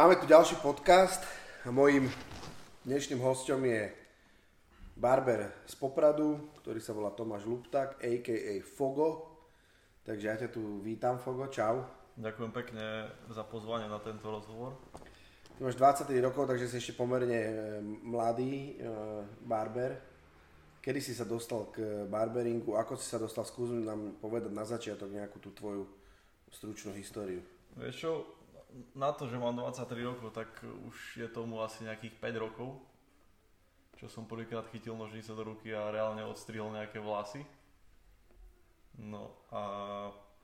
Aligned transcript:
Máme 0.00 0.16
tu 0.16 0.24
ďalší 0.24 0.56
podcast 0.64 1.20
a 1.60 1.68
mojím 1.68 2.08
dnešným 2.88 3.20
hostom 3.20 3.60
je 3.68 3.92
barber 4.96 5.52
z 5.68 5.76
Popradu, 5.76 6.40
ktorý 6.64 6.80
sa 6.80 6.96
volá 6.96 7.12
Tomáš 7.12 7.44
Luptak, 7.44 8.00
a.k.a. 8.00 8.64
Fogo. 8.64 9.28
Takže 10.08 10.24
ja 10.24 10.40
ťa 10.40 10.56
tu 10.56 10.80
vítam, 10.80 11.20
Fogo, 11.20 11.44
čau. 11.52 11.84
Ďakujem 12.16 12.48
pekne 12.48 13.12
za 13.28 13.44
pozvanie 13.44 13.92
na 13.92 14.00
tento 14.00 14.24
rozhovor. 14.24 14.80
Ty 15.60 15.68
máš 15.68 15.76
23 15.76 16.16
rokov, 16.24 16.48
takže 16.48 16.72
si 16.72 16.80
ešte 16.80 16.96
pomerne 16.96 17.40
e, 17.44 17.52
mladý 17.84 18.80
e, 18.80 18.88
barber. 19.44 20.00
Kedy 20.80 21.04
si 21.04 21.12
sa 21.12 21.28
dostal 21.28 21.68
k 21.68 22.08
barberingu, 22.08 22.72
ako 22.72 22.96
si 22.96 23.04
sa 23.04 23.20
dostal, 23.20 23.44
skús 23.44 23.68
nám 23.68 24.16
povedať 24.16 24.48
na 24.48 24.64
začiatok 24.64 25.12
nejakú 25.12 25.36
tú 25.44 25.52
tvoju 25.52 25.84
stručnú 26.48 26.96
históriu. 26.96 27.44
Vieš 27.76 27.96
čo, 28.00 28.39
na 28.94 29.10
to, 29.12 29.26
že 29.26 29.40
mám 29.40 29.56
23 29.56 29.86
rokov, 30.06 30.30
tak 30.34 30.50
už 30.62 30.96
je 31.18 31.28
tomu 31.30 31.62
asi 31.62 31.84
nejakých 31.84 32.14
5 32.18 32.44
rokov, 32.44 32.78
čo 33.98 34.06
som 34.08 34.24
prvýkrát 34.24 34.66
chytil 34.72 34.96
nožnice 34.96 35.34
do 35.34 35.42
ruky 35.44 35.74
a 35.74 35.92
reálne 35.92 36.24
odstrihol 36.24 36.72
nejaké 36.72 37.02
vlasy. 37.02 37.44
No 38.96 39.32
a 39.52 39.62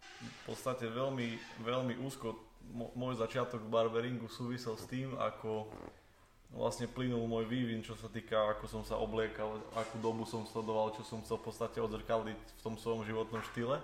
v 0.06 0.41
podstate 0.48 0.88
veľmi, 0.88 1.37
veľmi 1.65 1.95
úzko 2.02 2.37
môj 2.98 3.20
začiatok 3.20 3.62
v 3.62 3.73
barberingu 3.73 4.27
súvisel 4.27 4.74
s 4.74 4.84
tým, 4.90 5.15
ako 5.15 5.70
vlastne 6.54 6.87
plynul 6.90 7.27
môj 7.27 7.46
vývin, 7.46 7.82
čo 7.82 7.95
sa 7.98 8.06
týka, 8.06 8.54
ako 8.54 8.65
som 8.70 8.82
sa 8.87 8.98
obliekal, 8.98 9.59
akú 9.74 9.98
dobu 9.98 10.27
som 10.27 10.46
sledoval, 10.46 10.95
čo 10.95 11.02
som 11.02 11.23
chcel 11.23 11.38
v 11.38 11.46
podstate 11.46 11.79
odzrkadliť 11.82 12.38
v 12.38 12.60
tom 12.62 12.74
svojom 12.79 13.02
životnom 13.06 13.43
štýle. 13.52 13.82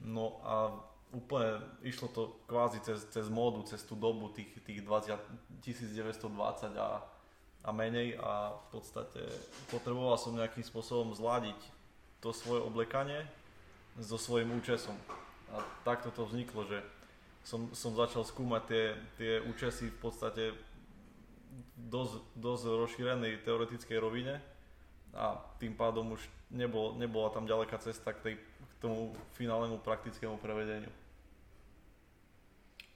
No 0.00 0.40
a 0.44 0.76
úplne 1.16 1.64
išlo 1.80 2.12
to 2.12 2.22
kvázi 2.44 2.84
cez, 2.84 3.08
cez 3.08 3.26
módu, 3.32 3.64
cez 3.64 3.80
tú 3.80 3.96
dobu 3.96 4.28
tých, 4.36 4.52
tých 4.68 4.84
20, 4.84 5.16
1920 5.64 6.76
a, 6.76 7.00
a 7.64 7.70
menej 7.72 8.20
a 8.20 8.52
v 8.52 8.66
podstate 8.76 9.24
potreboval 9.72 10.20
som 10.20 10.36
nejakým 10.36 10.60
spôsobom 10.60 11.16
zladiť 11.16 11.56
to 12.20 12.36
svoje 12.36 12.60
oblekanie 12.60 13.24
so 13.96 14.20
svojím 14.20 14.60
účesom. 14.60 14.94
A 15.56 15.64
takto 15.88 16.12
to 16.12 16.28
vzniklo, 16.28 16.68
že 16.68 16.84
som, 17.46 17.72
som 17.72 17.96
začal 17.96 18.26
skúmať 18.26 18.62
tie, 18.68 18.84
tie 19.16 19.32
účesy 19.40 19.88
v 19.88 19.98
podstate 20.02 20.44
dosť, 21.78 22.36
dosť 22.36 22.62
rozšírenej 22.68 23.40
teoretickej 23.46 23.98
rovine 24.02 24.36
a 25.16 25.40
tým 25.56 25.72
pádom 25.72 26.12
už 26.12 26.20
nebol, 26.52 26.92
nebola 27.00 27.32
tam 27.32 27.48
ďaleká 27.48 27.80
cesta 27.80 28.12
k 28.12 28.20
tej 28.20 28.34
tomu 28.82 29.16
finálnemu 29.38 29.80
praktickému 29.80 30.36
prevedeniu. 30.36 30.92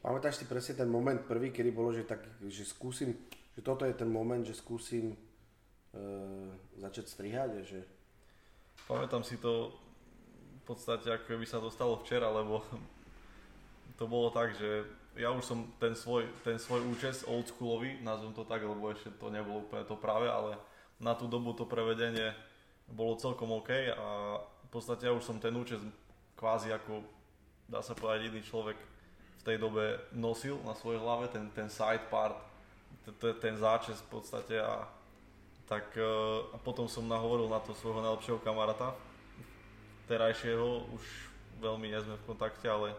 Pamätáš 0.01 0.41
si 0.41 0.45
presne 0.49 0.81
ten 0.81 0.89
moment 0.89 1.21
prvý, 1.29 1.53
kedy 1.53 1.71
bolo, 1.77 1.93
že, 1.93 2.09
tak, 2.09 2.25
že 2.49 2.65
skúsim, 2.65 3.13
že 3.53 3.61
toto 3.61 3.85
je 3.85 3.93
ten 3.93 4.09
moment, 4.09 4.41
že 4.41 4.57
skúsim 4.57 5.13
e, 5.13 5.17
začať 6.81 7.05
strihať, 7.05 7.51
že... 7.69 7.85
Pamätám 8.89 9.21
si 9.21 9.37
to 9.37 9.77
v 10.61 10.63
podstate, 10.65 11.05
ako 11.13 11.37
by 11.37 11.47
sa 11.47 11.61
to 11.61 11.69
stalo 11.69 12.01
včera, 12.01 12.33
lebo 12.33 12.65
to 14.01 14.09
bolo 14.09 14.33
tak, 14.33 14.57
že 14.57 14.89
ja 15.21 15.29
už 15.37 15.45
som 15.45 15.69
ten 15.77 15.93
svoj, 15.93 16.25
ten 16.49 16.57
svoj 16.57 16.81
účes 16.89 17.29
oldschoolový, 17.29 18.01
nazvem 18.01 18.33
to 18.33 18.49
tak, 18.49 18.65
lebo 18.65 18.89
ešte 18.89 19.13
to 19.21 19.29
nebolo 19.29 19.69
úplne 19.69 19.85
to 19.85 20.01
práve, 20.01 20.33
ale 20.33 20.57
na 20.97 21.13
tú 21.13 21.29
dobu 21.29 21.53
to 21.53 21.69
prevedenie 21.69 22.33
bolo 22.89 23.21
celkom 23.21 23.53
OK 23.53 23.93
a 23.93 24.41
v 24.41 24.69
podstate 24.73 25.07
ja 25.07 25.13
už 25.13 25.29
som 25.29 25.37
ten 25.37 25.53
účes 25.53 25.83
kvázi 26.41 26.73
ako, 26.73 27.05
dá 27.69 27.85
sa 27.85 27.93
povedať, 27.93 28.33
iný 28.33 28.41
človek 28.41 28.81
v 29.41 29.43
tej 29.43 29.57
dobe 29.57 29.97
nosil 30.13 30.61
na 30.69 30.77
svojej 30.77 31.01
hlave, 31.01 31.33
ten, 31.33 31.49
ten 31.57 31.73
side 31.73 32.05
part, 32.13 32.37
ten 33.41 33.57
záčes 33.57 33.97
v 34.05 34.21
podstate 34.21 34.61
a 34.61 34.85
tak 35.65 35.87
e, 35.97 36.05
a 36.53 36.57
potom 36.61 36.85
som 36.91 37.09
nahovoril 37.09 37.49
na 37.49 37.63
to 37.63 37.73
svojho 37.73 38.05
najlepšieho 38.05 38.43
kamaráta, 38.45 38.93
terajšieho, 40.11 40.93
už 40.93 41.05
veľmi 41.63 41.89
nie 41.89 42.01
sme 42.03 42.19
v 42.21 42.27
kontakte, 42.27 42.67
ale 42.67 42.93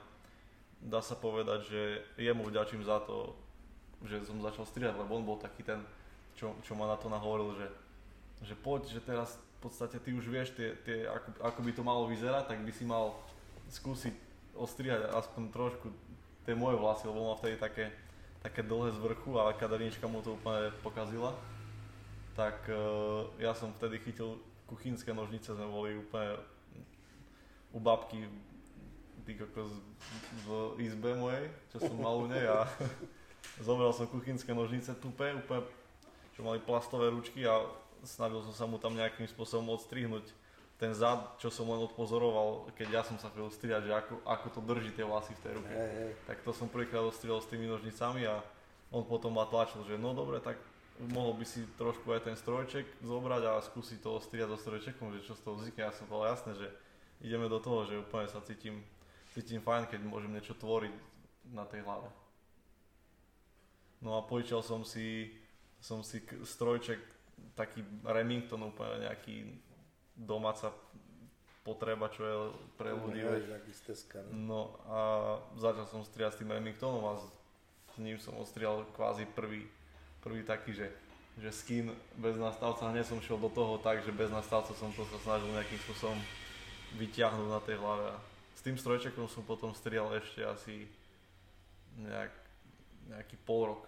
dá 0.81 1.03
sa 1.03 1.13
povedať, 1.13 1.67
že 1.67 1.81
jemu 2.17 2.47
vďačím 2.47 2.81
za 2.81 3.03
to, 3.05 3.37
že 4.07 4.25
som 4.25 4.41
začal 4.41 4.65
strihať, 4.65 4.97
lebo 4.97 5.13
on 5.13 5.27
bol 5.27 5.37
taký 5.37 5.61
ten, 5.61 5.83
čo, 6.33 6.57
čo 6.65 6.73
ma 6.73 6.89
na 6.89 6.97
to 6.97 7.05
nahovoril, 7.11 7.53
že, 7.53 7.67
že 8.41 8.55
poď, 8.57 8.89
že 8.89 9.03
teraz 9.03 9.37
v 9.61 9.69
podstate 9.69 10.01
ty 10.01 10.09
už 10.15 10.25
vieš, 10.25 10.57
tie, 10.57 10.73
tie, 10.81 11.05
ako, 11.05 11.29
ako 11.37 11.59
by 11.61 11.71
to 11.75 11.83
malo 11.85 12.09
vyzerať, 12.09 12.49
tak 12.49 12.65
by 12.65 12.71
si 12.73 12.81
mal 12.81 13.13
skúsiť 13.69 14.15
ostrihať 14.57 15.11
aspoň 15.13 15.43
trošku 15.53 15.87
tie 16.51 16.59
moje 16.59 16.75
vlasy, 16.75 17.07
lebo 17.07 17.31
mal 17.31 17.39
vtedy 17.39 17.55
také, 17.55 17.95
také 18.43 18.59
dlhé 18.59 18.91
z 18.91 18.99
vrchu 18.99 19.39
a 19.39 19.55
kadernička 19.55 20.03
mu 20.03 20.19
to 20.19 20.35
úplne 20.35 20.67
pokazila. 20.83 21.31
Tak 22.35 22.67
uh, 22.67 23.31
ja 23.39 23.55
som 23.55 23.71
vtedy 23.79 24.03
chytil 24.03 24.35
kuchynské 24.67 25.15
nožnice, 25.15 25.55
sme 25.55 25.63
boli 25.71 25.95
úplne 25.95 26.43
u 27.71 27.79
babky 27.79 28.27
kokos 29.31 29.71
v 30.43 30.75
izbe 30.83 31.15
mojej, 31.15 31.47
čo 31.71 31.87
som 31.87 31.95
mal 31.95 32.19
u 32.19 32.27
nej 32.27 32.43
a 32.43 32.67
zobral 33.63 33.95
som 33.95 34.11
kuchynské 34.11 34.51
nožnice 34.51 34.91
tupé, 34.99 35.31
úplne, 35.31 35.63
čo 36.35 36.43
mali 36.43 36.59
plastové 36.59 37.07
ručky 37.15 37.47
a 37.47 37.63
snažil 38.03 38.43
som 38.51 38.51
sa 38.51 38.65
mu 38.67 38.75
tam 38.75 38.91
nejakým 38.91 39.23
spôsobom 39.31 39.71
odstrihnúť 39.71 40.27
ten 40.81 40.97
zad, 40.97 41.37
čo 41.37 41.53
som 41.53 41.69
len 41.69 41.85
odpozoroval, 41.85 42.73
keď 42.73 42.87
ja 42.89 43.01
som 43.05 43.13
sa 43.21 43.29
chcel 43.29 43.53
strihať, 43.53 43.85
že 43.85 43.93
ako, 43.93 44.25
ako 44.25 44.47
to 44.49 44.59
drží 44.65 44.89
tie 44.97 45.05
vlasy 45.05 45.37
v 45.37 45.43
tej 45.45 45.53
ruke. 45.61 45.69
Hey, 45.69 45.93
hey. 45.93 46.11
Tak 46.25 46.41
to 46.41 46.49
som 46.57 46.65
prvýkrát 46.73 47.05
ostrihal 47.05 47.37
s 47.37 47.45
tými 47.45 47.69
nožnicami 47.69 48.25
a 48.25 48.41
on 48.89 49.05
potom 49.05 49.37
ma 49.37 49.45
tlačil, 49.45 49.85
že 49.85 50.01
no 50.01 50.17
dobre, 50.17 50.41
tak 50.41 50.57
mohol 51.13 51.37
by 51.37 51.45
si 51.45 51.69
trošku 51.77 52.09
aj 52.09 52.25
ten 52.25 52.33
strojček 52.33 53.05
zobrať 53.05 53.43
a 53.45 53.61
skúsiť 53.61 54.01
to 54.01 54.17
ostrihať 54.17 54.57
so 54.57 54.57
strojčekom, 54.57 55.13
že 55.13 55.21
čo 55.21 55.37
z 55.37 55.41
toho 55.45 55.61
vznikne. 55.61 55.85
Ja 55.85 55.93
som 55.93 56.09
povedal 56.09 56.33
jasné, 56.33 56.51
že 56.57 56.67
ideme 57.21 57.45
do 57.45 57.61
toho, 57.61 57.85
že 57.85 58.01
úplne 58.01 58.25
sa 58.25 58.41
cítim, 58.41 58.81
cítim 59.37 59.61
fajn, 59.61 59.85
keď 59.85 60.01
môžem 60.01 60.33
niečo 60.33 60.57
tvoriť 60.57 60.93
na 61.53 61.69
tej 61.69 61.85
hlave. 61.85 62.09
No 64.01 64.17
a 64.17 64.25
požičal 64.25 64.65
som 64.65 64.81
si, 64.81 65.29
som 65.77 66.01
si 66.01 66.25
strojček 66.25 66.97
taký 67.53 67.85
Remington 68.01 68.65
úplne 68.65 69.05
nejaký 69.05 69.69
domáca 70.21 70.69
potreba, 71.61 72.09
čo 72.09 72.21
je 72.25 72.35
pre 72.77 72.93
ľudí. 72.93 73.21
No 74.33 74.73
a 74.89 74.99
začal 75.57 75.85
som 75.89 76.01
striať 76.01 76.37
s 76.37 76.39
tým 76.41 76.49
Remingtonom 76.53 77.05
a 77.05 77.13
s, 77.21 77.25
s 77.93 77.95
ním 78.01 78.17
som 78.17 78.33
ostrial 78.41 78.85
kvázi 78.97 79.29
prvý, 79.29 79.69
prvý 80.25 80.41
taký, 80.41 80.73
že, 80.73 80.89
že 81.37 81.49
skin 81.53 81.93
bez 82.17 82.37
nastavca. 82.37 82.89
Hneď 82.89 83.05
som 83.05 83.21
šiel 83.21 83.37
do 83.37 83.49
toho 83.53 83.77
tak, 83.77 84.01
že 84.01 84.13
bez 84.13 84.33
nastavca 84.33 84.73
som 84.73 84.89
to 84.93 85.05
sa 85.05 85.17
snažil 85.21 85.53
nejakým 85.53 85.77
spôsobom 85.85 86.17
vyťahnuť 86.97 87.47
na 87.49 87.61
tej 87.61 87.77
hlave. 87.77 88.09
A 88.09 88.17
s 88.57 88.61
tým 88.65 88.77
strojčekom 88.77 89.29
som 89.29 89.45
potom 89.45 89.73
strial 89.77 90.09
ešte 90.17 90.41
asi 90.41 90.89
nejak, 91.97 92.33
nejaký 93.09 93.35
pol 93.45 93.77
rok, 93.77 93.83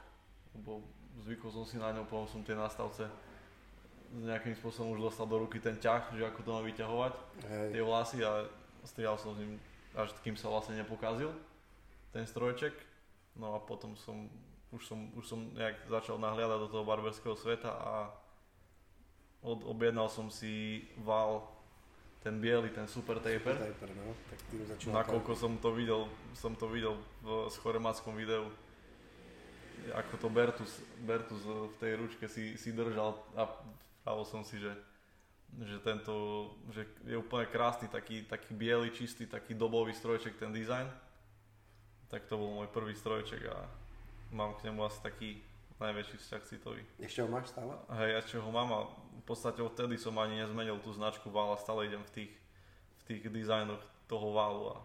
lebo 0.54 0.86
zvykol 1.26 1.50
som 1.50 1.66
si 1.66 1.82
na 1.82 1.90
ňom, 1.94 2.06
potom 2.06 2.30
som 2.30 2.42
tie 2.46 2.54
nastavce 2.54 3.10
nejakým 4.14 4.54
spôsobom 4.54 4.94
už 4.94 5.10
dostal 5.10 5.26
do 5.26 5.42
ruky 5.42 5.58
ten 5.58 5.74
ťah, 5.82 6.14
že 6.14 6.30
ako 6.30 6.40
to 6.46 6.50
má 6.54 6.62
vyťahovať, 6.62 7.14
Hej. 7.50 7.68
tie 7.74 7.82
vlasy 7.82 8.18
a 8.22 8.46
strihal 8.86 9.18
som 9.18 9.34
s 9.34 9.42
ním 9.42 9.58
až 9.94 10.10
kým 10.26 10.34
sa 10.34 10.50
vlastne 10.50 10.78
nepokazil 10.78 11.30
ten 12.14 12.26
strojček. 12.26 12.74
No 13.38 13.58
a 13.58 13.62
potom 13.62 13.98
som, 13.98 14.30
už 14.74 14.82
som, 14.86 15.10
už 15.18 15.26
som 15.26 15.40
nejak 15.58 15.90
začal 15.90 16.22
nahliadať 16.22 16.60
do 16.66 16.70
toho 16.70 16.86
barberského 16.86 17.34
sveta 17.34 17.70
a 17.74 17.94
od, 19.42 19.66
objednal 19.66 20.10
som 20.10 20.30
si 20.30 20.86
val 21.02 21.50
ten 22.22 22.40
biely, 22.40 22.72
ten 22.72 22.88
super 22.88 23.20
taper. 23.20 23.58
Super 23.58 23.74
taper 23.74 23.90
no. 23.98 24.14
tak 24.30 24.40
tým 24.48 24.94
Nakoľko 24.94 25.34
som 25.36 25.54
to 25.58 25.74
videl, 25.74 26.08
som 26.38 26.54
to 26.56 26.70
videl 26.70 26.96
v 27.26 27.50
schoremackom 27.52 28.16
videu, 28.16 28.48
ako 29.92 30.14
to 30.16 30.28
Bertus, 30.32 30.74
Bertus 31.04 31.44
v 31.44 31.76
tej 31.82 31.92
ručke 32.00 32.26
si, 32.32 32.56
si 32.56 32.72
držal 32.72 33.20
a 33.36 33.44
Pravil 34.04 34.28
som 34.28 34.44
si, 34.44 34.60
že, 34.60 34.76
že 35.64 35.80
tento, 35.80 36.14
že 36.76 36.84
je 37.08 37.16
úplne 37.16 37.48
krásny, 37.48 37.88
taký, 37.88 38.28
taký 38.28 38.52
biely, 38.52 38.92
čistý, 38.92 39.24
taký 39.24 39.56
dobový 39.56 39.96
strojček, 39.96 40.36
ten 40.36 40.52
design. 40.52 40.92
Tak 42.12 42.28
to 42.28 42.36
bol 42.36 42.52
môj 42.52 42.68
prvý 42.68 42.94
strojček 42.94 43.48
a 43.48 43.64
mám 44.36 44.60
k 44.60 44.68
nemu 44.70 44.84
asi 44.84 45.00
taký 45.00 45.30
najväčší 45.80 46.20
vzťah 46.20 46.44
citový. 46.46 46.84
Ešte 47.00 47.24
ho 47.24 47.32
máš 47.32 47.56
stále? 47.56 47.74
Hej, 47.96 48.12
ešte 48.22 48.36
ho 48.44 48.50
mám 48.52 48.70
a 48.76 48.80
v 48.92 49.26
podstate 49.26 49.64
odtedy 49.64 49.96
som 49.96 50.20
ani 50.20 50.44
nezmenil 50.44 50.78
tú 50.84 50.92
značku 50.92 51.32
Val 51.32 51.56
a 51.56 51.58
stále 51.58 51.88
idem 51.88 52.04
v 52.04 52.12
tých, 52.12 52.34
v 53.00 53.04
tých 53.08 53.22
dizajnoch 53.32 53.82
toho 54.12 54.36
Valu 54.36 54.76
a 54.76 54.78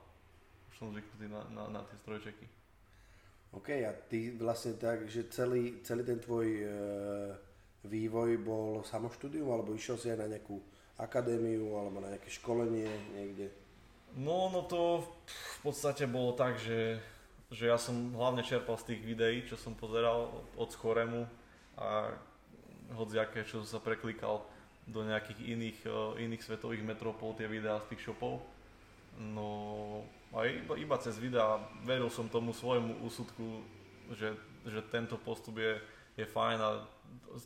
už 0.71 0.75
som 0.79 0.95
zvyknutý 0.95 1.27
na, 1.27 1.43
na, 1.51 1.65
na 1.69 1.81
tie 1.91 1.99
strojčeky. 1.99 2.47
OK, 3.51 3.83
a 3.83 3.93
ty 4.07 4.31
vlastne 4.39 4.79
tak, 4.79 5.11
že 5.11 5.27
celý, 5.33 5.83
celý 5.83 6.07
ten 6.07 6.23
tvoj 6.23 6.47
uh 6.63 7.48
vývoj 7.89 8.37
bol 8.45 8.85
samoštúdium, 8.85 9.49
alebo 9.49 9.73
išiel 9.73 9.97
si 9.97 10.13
aj 10.13 10.21
na 10.21 10.31
nejakú 10.37 10.61
akadémiu, 11.01 11.73
alebo 11.75 12.05
na 12.05 12.13
nejaké 12.13 12.29
školenie 12.29 12.89
niekde? 13.17 13.49
No, 14.17 14.53
no 14.53 14.65
to 14.65 15.05
v 15.27 15.59
podstate 15.65 16.05
bolo 16.05 16.37
tak, 16.37 16.61
že 16.61 17.01
že 17.49 17.65
ja 17.65 17.81
som 17.81 18.13
hlavne 18.13 18.45
čerpal 18.45 18.77
z 18.77 18.93
tých 18.93 19.01
videí, 19.01 19.41
čo 19.49 19.57
som 19.57 19.73
pozeral 19.73 20.29
od 20.53 20.69
Skoremu 20.69 21.25
a 21.81 22.13
hodziaké, 22.93 23.45
čo 23.49 23.65
som 23.65 23.81
sa 23.81 23.81
preklikal 23.81 24.45
do 24.89 25.01
nejakých 25.05 25.41
iných, 25.57 25.79
uh, 25.89 26.17
iných 26.21 26.45
svetových 26.45 26.85
metropol, 26.85 27.37
tie 27.37 27.49
videá 27.49 27.81
z 27.85 27.97
tých 27.97 28.09
shopov. 28.09 28.45
No 29.17 30.05
a 30.33 30.45
iba, 30.45 30.77
iba 30.77 30.97
cez 31.01 31.17
videá 31.17 31.61
veril 31.89 32.13
som 32.13 32.29
tomu 32.29 32.53
svojmu 32.53 33.01
úsudku, 33.05 33.65
že, 34.13 34.37
že 34.69 34.81
tento 34.93 35.17
postup 35.17 35.57
je, 35.61 35.81
je 36.21 36.25
fajn 36.29 36.59
a 36.61 36.85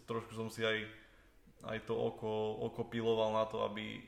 trošku 0.09 0.33
som 0.35 0.49
si 0.49 0.65
aj, 0.65 0.87
aj 1.67 1.79
to 1.87 1.95
oko, 1.95 2.63
oko 2.71 2.83
piloval 2.87 3.35
na 3.35 3.45
to, 3.47 3.63
aby 3.67 4.01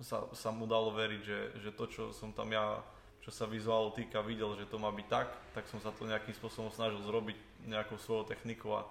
sa, 0.00 0.26
sa 0.32 0.50
mu 0.50 0.64
dalo 0.64 0.92
veriť, 0.94 1.22
že, 1.22 1.40
že 1.62 1.70
to, 1.74 1.84
čo 1.86 2.02
som 2.10 2.32
tam 2.32 2.50
ja 2.50 2.80
čo 3.22 3.30
sa 3.30 3.46
vizuálu 3.46 3.94
týka, 3.94 4.18
videl, 4.18 4.50
že 4.58 4.66
to 4.66 4.82
má 4.82 4.90
byť 4.90 5.06
tak, 5.06 5.30
tak 5.54 5.70
som 5.70 5.78
sa 5.78 5.94
to 5.94 6.10
nejakým 6.10 6.34
spôsobom 6.34 6.74
snažil 6.74 6.98
zrobiť 7.06 7.38
nejakou 7.70 7.94
svojou 7.94 8.26
technikou 8.26 8.74
a, 8.74 8.82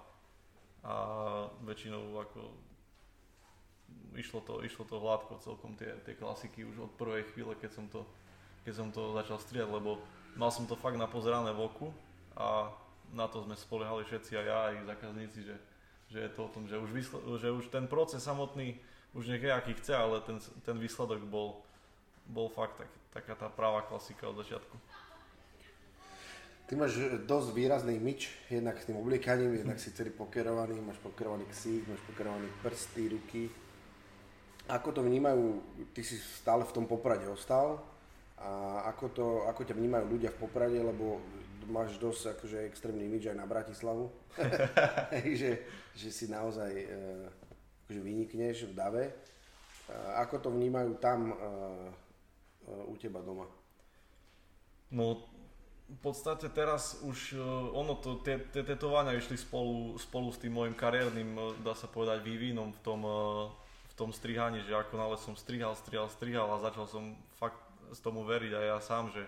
a 0.88 0.94
väčšinou 1.68 2.16
ako 2.16 2.40
išlo 4.16 4.40
to, 4.40 4.64
išlo 4.64 4.88
to 4.88 4.96
hladko 4.96 5.36
celkom 5.44 5.76
tie, 5.76 5.92
tie 6.08 6.16
klasiky 6.16 6.64
už 6.64 6.88
od 6.88 6.92
prvej 6.96 7.28
chvíle, 7.32 7.52
keď 7.60 7.70
som 7.76 7.86
to, 7.92 8.08
keď 8.64 8.72
som 8.72 8.88
to 8.88 9.12
začal 9.12 9.36
striať, 9.36 9.68
lebo 9.68 10.00
mal 10.36 10.48
som 10.48 10.64
to 10.64 10.80
fakt 10.80 10.96
napozerané 10.96 11.52
v 11.52 11.68
oku 11.68 11.88
a 12.32 12.72
na 13.12 13.28
to 13.28 13.44
sme 13.44 13.56
spoliehali 13.56 14.04
všetci 14.08 14.32
aj 14.40 14.46
ja, 14.48 14.58
aj 14.72 14.88
zákazníci, 14.88 15.40
že, 15.44 15.56
že 16.08 16.18
je 16.24 16.30
to 16.32 16.40
o 16.48 16.52
tom, 16.52 16.64
že 16.68 16.80
už, 16.80 16.90
vysl- 16.90 17.22
že 17.36 17.48
už 17.52 17.68
ten 17.68 17.84
proces 17.86 18.24
samotný 18.24 18.80
už 19.12 19.28
nech 19.28 19.44
je 19.44 19.52
aký 19.52 19.76
chce, 19.76 19.92
ale 19.92 20.24
ten, 20.24 20.40
ten 20.64 20.76
výsledok 20.80 21.20
bol, 21.28 21.60
bol 22.24 22.48
fakt 22.48 22.80
tak, 22.80 22.90
taká 23.12 23.34
tá 23.36 23.48
práva 23.52 23.84
klasika 23.84 24.28
od 24.28 24.40
začiatku. 24.40 24.76
Ty 26.64 26.72
máš 26.80 26.96
dosť 27.28 27.52
výrazný 27.52 28.00
myč, 28.00 28.32
jednak 28.48 28.80
s 28.80 28.88
tým 28.88 28.96
obliekaním, 28.96 29.52
jednak 29.52 29.76
si 29.76 29.92
celý 29.92 30.08
pokerovaný, 30.08 30.80
máš 30.80 30.96
pokerovaný 31.04 31.44
ksík, 31.44 31.84
máš 31.84 32.00
pokerovaný 32.08 32.48
prsty, 32.64 33.12
ruky. 33.12 33.52
Ako 34.72 34.96
to 34.96 35.04
vnímajú, 35.04 35.60
ty 35.92 36.00
si 36.00 36.16
stále 36.16 36.64
v 36.64 36.72
tom 36.72 36.88
Poprade 36.88 37.28
ostal, 37.28 37.84
a 38.40 38.82
ako, 38.88 39.04
to, 39.12 39.26
ako 39.52 39.68
ťa 39.68 39.76
vnímajú 39.76 40.04
ľudia 40.08 40.32
v 40.32 40.40
Poprade, 40.48 40.80
lebo 40.80 41.20
máš 41.68 41.98
dosť 41.98 42.38
akože 42.38 42.58
extrémny 42.66 43.06
myč 43.06 43.30
aj 43.30 43.36
na 43.38 43.46
Bratislavu, 43.46 44.10
že, 45.40 45.62
že 45.94 46.08
si 46.08 46.26
naozaj 46.30 46.72
e, 46.72 46.86
akože 47.86 48.00
vynikneš 48.00 48.70
v 48.70 48.76
dave. 48.76 49.04
Ako 50.16 50.40
to 50.40 50.48
vnímajú 50.48 50.96
tam 51.02 51.30
e, 51.30 51.34
u 52.88 52.94
teba 52.96 53.20
doma? 53.20 53.44
No, 54.92 55.26
v 55.92 55.98
podstate 56.00 56.48
teraz 56.48 57.04
už 57.04 57.36
ono 57.76 57.98
to, 58.00 58.20
tie, 58.24 58.40
tie 58.48 58.64
tetovania 58.64 59.12
išli 59.12 59.36
spolu, 59.36 60.00
spolu 60.00 60.32
s 60.32 60.40
tým 60.40 60.56
môjim 60.56 60.72
kariérnym, 60.72 61.60
dá 61.60 61.76
sa 61.76 61.84
povedať, 61.84 62.24
vývinom 62.24 62.72
v 62.72 62.80
tom, 62.80 63.00
v 63.92 63.94
tom 63.96 64.08
strihaní, 64.08 64.64
že 64.64 64.72
ako 64.72 64.94
nále 64.96 65.16
som 65.20 65.36
strihal, 65.36 65.76
strihal, 65.76 66.08
strihal 66.08 66.48
a 66.48 66.64
začal 66.64 66.88
som 66.88 67.12
fakt 67.36 67.60
z 67.92 68.00
tomu 68.00 68.24
veriť 68.24 68.52
aj 68.56 68.66
ja 68.72 68.78
sám, 68.80 69.12
že 69.12 69.22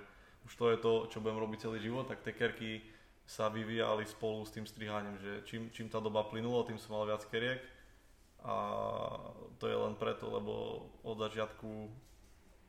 už 0.44 0.52
to 0.56 0.64
je 0.70 0.78
to, 0.78 0.92
čo 1.08 1.20
budem 1.24 1.40
robiť 1.40 1.68
celý 1.68 1.80
život, 1.80 2.04
tak 2.04 2.20
tie 2.20 2.36
kerky 2.36 2.84
sa 3.24 3.48
vyvíjali 3.48 4.04
spolu 4.04 4.44
s 4.44 4.52
tým 4.52 4.68
strihaním, 4.68 5.16
že 5.16 5.32
čím, 5.48 5.72
čím 5.72 5.88
tá 5.88 5.96
doba 5.96 6.28
plynula, 6.28 6.68
tým 6.68 6.76
som 6.76 6.96
mal 6.96 7.08
viac 7.08 7.24
keriek. 7.32 7.64
A 8.44 8.56
to 9.56 9.64
je 9.64 9.72
len 9.72 9.96
preto, 9.96 10.28
lebo 10.28 10.84
od 11.00 11.16
začiatku 11.16 11.88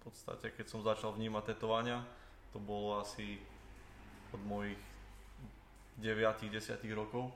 podstate, 0.05 0.53
keď 0.53 0.65
som 0.69 0.85
začal 0.85 1.17
vnímať 1.17 1.57
tetovania, 1.57 2.05
to 2.53 2.61
bolo 2.61 3.01
asi 3.01 3.41
od 4.29 4.41
mojich 4.45 4.77
9-10 5.97 6.77
rokov, 6.93 7.33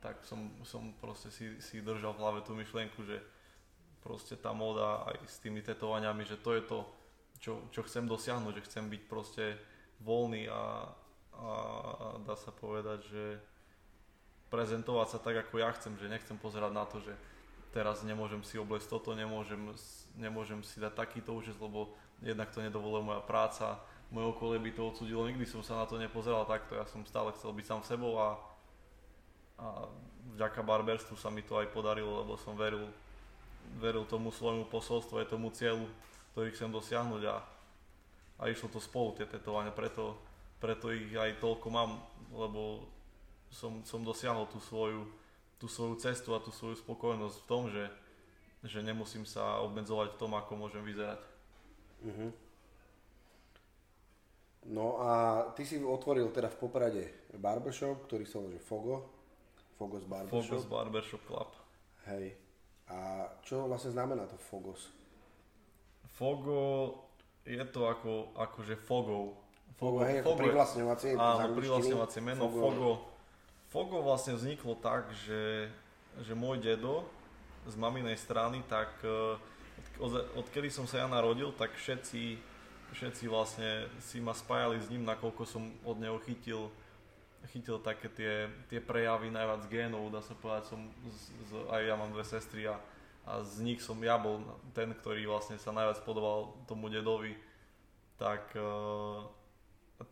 tak 0.00 0.24
som, 0.24 0.48
som 0.64 0.96
proste 0.96 1.28
si, 1.28 1.60
si 1.60 1.84
držal 1.84 2.16
v 2.16 2.20
hlave 2.24 2.40
tú 2.40 2.56
myšlienku, 2.56 3.04
že 3.04 3.20
proste 4.00 4.40
tá 4.40 4.56
móda 4.56 5.04
aj 5.12 5.28
s 5.28 5.36
tými 5.44 5.60
tetovaniami, 5.60 6.24
že 6.24 6.40
to 6.40 6.56
je 6.56 6.62
to, 6.64 6.78
čo, 7.36 7.52
čo 7.68 7.80
chcem 7.84 8.08
dosiahnuť, 8.08 8.52
že 8.56 8.66
chcem 8.72 8.84
byť 8.88 9.02
proste 9.04 9.44
voľný 10.02 10.48
a, 10.48 10.90
a 11.36 11.50
dá 12.24 12.34
sa 12.36 12.52
povedať, 12.52 13.04
že 13.08 13.24
prezentovať 14.48 15.08
sa 15.10 15.18
tak, 15.18 15.36
ako 15.46 15.58
ja 15.58 15.70
chcem, 15.74 15.98
že 15.98 16.10
nechcem 16.10 16.38
pozerať 16.38 16.72
na 16.72 16.84
to, 16.86 17.02
že 17.02 17.12
teraz 17.74 18.00
nemôžem 18.06 18.40
si 18.40 18.56
obliecť 18.56 18.88
toto, 18.88 19.12
nemôžem, 19.12 19.60
nemôžem 20.16 20.62
si 20.64 20.80
dať 20.80 20.96
takýto 20.96 21.34
účes, 21.34 21.58
lebo 21.60 21.92
jednak 22.24 22.48
to 22.54 22.64
nedovoluje 22.64 23.04
moja 23.04 23.20
práca, 23.20 23.76
moje 24.08 24.32
okolie 24.32 24.62
by 24.62 24.70
to 24.72 24.82
odsudilo, 24.86 25.26
nikdy 25.26 25.44
som 25.44 25.60
sa 25.60 25.82
na 25.82 25.84
to 25.84 25.98
nepozeral 25.98 26.46
takto, 26.46 26.78
ja 26.78 26.86
som 26.86 27.02
stále 27.04 27.34
chcel 27.34 27.52
byť 27.52 27.66
sám 27.66 27.82
sebou 27.82 28.16
a, 28.16 28.38
a 29.60 29.90
vďaka 30.38 30.62
barberstvu 30.62 31.18
sa 31.18 31.28
mi 31.28 31.42
to 31.42 31.58
aj 31.58 31.68
podarilo, 31.74 32.22
lebo 32.22 32.38
som 32.38 32.54
veril, 32.54 32.86
veril 33.76 34.06
tomu 34.06 34.30
svojmu 34.30 34.70
posolstvu 34.70 35.20
aj 35.20 35.28
tomu 35.34 35.50
cieľu, 35.50 35.90
ktorý 36.32 36.54
chcem 36.54 36.70
dosiahnuť 36.70 37.22
a, 37.28 37.36
a 38.36 38.52
išlo 38.52 38.68
to 38.68 38.80
spolu 38.80 39.16
tie 39.16 39.24
tetovania, 39.24 39.72
preto, 39.72 40.16
preto 40.60 40.92
ich 40.92 41.12
aj 41.16 41.40
toľko 41.40 41.66
mám, 41.72 41.96
lebo 42.32 42.84
som, 43.48 43.80
som 43.86 44.04
dosiahol 44.04 44.44
tú 44.52 44.60
svoju, 44.60 45.08
tú 45.56 45.66
svoju 45.66 45.96
cestu 45.96 46.36
a 46.36 46.42
tú 46.42 46.52
svoju 46.52 46.76
spokojnosť 46.76 47.36
v 47.40 47.48
tom, 47.48 47.62
že, 47.72 47.84
že 48.66 48.84
nemusím 48.84 49.24
sa 49.24 49.64
obmedzovať 49.64 50.14
v 50.14 50.20
tom, 50.20 50.36
ako 50.36 50.52
môžem 50.56 50.84
vyzerať. 50.84 51.20
Uh-huh. 52.04 52.30
No 54.66 54.98
a 55.00 55.10
ty 55.54 55.62
si 55.62 55.78
otvoril 55.78 56.28
teda 56.34 56.50
v 56.50 56.60
Poprade 56.60 57.04
barbershop, 57.38 58.04
ktorý 58.10 58.24
sa 58.26 58.42
volá 58.42 58.60
Fogo. 58.60 58.96
Fogos 59.76 60.04
Barbershop. 60.08 60.42
Fogos 60.48 60.66
Barbershop 60.66 61.22
Club. 61.28 61.50
Hej. 62.08 62.32
A 62.88 63.28
čo 63.44 63.68
vlastne 63.68 63.92
znamená 63.92 64.24
to 64.24 64.40
Fogos? 64.40 64.88
Fogo 66.16 67.05
je 67.46 67.64
to 67.70 67.86
ako, 67.86 68.34
akože 68.34 68.74
Fogov. 68.74 69.38
Fogo, 69.76 70.02
hej, 70.02 70.24
ako 70.24 70.40
privlastňovacie 70.40 71.10
Áno, 71.14 71.52
privlastňovacie 71.54 72.20
meno. 72.24 72.50
Fogo. 72.50 72.60
Fogo. 72.60 72.90
Fogo 73.70 73.96
vlastne 74.02 74.34
vzniklo 74.34 74.74
tak, 74.80 75.12
že, 75.26 75.68
že 76.24 76.32
môj 76.32 76.58
dedo 76.58 77.06
z 77.66 77.74
maminej 77.76 78.16
strany 78.16 78.62
tak 78.66 78.88
uh, 79.04 79.36
od, 80.00 80.12
odkedy 80.36 80.72
som 80.72 80.88
sa 80.88 81.04
ja 81.04 81.06
narodil, 81.08 81.52
tak 81.56 81.74
všetci, 81.76 82.40
všetci 82.96 83.24
vlastne 83.28 83.90
si 84.00 84.20
ma 84.20 84.32
spájali 84.32 84.80
s 84.80 84.88
ním, 84.88 85.04
nakoľko 85.04 85.42
som 85.44 85.62
od 85.84 85.96
neho 86.00 86.16
chytil, 86.24 86.72
chytil 87.52 87.80
také 87.80 88.08
tie, 88.12 88.34
tie 88.72 88.80
prejavy 88.80 89.28
najviac 89.32 89.68
génov, 89.68 90.08
dá 90.12 90.20
sa 90.20 90.36
povedať, 90.36 90.72
som 90.72 90.80
z, 91.08 91.32
z, 91.48 91.52
aj 91.68 91.82
ja 91.84 91.94
mám 91.96 92.10
dve 92.12 92.24
sestry 92.24 92.68
a, 92.68 92.76
a 93.26 93.42
z 93.42 93.66
nich 93.66 93.82
som 93.82 93.98
ja 93.98 94.14
bol 94.14 94.38
ten, 94.70 94.94
ktorý 94.94 95.26
vlastne 95.26 95.58
sa 95.58 95.74
najviac 95.74 95.98
podobal 96.06 96.54
tomu 96.70 96.86
dedovi, 96.86 97.34
tak 98.14 98.54
uh, 98.54 99.26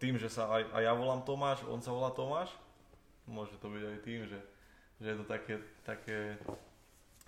tým, 0.03 0.19
že 0.19 0.27
sa 0.27 0.51
aj, 0.51 0.75
aj 0.75 0.83
ja 0.83 0.93
volám 0.93 1.23
Tomáš, 1.23 1.63
on 1.71 1.79
sa 1.79 1.95
volá 1.95 2.11
Tomáš, 2.11 2.51
môže 3.31 3.55
to 3.63 3.71
byť 3.71 3.83
aj 3.87 3.99
tým, 4.03 4.21
že, 4.27 4.41
že 4.99 5.07
je 5.15 5.17
to 5.23 5.27
také, 5.31 5.55
také, 5.87 6.19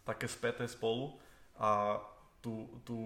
také 0.03 0.27
späté 0.27 0.67
spolu 0.67 1.15
a 1.55 2.03
tú, 2.43 2.67
tú 2.83 2.99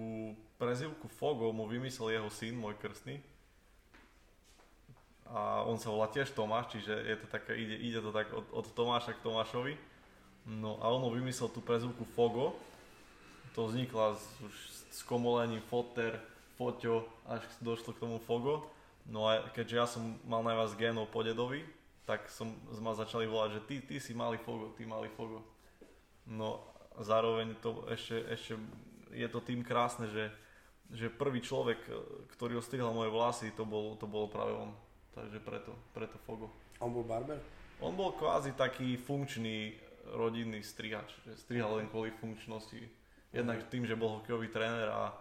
prezivku 0.57 1.05
Fogo 1.07 1.53
mu 1.53 1.69
vymyslel 1.69 2.17
jeho 2.17 2.29
syn, 2.33 2.57
môj 2.57 2.77
krstný. 2.81 3.21
A 5.31 5.63
on 5.63 5.79
sa 5.79 5.87
volá 5.87 6.11
tiež 6.11 6.35
Tomáš, 6.35 6.75
čiže 6.75 6.91
je 6.91 7.15
to 7.15 7.27
také, 7.31 7.55
ide, 7.55 7.77
ide 7.79 7.99
to 8.03 8.11
tak 8.11 8.27
od, 8.35 8.43
od 8.51 8.65
Tomáša 8.75 9.15
k 9.15 9.23
Tomášovi. 9.23 9.73
No 10.43 10.75
a 10.83 10.91
on 10.91 11.01
mu 11.05 11.09
vymyslel 11.13 11.47
tú 11.53 11.63
prezivku 11.63 12.03
Fogo. 12.03 12.59
To 13.55 13.67
vznikla 13.67 14.15
s, 14.15 14.23
už 14.39 14.55
s 14.91 14.99
komolením 15.03 15.59
Foter, 15.67 16.19
Foťo, 16.55 17.09
až 17.25 17.41
došlo 17.59 17.97
k 17.97 18.01
tomu 18.05 18.17
Fogo. 18.21 18.69
No 19.09 19.25
a 19.25 19.49
keďže 19.49 19.75
ja 19.75 19.87
som 19.89 20.19
mal 20.29 20.45
najviac 20.45 20.77
génov 20.77 21.09
po 21.09 21.25
dedovi, 21.25 21.65
tak 22.05 22.29
som, 22.29 22.53
ma 22.79 22.93
začali 22.93 23.25
volať, 23.25 23.49
že 23.57 23.61
ty, 23.65 23.75
ty 23.81 23.95
si 23.97 24.13
malý 24.13 24.37
Fogo, 24.37 24.71
ty 24.77 24.85
malý 24.85 25.09
Fogo. 25.17 25.41
No 26.29 26.61
zároveň 27.01 27.57
to 27.59 27.87
ešte, 27.89 28.21
ešte 28.29 28.53
je 29.11 29.27
to 29.27 29.39
tým 29.41 29.65
krásne, 29.65 30.05
že, 30.13 30.29
že 30.93 31.09
prvý 31.09 31.41
človek, 31.41 31.81
ktorý 32.37 32.61
ostrihal 32.61 32.93
moje 32.93 33.09
vlasy, 33.09 33.47
to 33.57 33.65
bol, 33.65 33.97
to 33.97 34.05
bol 34.05 34.29
práve 34.29 34.53
on. 34.53 34.71
Takže 35.11 35.43
preto, 35.43 35.73
preto 35.91 36.15
Fogo. 36.23 36.47
On 36.79 36.93
bol 36.93 37.03
barber? 37.03 37.41
On 37.81 37.91
bol 37.97 38.13
kvázi 38.13 38.53
taký 38.53 38.95
funkčný 38.95 39.75
rodinný 40.13 40.61
strihač, 40.61 41.09
že 41.25 41.33
strihal 41.41 41.81
len 41.81 41.89
kvôli 41.89 42.13
funkčnosti. 42.13 43.00
Jednak 43.31 43.63
tým, 43.71 43.87
že 43.87 43.95
bol 43.95 44.19
hokejový 44.19 44.51
tréner 44.51 44.91
a 44.91 45.15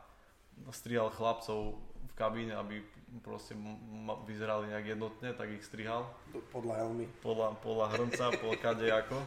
strihal 0.75 1.15
chlapcov 1.15 1.79
v 1.81 2.13
kabíne, 2.19 2.59
aby 2.59 2.83
proste 3.23 3.55
vyzerali 4.27 4.71
nejak 4.71 4.99
jednotne, 4.99 5.31
tak 5.35 5.51
ich 5.51 5.63
strihal. 5.63 6.11
Podľa 6.51 6.75
helmy. 6.87 7.07
Podľa, 7.23 7.59
podľa 7.63 7.87
hrnca, 7.95 8.25
podľa 8.39 8.59
kadejako. 8.59 9.19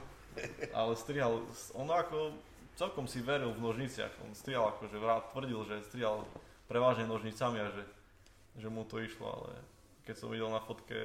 Ale 0.71 0.91
strihal, 0.99 1.43
on 1.75 1.87
ako 1.87 2.35
celkom 2.75 3.05
si 3.05 3.23
veril 3.23 3.53
v 3.53 3.63
nožniciach. 3.63 4.11
On 4.25 4.35
strihal 4.35 4.75
akože 4.75 4.99
tvrdil, 5.31 5.59
že 5.67 5.85
strihal 5.87 6.27
prevažne 6.67 7.05
nožnicami 7.05 7.59
a 7.61 7.67
že, 7.71 7.83
že 8.57 8.67
mu 8.67 8.83
to 8.87 8.99
išlo, 8.99 9.29
ale 9.29 9.51
keď 10.03 10.15
som 10.19 10.31
videl 10.31 10.51
na 10.51 10.59
fotke, 10.59 10.99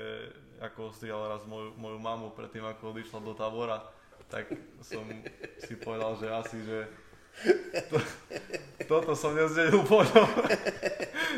ako 0.58 0.90
strihal 0.90 1.30
raz 1.30 1.46
moju, 1.46 1.70
moju 1.78 1.98
mamu 2.02 2.34
predtým, 2.34 2.66
ako 2.66 2.90
odišla 2.94 3.22
do 3.22 3.34
tábora, 3.34 3.78
tak 4.26 4.50
som 4.82 5.06
si 5.62 5.74
povedal, 5.78 6.18
že 6.18 6.26
asi, 6.26 6.58
že 6.66 6.78
to, 7.90 7.96
toto 8.88 9.12
som 9.14 9.36
nezdelil 9.36 9.84
po 9.84 10.02
ňom, 10.02 10.28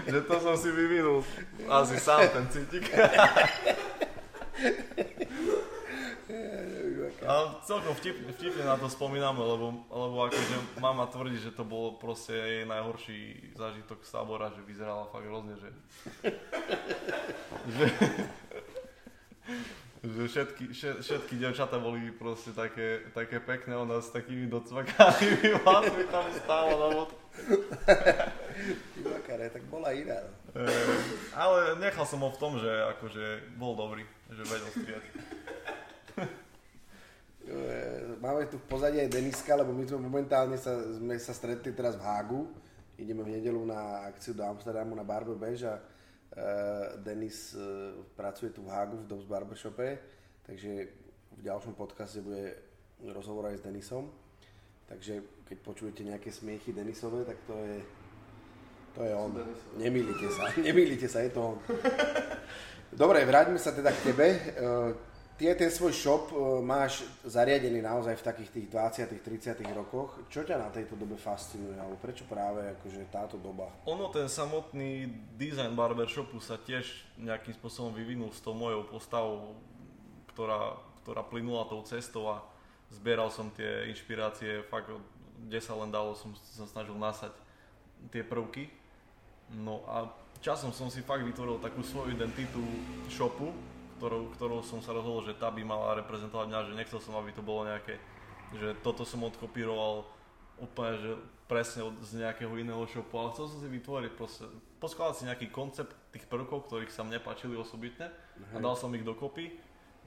že 0.06 0.18
to 0.24 0.34
som 0.40 0.54
si 0.56 0.70
vyvinul 0.72 1.24
asi 1.68 1.96
sám 2.00 2.28
ten 2.30 2.46
citik. 2.48 2.88
A 7.20 7.62
celkom 7.62 7.94
vtipne, 7.94 8.32
vtipne 8.34 8.64
na 8.66 8.74
to 8.74 8.90
spomíname, 8.90 9.38
lebo, 9.38 9.86
lebo 9.86 10.16
akože 10.26 10.82
mama 10.82 11.06
tvrdí, 11.06 11.38
že 11.38 11.54
to 11.54 11.62
bol 11.62 11.94
proste 12.00 12.34
jej 12.34 12.62
najhorší 12.66 13.54
zážitok 13.54 14.02
z 14.02 14.10
tábora, 14.10 14.50
že 14.50 14.66
vyzerala 14.66 15.06
fakt 15.14 15.30
hrozne, 15.30 15.54
že... 15.60 15.70
že, 17.70 17.86
že 20.00 20.22
všetky, 20.32 20.64
všetky 21.04 21.34
devčata 21.36 21.76
boli 21.76 22.08
proste 22.08 22.56
také, 22.56 23.04
také 23.12 23.36
pekné, 23.36 23.76
ona 23.76 24.00
s 24.00 24.08
takými 24.08 24.48
docvakanými 24.48 25.52
vlasmi 25.60 26.04
tam 26.08 26.24
stála 26.40 26.72
na 26.72 26.88
vod. 26.96 27.10
Makare, 29.04 29.52
tak 29.52 29.60
bola 29.68 29.92
iná. 29.92 30.24
E, 30.56 30.64
ale 31.36 31.76
nechal 31.84 32.08
som 32.08 32.24
ho 32.24 32.32
v 32.32 32.40
tom, 32.40 32.56
že 32.56 32.72
akože 32.96 33.24
bol 33.60 33.76
dobrý, 33.76 34.08
že 34.32 34.42
vedel 34.48 34.70
strieť. 34.72 35.04
E, 37.50 37.56
máme 38.24 38.48
tu 38.48 38.56
v 38.56 38.66
pozadí 38.72 39.04
aj 39.04 39.12
Deniska, 39.12 39.52
lebo 39.52 39.76
my 39.76 39.84
sme 39.84 40.00
momentálne 40.00 40.56
sa, 40.56 40.80
sme 40.96 41.20
sa 41.20 41.36
stretli 41.36 41.76
teraz 41.76 41.92
v 42.00 42.04
Hágu. 42.08 42.48
Ideme 42.96 43.20
v 43.20 43.36
nedelu 43.36 43.60
na 43.68 44.08
akciu 44.08 44.32
do 44.32 44.44
Amsterdamu 44.44 44.96
na 44.96 45.04
Barber 45.04 45.36
Bež 45.36 45.68
a 45.68 45.76
Denis 47.02 47.58
uh, 47.58 48.06
pracuje 48.14 48.54
tu 48.54 48.62
v 48.62 48.70
Hágu 48.70 49.02
v 49.02 49.08
Dobbs 49.10 49.26
Barbershope, 49.26 49.98
takže 50.46 50.70
v 51.34 51.40
ďalšom 51.42 51.74
podcaste 51.74 52.22
bude 52.22 52.54
rozhovor 53.10 53.50
aj 53.50 53.58
s 53.58 53.66
Denisom. 53.66 54.10
Takže 54.86 55.46
keď 55.46 55.58
počujete 55.62 56.02
nejaké 56.02 56.30
smiechy 56.34 56.74
Denisové, 56.74 57.22
tak 57.26 57.38
to 57.46 57.54
je, 57.54 57.78
to 58.94 59.00
je 59.06 59.12
on. 59.14 59.30
Nemýlite 59.78 60.26
sa, 60.30 60.50
nemýlite 60.66 61.06
sa, 61.06 61.22
je 61.22 61.30
to 61.30 61.54
on. 61.54 61.58
Dobre, 63.02 63.22
vráťme 63.22 63.58
sa 63.58 63.70
teda 63.70 63.94
k 63.94 64.10
tebe. 64.10 64.26
Ty 65.40 65.56
ten 65.56 65.72
svoj 65.72 65.96
shop 65.96 66.36
uh, 66.36 66.60
máš 66.60 67.00
zariadený 67.24 67.80
naozaj 67.80 68.12
v 68.12 68.26
takých 68.28 68.50
tých 68.60 68.66
20 68.76 69.24
30 69.24 69.72
rokoch. 69.72 70.20
Čo 70.28 70.44
ťa 70.44 70.60
na 70.60 70.68
tejto 70.68 71.00
dobe 71.00 71.16
fascinuje? 71.16 71.80
Alebo 71.80 71.96
prečo 71.96 72.28
práve 72.28 72.60
akože 72.76 73.08
táto 73.08 73.40
doba? 73.40 73.72
Ono, 73.88 74.12
ten 74.12 74.28
samotný 74.28 75.08
design 75.40 75.72
barbershopu 75.72 76.44
sa 76.44 76.60
tiež 76.60 76.84
nejakým 77.16 77.56
spôsobom 77.56 77.88
vyvinul 77.96 78.28
s 78.36 78.44
tou 78.44 78.52
mojou 78.52 78.84
postavou, 78.84 79.56
ktorá, 80.36 80.76
ktorá 81.00 81.24
plynula 81.24 81.64
tou 81.72 81.80
cestou 81.88 82.28
a 82.28 82.44
zbieral 82.92 83.32
som 83.32 83.48
tie 83.48 83.88
inšpirácie, 83.88 84.60
fakt 84.68 84.92
kde 85.48 85.60
sa 85.64 85.72
len 85.72 85.88
dalo, 85.88 86.12
som 86.20 86.36
sa 86.52 86.68
snažil 86.68 87.00
nasať 87.00 87.32
tie 88.12 88.20
prvky. 88.20 88.68
No 89.56 89.88
a 89.88 90.04
časom 90.44 90.68
som 90.68 90.92
si 90.92 91.00
fakt 91.00 91.24
vytvoril 91.24 91.56
takú 91.64 91.80
svoju 91.80 92.12
identitu 92.12 92.60
shopu, 93.08 93.56
ktorou, 94.00 94.32
ktorou 94.32 94.60
som 94.64 94.80
sa 94.80 94.96
rozhodol, 94.96 95.28
že 95.28 95.36
tá 95.36 95.52
by 95.52 95.60
mala 95.60 96.00
reprezentovať 96.00 96.48
mňa, 96.48 96.68
že 96.72 96.78
nechcel 96.80 97.00
som, 97.04 97.20
aby 97.20 97.36
to 97.36 97.44
bolo 97.44 97.68
nejaké, 97.68 98.00
že 98.56 98.72
toto 98.80 99.04
som 99.04 99.20
odkopíroval 99.28 100.08
úplne, 100.56 100.96
že 100.96 101.12
presne 101.44 101.84
od, 101.84 102.00
z 102.00 102.24
nejakého 102.24 102.56
iného 102.56 102.80
shopu, 102.88 103.12
ale 103.20 103.36
chcel 103.36 103.52
som 103.52 103.58
si 103.60 103.68
vytvoriť 103.68 104.12
proste, 104.16 104.48
poskladať 104.80 105.14
si 105.20 105.28
nejaký 105.28 105.46
koncept 105.52 105.92
tých 106.16 106.24
prvkov, 106.24 106.64
ktorých 106.64 106.88
sa 106.88 107.04
mne 107.04 107.20
páčili 107.20 107.60
osobitne 107.60 108.08
a 108.54 108.56
dal 108.56 108.72
som 108.72 108.88
ich 108.96 109.04
dokopy, 109.04 109.52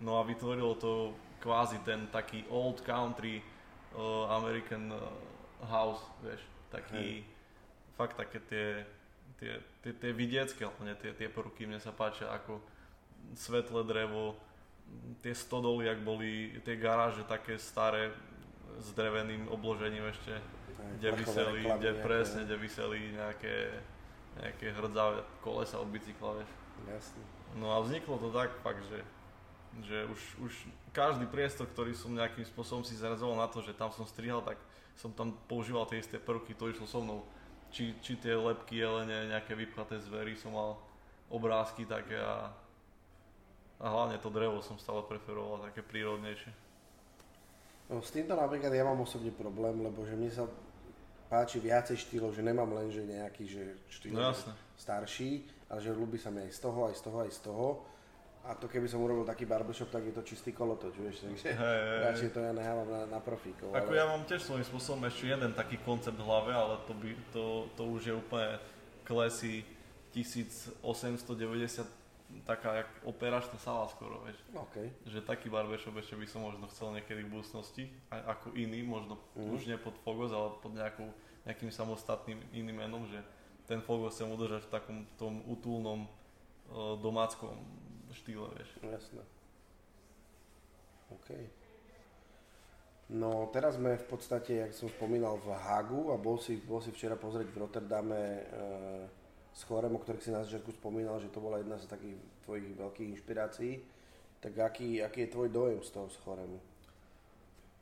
no 0.02 0.18
a 0.18 0.26
vytvorilo 0.26 0.74
to 0.82 1.14
kvázi 1.38 1.84
ten 1.86 2.10
taký 2.10 2.48
old 2.50 2.82
country 2.82 3.44
uh, 3.94 4.32
American 4.34 4.90
uh, 4.90 5.06
house, 5.70 6.02
vieš, 6.26 6.42
taký, 6.74 7.22
Hej. 7.22 7.30
fakt 8.00 8.16
také 8.18 8.40
tie, 8.48 8.68
tie, 9.38 9.52
tie, 9.84 9.92
tie 9.94 10.12
vidiecké, 10.16 10.64
hlavne 10.66 10.96
tie, 10.98 11.12
tie 11.14 11.28
prvky 11.30 11.68
mne 11.68 11.84
sa 11.84 11.92
páčia, 11.92 12.32
ako 12.32 12.73
svetlé 13.36 13.82
drevo, 13.84 14.36
tie 15.24 15.34
stodoly, 15.34 15.90
ak 15.90 16.00
boli 16.04 16.54
tie 16.62 16.76
garáže 16.78 17.24
také 17.26 17.58
staré 17.58 18.14
s 18.78 18.92
dreveným 18.94 19.50
obložením 19.50 20.10
ešte, 20.10 20.34
kde 21.00 21.10
vyseli, 21.16 21.62
kde 21.80 21.92
presne, 22.04 22.42
kde 22.46 22.58
vyseli 22.58 23.00
nejaké, 23.16 23.72
nejaké 24.42 24.74
hrdzavé 24.74 25.24
kolesa 25.42 25.80
od 25.80 25.90
bicykla, 25.90 26.42
vieš. 26.42 26.52
Jasne. 26.90 27.22
No 27.54 27.74
a 27.74 27.78
vzniklo 27.86 28.18
to 28.18 28.30
tak 28.34 28.50
fakt, 28.66 28.82
že, 28.90 29.00
že 29.86 29.98
už, 30.10 30.22
už 30.42 30.54
každý 30.90 31.30
priestor, 31.30 31.70
ktorý 31.70 31.94
som 31.94 32.14
nejakým 32.14 32.46
spôsobom 32.46 32.82
si 32.82 32.98
zarazoval 32.98 33.38
na 33.38 33.48
to, 33.50 33.62
že 33.62 33.78
tam 33.78 33.94
som 33.94 34.10
strihal, 34.10 34.42
tak 34.42 34.58
som 34.98 35.14
tam 35.14 35.34
používal 35.50 35.86
tie 35.90 36.02
isté 36.02 36.18
prvky, 36.18 36.54
to 36.54 36.70
išlo 36.70 36.86
so 36.86 37.02
mnou. 37.02 37.22
Či, 37.74 37.98
či 38.06 38.14
tie 38.22 38.38
lepky 38.38 38.78
jelene, 38.78 39.34
nejaké 39.34 39.58
vypchaté 39.58 39.98
zvery, 39.98 40.38
som 40.38 40.54
mal 40.54 40.78
obrázky 41.34 41.90
také 41.90 42.22
a 42.22 42.54
a 43.80 43.86
hlavne 43.90 44.18
to 44.22 44.30
drevo 44.30 44.62
som 44.62 44.78
stále 44.78 45.02
preferoval 45.06 45.66
také 45.70 45.82
prírodnejšie. 45.82 46.52
No, 47.92 48.00
s 48.00 48.14
týmto 48.16 48.34
napríklad 48.34 48.72
ja 48.72 48.88
mám 48.88 49.02
osobne 49.04 49.34
problém, 49.34 49.84
lebo 49.84 50.08
že 50.08 50.16
mne 50.16 50.32
sa 50.32 50.48
páči 51.28 51.58
viacej 51.60 51.98
štýlov, 51.98 52.32
že 52.32 52.46
nemám 52.46 52.70
len 52.78 52.94
že 52.94 53.04
nejaký 53.04 53.44
že 53.50 53.64
štýl 53.90 54.14
no, 54.14 54.32
starší, 54.78 55.44
ale 55.68 55.80
že 55.82 55.92
ľúbi 55.92 56.22
sa 56.22 56.30
mi 56.30 56.46
aj 56.46 56.54
z 56.54 56.60
toho, 56.62 56.80
aj 56.88 56.96
z 56.96 57.02
toho, 57.02 57.18
aj 57.26 57.32
z 57.34 57.40
toho. 57.42 57.68
A 58.44 58.60
to 58.60 58.68
keby 58.68 58.92
som 58.92 59.00
urobil 59.00 59.24
taký 59.24 59.48
barbershop, 59.48 59.88
tak 59.88 60.04
je 60.04 60.12
to 60.12 60.20
čistý 60.20 60.52
kolotoč, 60.52 61.00
vieš, 61.00 61.24
takže 61.24 61.56
hey, 61.56 62.12
radšej 62.12 62.30
to 62.36 62.44
ja 62.44 62.52
nechávam 62.52 62.90
na, 62.92 63.02
na 63.08 63.20
profíkov. 63.24 63.72
Ako 63.72 63.96
ale... 63.96 64.00
ja 64.04 64.04
mám 64.04 64.28
tiež 64.28 64.44
svojím 64.44 64.68
spôsobom 64.68 65.08
ešte 65.08 65.32
jeden 65.32 65.56
taký 65.56 65.80
koncept 65.80 66.20
v 66.20 66.28
hlave, 66.28 66.52
ale 66.52 66.76
to, 66.84 66.92
by, 66.92 67.10
to, 67.32 67.72
to 67.80 67.84
už 67.88 68.12
je 68.12 68.14
úplne 68.20 68.60
klesy 69.08 69.64
1890 70.12 72.03
taká 72.42 72.82
jak 72.82 72.90
operačná 73.06 73.62
sala 73.62 73.86
skoro, 73.88 74.26
vieš. 74.26 74.42
Okay. 74.52 74.90
Že 75.06 75.22
taký 75.22 75.48
barbershop 75.54 75.96
ešte 76.02 76.18
by 76.18 76.26
som 76.26 76.42
možno 76.42 76.66
chcel 76.74 76.90
niekedy 76.98 77.22
v 77.24 77.38
budúcnosti, 77.38 77.84
aj 78.10 78.22
ako 78.34 78.48
iný, 78.58 78.82
možno 78.82 79.22
mm. 79.38 79.54
už 79.54 79.70
nie 79.70 79.78
pod 79.78 79.94
Fogos, 80.02 80.34
ale 80.34 80.58
pod 80.58 80.74
nejakou, 80.74 81.08
nejakým 81.46 81.70
samostatným 81.70 82.42
iným 82.52 82.82
menom, 82.82 83.06
že 83.08 83.22
ten 83.70 83.80
Fogos 83.80 84.18
chcem 84.18 84.28
udržať 84.28 84.68
v 84.68 84.74
takom 84.74 84.98
tom 85.16 85.46
utulnom 85.46 86.06
uh, 86.06 86.98
domáckom 87.00 87.54
štýle, 88.12 88.50
vieš. 88.58 88.70
Jasné. 88.82 89.22
OK. 91.14 91.30
No 93.14 93.52
teraz 93.54 93.78
sme 93.78 94.00
v 94.00 94.06
podstate, 94.10 94.64
jak 94.64 94.72
som 94.74 94.90
spomínal, 94.90 95.38
v 95.38 95.54
Hagu 95.54 96.10
a 96.12 96.18
bol 96.18 96.42
si, 96.42 96.58
bol 96.58 96.82
si 96.82 96.90
včera 96.90 97.14
pozrieť 97.14 97.48
v 97.52 97.60
Rotterdame 97.62 98.22
uh, 98.42 99.23
s 99.54 99.62
chorem, 99.70 99.94
o 99.94 100.02
ktorých 100.02 100.24
si 100.26 100.32
na 100.34 100.42
začiatku 100.42 100.74
spomínal, 100.74 101.22
že 101.22 101.30
to 101.30 101.38
bola 101.38 101.62
jedna 101.62 101.78
z 101.78 101.86
takých 101.86 102.18
tvojich 102.44 102.68
veľkých 102.74 103.12
inšpirácií, 103.14 103.72
tak 104.42 104.58
aký, 104.58 105.00
aký 105.06 105.30
je 105.30 105.34
tvoj 105.34 105.50
dojem 105.54 105.80
z 105.86 105.90
toho 105.94 106.10
schoremu? 106.10 106.58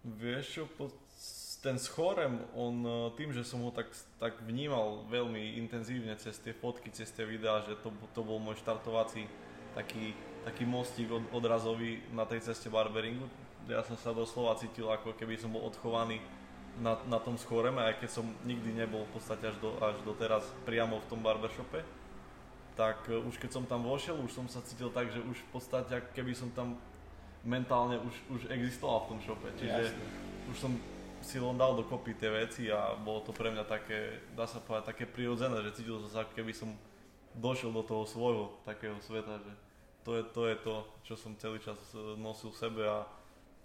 Vieš 0.04 0.46
čo, 0.52 0.64
ten 1.62 1.78
schorem, 1.78 2.42
on 2.58 2.76
e, 2.82 2.90
tým, 3.14 3.30
že 3.30 3.46
som 3.46 3.62
ho 3.62 3.70
tak, 3.70 3.94
tak 4.18 4.42
vnímal 4.42 5.06
veľmi 5.14 5.62
intenzívne 5.62 6.18
cez 6.18 6.42
tie 6.42 6.58
fotky, 6.58 6.90
cez 6.90 7.14
tie 7.14 7.22
videá, 7.22 7.62
že 7.62 7.78
to, 7.86 7.94
to 8.18 8.26
bol 8.26 8.42
môj 8.42 8.58
štartovací 8.58 9.30
taký, 9.78 10.18
taký 10.42 10.66
mostík 10.66 11.14
od, 11.14 11.22
odrazový 11.30 12.02
na 12.12 12.26
tej 12.26 12.42
ceste 12.42 12.68
barberingu. 12.68 13.30
Ja 13.70 13.86
som 13.86 13.94
sa 13.94 14.10
doslova 14.10 14.58
cítil, 14.58 14.90
ako 14.90 15.14
keby 15.14 15.38
som 15.38 15.54
bol 15.54 15.62
odchovaný 15.70 16.18
na, 16.80 16.96
na 17.10 17.20
tom 17.20 17.36
schoreme, 17.36 17.84
aj 17.84 18.00
keď 18.00 18.10
som 18.22 18.26
nikdy 18.48 18.72
nebol 18.72 19.04
v 19.12 19.20
podstate 19.20 19.52
až, 19.52 19.58
do, 19.60 19.76
až 19.84 20.00
doteraz 20.08 20.48
priamo 20.64 21.04
v 21.04 21.10
tom 21.12 21.20
barbershope, 21.20 21.84
tak 22.80 23.04
uh, 23.12 23.20
už 23.28 23.36
keď 23.36 23.52
som 23.60 23.64
tam 23.68 23.84
vošiel, 23.84 24.16
už 24.16 24.32
som 24.32 24.48
sa 24.48 24.64
cítil 24.64 24.88
tak, 24.94 25.12
že 25.12 25.20
už 25.20 25.36
v 25.36 25.50
podstate 25.52 26.00
keby 26.16 26.32
som 26.32 26.48
tam 26.56 26.80
mentálne 27.44 28.00
už, 28.00 28.16
už 28.32 28.42
existoval 28.54 29.04
v 29.04 29.10
tom 29.16 29.20
šope. 29.26 29.50
Čiže 29.58 29.82
Jasne. 29.92 30.06
už 30.48 30.58
som 30.58 30.72
si 31.22 31.38
len 31.38 31.58
dal 31.58 31.78
dokopy 31.78 32.18
tie 32.18 32.30
veci 32.34 32.70
a 32.70 32.98
bolo 32.98 33.22
to 33.22 33.34
pre 33.34 33.54
mňa 33.54 33.66
také, 33.66 34.26
dá 34.34 34.50
sa 34.50 34.58
povedať, 34.58 34.96
také 34.96 35.06
prirodzené, 35.06 35.62
že 35.70 35.82
cítil 35.82 36.02
som 36.02 36.10
sa, 36.10 36.22
keby 36.26 36.54
som 36.54 36.74
došiel 37.38 37.70
do 37.70 37.86
toho 37.86 38.04
svojho 38.10 38.46
takého 38.66 38.98
sveta, 39.00 39.38
že 39.40 39.54
to 40.02 40.18
je, 40.18 40.24
to 40.34 40.42
je 40.50 40.56
to, 40.66 40.76
čo 41.06 41.14
som 41.14 41.38
celý 41.38 41.62
čas 41.62 41.78
e, 41.94 42.18
nosil 42.18 42.50
v 42.50 42.58
sebe 42.58 42.82
a 42.90 43.06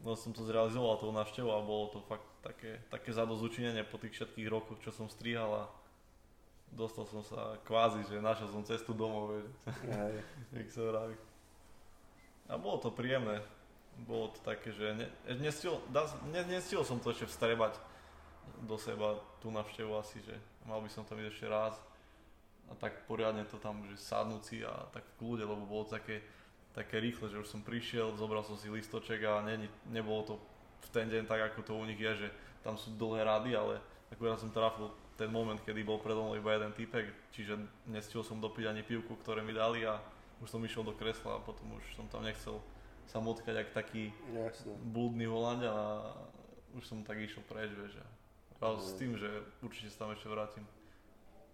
no 0.06 0.14
som 0.14 0.30
to 0.30 0.46
zrealizoval 0.46 1.02
tou 1.02 1.10
návštevou 1.10 1.50
a 1.50 1.66
bolo 1.66 1.90
to 1.90 1.98
fakt 2.06 2.22
také, 2.46 2.78
také 2.86 3.10
zadozučinenie 3.10 3.82
po 3.82 3.98
tých 3.98 4.14
všetkých 4.14 4.46
rokoch, 4.46 4.78
čo 4.78 4.94
som 4.94 5.10
strihal 5.10 5.50
a 5.50 5.64
dostal 6.70 7.10
som 7.10 7.26
sa 7.26 7.58
kvázi, 7.66 8.06
že 8.06 8.22
našiel 8.22 8.46
som 8.54 8.62
cestu 8.62 8.94
domov, 8.94 9.34
vieš, 9.34 9.46
jak 10.62 10.68
sa 10.70 10.82
vraví. 10.86 11.16
A 12.46 12.54
bolo 12.54 12.78
to 12.78 12.94
príjemné. 12.94 13.42
Bolo 14.06 14.30
to 14.30 14.38
také, 14.46 14.70
že 14.70 14.94
ne, 14.94 15.08
nestil, 15.42 15.80
ne, 16.30 16.46
nestil 16.46 16.84
som 16.86 17.02
to 17.02 17.10
ešte 17.10 17.26
vstrebať 17.26 17.74
do 18.62 18.78
seba 18.78 19.18
tú 19.42 19.50
návštevu 19.50 19.90
asi, 19.98 20.22
že 20.22 20.36
mal 20.68 20.78
by 20.78 20.90
som 20.92 21.02
tam 21.02 21.18
ísť 21.18 21.32
ešte 21.32 21.46
raz. 21.50 21.74
a 22.70 22.74
tak 22.78 23.08
poriadne 23.08 23.42
to 23.48 23.58
tam, 23.58 23.82
že 23.88 23.98
sadnúť 23.98 24.42
si 24.42 24.58
a 24.62 24.86
tak 24.92 25.02
v 25.02 25.16
kľude, 25.18 25.42
lebo 25.48 25.64
bolo 25.66 25.88
také, 25.88 26.22
také 26.76 27.00
rýchle, 27.00 27.32
že 27.32 27.40
už 27.40 27.48
som 27.48 27.64
prišiel, 27.64 28.12
zobral 28.20 28.44
som 28.44 28.60
si 28.60 28.68
listoček 28.68 29.24
a 29.24 29.40
ne, 29.40 29.64
nebolo 29.88 30.22
to 30.22 30.34
v 30.84 30.88
ten 30.92 31.08
deň 31.08 31.24
tak, 31.24 31.40
ako 31.50 31.64
to 31.64 31.72
u 31.72 31.84
nich 31.88 31.96
je, 31.96 32.28
že 32.28 32.28
tam 32.60 32.76
sú 32.76 32.92
dlhé 33.00 33.24
rady, 33.24 33.56
ale 33.56 33.80
akurát 34.12 34.36
som 34.36 34.52
trafil 34.52 34.92
ten 35.16 35.32
moment, 35.32 35.56
kedy 35.56 35.80
bol 35.80 35.96
predo 35.96 36.20
mnou 36.28 36.36
iba 36.36 36.52
jeden 36.52 36.76
typek, 36.76 37.08
čiže 37.32 37.56
nestiel 37.88 38.20
som 38.20 38.36
dopiť 38.36 38.68
ani 38.68 38.84
pivku, 38.84 39.16
ktoré 39.24 39.40
mi 39.40 39.56
dali 39.56 39.88
a 39.88 39.96
už 40.44 40.52
som 40.52 40.60
išiel 40.60 40.84
do 40.84 40.92
kresla 40.92 41.40
a 41.40 41.44
potom 41.44 41.80
už 41.80 41.84
som 41.96 42.04
tam 42.12 42.20
nechcel 42.20 42.60
sa 43.08 43.24
motkať 43.24 43.64
ako 43.64 43.70
taký 43.72 44.12
Jasne. 44.36 44.76
blúdny 44.92 45.24
Holandia 45.24 45.72
a 45.72 46.12
už 46.76 46.84
som 46.84 47.00
tak 47.00 47.16
išiel 47.16 47.40
preč, 47.48 47.72
vieš. 47.72 47.96
A 48.60 48.76
s 48.76 48.92
tým, 49.00 49.16
že 49.16 49.28
určite 49.64 49.88
sa 49.88 50.04
tam 50.04 50.12
ešte 50.12 50.28
vrátim 50.28 50.64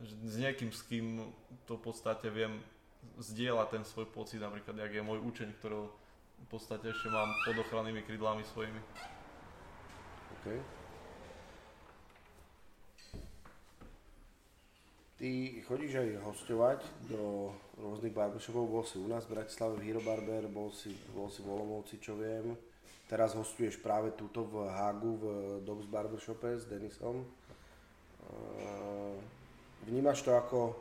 že 0.02 0.18
s 0.26 0.34
niekým, 0.34 0.74
s 0.74 0.82
kým 0.82 1.30
to 1.64 1.78
v 1.78 1.82
podstate 1.82 2.26
viem 2.26 2.58
zdieľať 3.18 3.68
ten 3.70 3.84
svoj 3.86 4.06
pocit, 4.10 4.38
napríklad, 4.42 4.78
jak 4.78 4.92
je 4.92 5.02
môj 5.02 5.18
učeň, 5.22 5.48
ktorého 5.58 5.90
v 6.42 6.46
podstate 6.50 6.90
ešte 6.90 7.08
mám 7.10 7.30
pod 7.46 7.56
ochrannými 7.62 8.02
krydlami 8.02 8.42
svojimi. 8.42 8.80
OK. 10.38 10.46
Ty 15.22 15.30
chodíš 15.70 16.02
aj 16.02 16.08
hostovať 16.26 16.80
do 17.06 17.54
rôznych 17.78 18.10
barbershopov, 18.10 18.66
bol 18.66 18.82
si 18.82 18.98
u 18.98 19.06
nás 19.06 19.22
v 19.22 19.38
Bratislave 19.38 19.78
v 19.78 19.86
Hero 19.86 20.02
Barber, 20.02 20.50
bol 20.50 20.74
si, 20.74 20.90
bol 21.14 21.30
si 21.30 21.46
v 21.46 21.52
Olomouci, 21.54 22.02
čo 22.02 22.18
viem. 22.18 22.58
Teraz 23.06 23.38
hostuješ 23.38 23.78
práve 23.78 24.18
túto 24.18 24.42
v 24.42 24.66
Hagu 24.66 25.14
v 25.14 25.24
Dogs 25.62 25.86
Barbershope 25.86 26.58
s 26.58 26.66
Denisom. 26.66 27.22
Uh, 27.22 29.14
vnímaš 29.86 30.26
to 30.26 30.34
ako, 30.34 30.74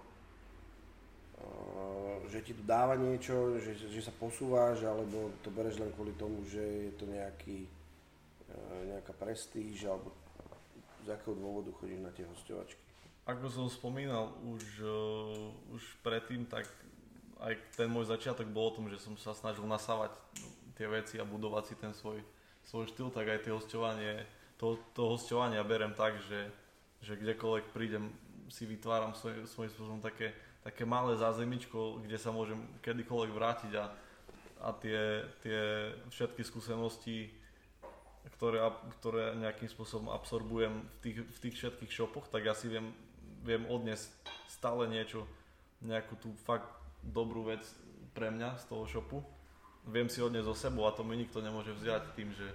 že 2.32 2.40
ti 2.48 2.56
to 2.56 2.64
dáva 2.64 2.96
niečo, 2.96 3.60
že, 3.60 3.76
že 3.76 4.02
sa 4.02 4.14
posúvaš, 4.16 4.88
alebo 4.88 5.36
to 5.44 5.52
bereš 5.52 5.84
len 5.84 5.92
kvôli 5.92 6.16
tomu, 6.16 6.48
že 6.48 6.64
je 6.64 6.92
to 6.96 7.04
nejaký, 7.04 7.68
uh, 8.48 8.82
nejaká 8.88 9.12
prestíž, 9.20 9.84
alebo 9.92 10.16
z 11.04 11.12
akého 11.12 11.36
dôvodu 11.36 11.76
chodíš 11.76 12.00
na 12.00 12.12
tie 12.16 12.24
hostovačky? 12.24 12.80
Ako 13.28 13.52
som 13.52 13.68
spomínal 13.68 14.32
už, 14.48 14.64
uh, 14.80 15.76
už 15.76 15.84
predtým, 16.02 16.48
tak 16.48 16.66
aj 17.42 17.58
ten 17.76 17.90
môj 17.92 18.08
začiatok 18.08 18.48
bol 18.48 18.72
o 18.72 18.76
tom, 18.80 18.86
že 18.88 19.02
som 19.02 19.18
sa 19.20 19.36
snažil 19.36 19.66
nasávať 19.68 20.16
tie 20.78 20.88
veci 20.88 21.20
a 21.20 21.28
budovať 21.28 21.64
si 21.68 21.76
ten 21.76 21.92
svoj, 21.92 22.22
svoj 22.64 22.88
štýl, 22.90 23.10
tak 23.12 23.28
aj 23.28 23.44
tie 23.44 23.54
hostovanie, 23.54 24.24
to, 24.56 24.78
to 24.94 25.04
hostovanie 25.10 25.58
ja 25.58 25.66
berem 25.66 25.92
tak, 25.98 26.22
že, 26.30 26.48
že 27.02 27.18
kdekoľvek 27.18 27.66
prídem, 27.74 28.14
si 28.52 28.68
vytváram 28.68 29.16
svoj, 29.16 29.48
svojím 29.48 29.72
spôsobom 29.72 30.02
také, 30.04 30.36
také 30.62 30.86
malé 30.86 31.18
zázemičko, 31.18 32.06
kde 32.06 32.18
sa 32.22 32.30
môžem 32.30 32.62
kedykoľvek 32.86 33.32
vrátiť 33.34 33.72
a, 33.82 33.86
a 34.62 34.70
tie, 34.78 35.26
tie 35.42 35.60
všetky 36.14 36.46
skúsenosti, 36.46 37.34
ktoré, 38.38 38.62
ktoré 39.02 39.34
nejakým 39.42 39.70
spôsobom 39.70 40.14
absorbujem 40.14 40.86
v 40.86 40.98
tých, 41.02 41.18
v 41.26 41.38
tých 41.42 41.56
všetkých 41.58 41.92
shopoch, 41.92 42.30
tak 42.30 42.46
ja 42.46 42.54
si 42.54 42.70
viem, 42.70 42.94
viem 43.42 43.66
odniesť 43.66 44.14
stále 44.46 44.86
niečo, 44.86 45.26
nejakú 45.82 46.14
tú 46.22 46.30
fakt 46.46 46.70
dobrú 47.02 47.50
vec 47.50 47.66
pre 48.14 48.30
mňa 48.30 48.62
z 48.62 48.66
toho 48.70 48.86
shopu. 48.86 49.26
Viem 49.90 50.14
si 50.14 50.22
odniesť 50.22 50.46
zo 50.46 50.58
sebou 50.70 50.86
a 50.86 50.94
to 50.94 51.02
mi 51.02 51.18
nikto 51.18 51.42
nemôže 51.42 51.74
vziať 51.74 52.14
tým, 52.14 52.30
že, 52.38 52.54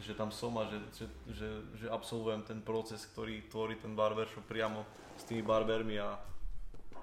že 0.00 0.16
tam 0.16 0.32
som 0.32 0.56
a 0.56 0.64
že, 0.64 0.80
že, 0.96 1.06
že, 1.28 1.48
že 1.76 1.86
absolvujem 1.92 2.40
ten 2.40 2.64
proces, 2.64 3.04
ktorý 3.12 3.44
tvorí 3.52 3.76
ten 3.76 3.92
barbershop 3.92 4.48
priamo 4.48 4.88
s 5.20 5.28
tými 5.28 5.44
barbermi 5.44 6.00
a, 6.00 6.16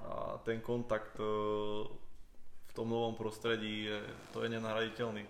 a 0.05 0.37
ten 0.41 0.61
kontakt 0.61 1.19
e, 1.19 1.25
v 2.67 2.71
tom 2.73 2.87
novom 2.89 3.13
prostredí 3.13 3.89
je, 3.89 3.99
to 4.31 4.43
je 4.43 4.49
nenahraditeľný, 4.49 5.27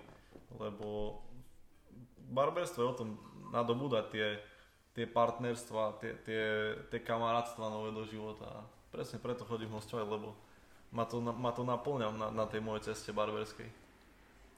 lebo 0.60 1.20
barberstvo 2.32 2.80
je 2.84 2.92
o 2.92 3.00
tom 3.00 3.10
nadobúdať 3.52 4.06
tie, 4.14 4.28
tie 4.96 5.06
partnerstva, 5.10 6.00
tie, 6.00 6.12
tie, 6.24 6.44
tie 6.88 7.00
kamarátstva 7.04 7.72
nové 7.72 7.92
do 7.92 8.06
života 8.08 8.64
presne 8.92 9.24
preto 9.24 9.48
chodím 9.48 9.72
hostovať, 9.72 10.06
lebo 10.06 10.36
ma 10.92 11.08
to, 11.08 11.24
ma 11.24 11.56
to 11.56 11.64
naplňa 11.64 12.12
na, 12.12 12.28
na 12.36 12.46
tej 12.46 12.60
mojej 12.60 12.92
ceste 12.92 13.16
barberskej. 13.16 13.72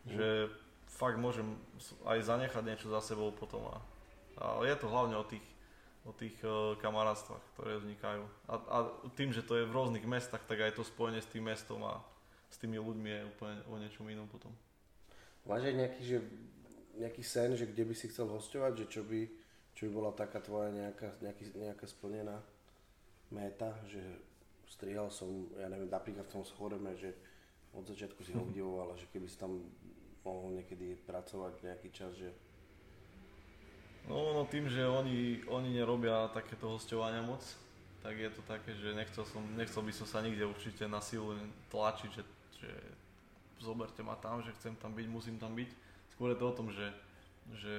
Mm. 0.10 0.50
Fakt 0.90 1.22
môžem 1.22 1.54
aj 2.04 2.28
zanechať 2.28 2.64
niečo 2.66 2.90
za 2.90 3.00
sebou 3.00 3.30
potom 3.32 3.62
a, 3.70 3.78
a 4.42 4.46
je 4.66 4.76
to 4.76 4.90
hlavne 4.90 5.16
o 5.16 5.24
tých 5.24 5.46
o 6.04 6.12
tých 6.12 6.36
uh, 6.44 6.76
ktoré 6.76 7.80
vznikajú. 7.80 8.24
A, 8.52 8.54
a 8.60 8.78
tým, 9.16 9.32
že 9.32 9.44
to 9.44 9.56
je 9.56 9.68
v 9.68 9.76
rôznych 9.76 10.04
mestách, 10.04 10.44
tak 10.44 10.60
aj 10.60 10.76
to 10.76 10.84
spojenie 10.84 11.24
s 11.24 11.32
tým 11.32 11.48
mestom 11.48 11.80
a 11.88 12.04
s 12.52 12.60
tými 12.60 12.76
ľuďmi 12.78 13.10
je 13.10 13.22
úplne 13.34 13.56
o 13.72 13.76
niečom 13.80 14.06
inom 14.12 14.28
potom. 14.28 14.52
Máš 15.48 15.72
aj 15.72 15.76
nejaký, 15.76 16.02
že, 16.04 16.18
nejaký 17.00 17.24
sen, 17.24 17.56
že 17.56 17.66
kde 17.68 17.84
by 17.88 17.96
si 17.96 18.12
chcel 18.12 18.28
hostovať, 18.28 18.84
že 18.84 18.86
čo 19.00 19.02
by, 19.08 19.22
čo 19.76 19.88
by 19.88 19.92
bola 19.92 20.12
taká 20.12 20.44
tvoja 20.44 20.72
nejaká, 20.72 21.20
nejaký, 21.24 21.56
nejaká 21.56 21.86
splnená 21.88 22.38
méta, 23.32 23.74
že 23.88 24.00
strihal 24.68 25.08
som, 25.10 25.50
ja 25.58 25.72
neviem, 25.72 25.90
napríklad 25.90 26.28
v 26.28 26.34
tom 26.40 26.46
schoreme, 26.46 26.94
že 27.00 27.16
od 27.74 27.88
začiatku 27.88 28.22
si 28.22 28.36
ho 28.36 28.44
obdivoval, 28.48 28.94
že 29.00 29.08
keby 29.10 29.28
si 29.32 29.40
tam 29.40 29.64
mohol 30.24 30.56
niekedy 30.56 31.00
pracovať 31.04 31.64
nejaký 31.64 31.90
čas, 31.92 32.16
že 32.16 32.32
No, 34.08 34.36
no 34.36 34.44
tým, 34.44 34.68
že 34.68 34.84
oni, 34.84 35.48
oni 35.48 35.80
nerobia 35.80 36.28
takéto 36.36 36.76
hostovania 36.76 37.24
moc, 37.24 37.40
tak 38.04 38.20
je 38.20 38.30
to 38.36 38.44
také, 38.44 38.76
že 38.76 38.92
nechcel, 38.92 39.24
som, 39.24 39.40
nechcel 39.56 39.80
by 39.80 39.94
som 39.96 40.08
sa 40.08 40.20
nikde 40.20 40.44
určite 40.44 40.84
na 40.92 41.00
silu 41.00 41.32
tlačiť, 41.72 42.12
že, 42.12 42.24
že 42.60 42.72
zoberte 43.64 44.04
ma 44.04 44.20
tam, 44.20 44.44
že 44.44 44.52
chcem 44.60 44.76
tam 44.76 44.92
byť, 44.92 45.08
musím 45.08 45.40
tam 45.40 45.56
byť. 45.56 45.72
Skôr 46.12 46.36
je 46.36 46.40
to 46.44 46.46
o 46.52 46.58
tom, 46.58 46.68
že, 46.68 46.92
že 47.56 47.76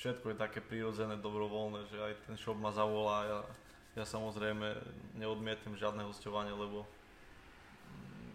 všetko 0.00 0.32
je 0.32 0.40
také 0.40 0.64
prirodzené, 0.64 1.20
dobrovoľné, 1.20 1.84
že 1.92 2.00
aj 2.00 2.14
ten 2.24 2.36
shop 2.40 2.56
ma 2.56 2.72
zavolá. 2.72 3.28
Ja, 3.28 3.40
ja 4.00 4.04
samozrejme 4.08 4.80
neodmietam 5.20 5.76
žiadne 5.76 6.08
hostovanie, 6.08 6.56
lebo 6.56 6.88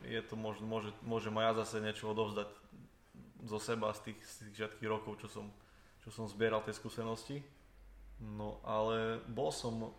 je 0.05 0.21
to 0.21 0.37
možno, 0.37 0.69
môže, 0.69 0.93
môžem 1.01 1.33
aj 1.41 1.45
ja 1.49 1.53
zase 1.65 1.81
niečo 1.81 2.13
odovzdať 2.13 2.49
zo 3.49 3.57
seba 3.57 3.89
z 3.97 4.13
tých, 4.13 4.19
z 4.21 4.33
tých 4.45 4.53
všetkých 4.61 4.89
rokov, 4.93 5.17
čo 5.25 5.27
som, 5.29 5.49
čo 6.05 6.13
som 6.13 6.29
zbieral 6.29 6.61
tie 6.61 6.77
skúsenosti. 6.77 7.41
No 8.21 8.61
ale 8.61 9.19
bol 9.25 9.49
som, 9.49 9.89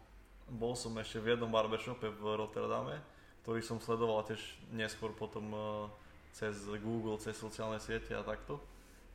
bol 0.46 0.78
som 0.78 0.94
ešte 1.02 1.18
v 1.18 1.34
jednom 1.34 1.50
barbershope 1.50 2.06
v 2.06 2.22
Rotterdame, 2.38 3.02
ktorý 3.42 3.60
som 3.60 3.82
sledoval 3.82 4.22
tiež 4.22 4.40
neskôr 4.70 5.10
potom 5.10 5.50
uh, 5.50 5.90
cez 6.30 6.62
Google, 6.78 7.18
cez 7.18 7.34
sociálne 7.34 7.82
siete 7.82 8.14
a 8.14 8.22
takto. 8.22 8.62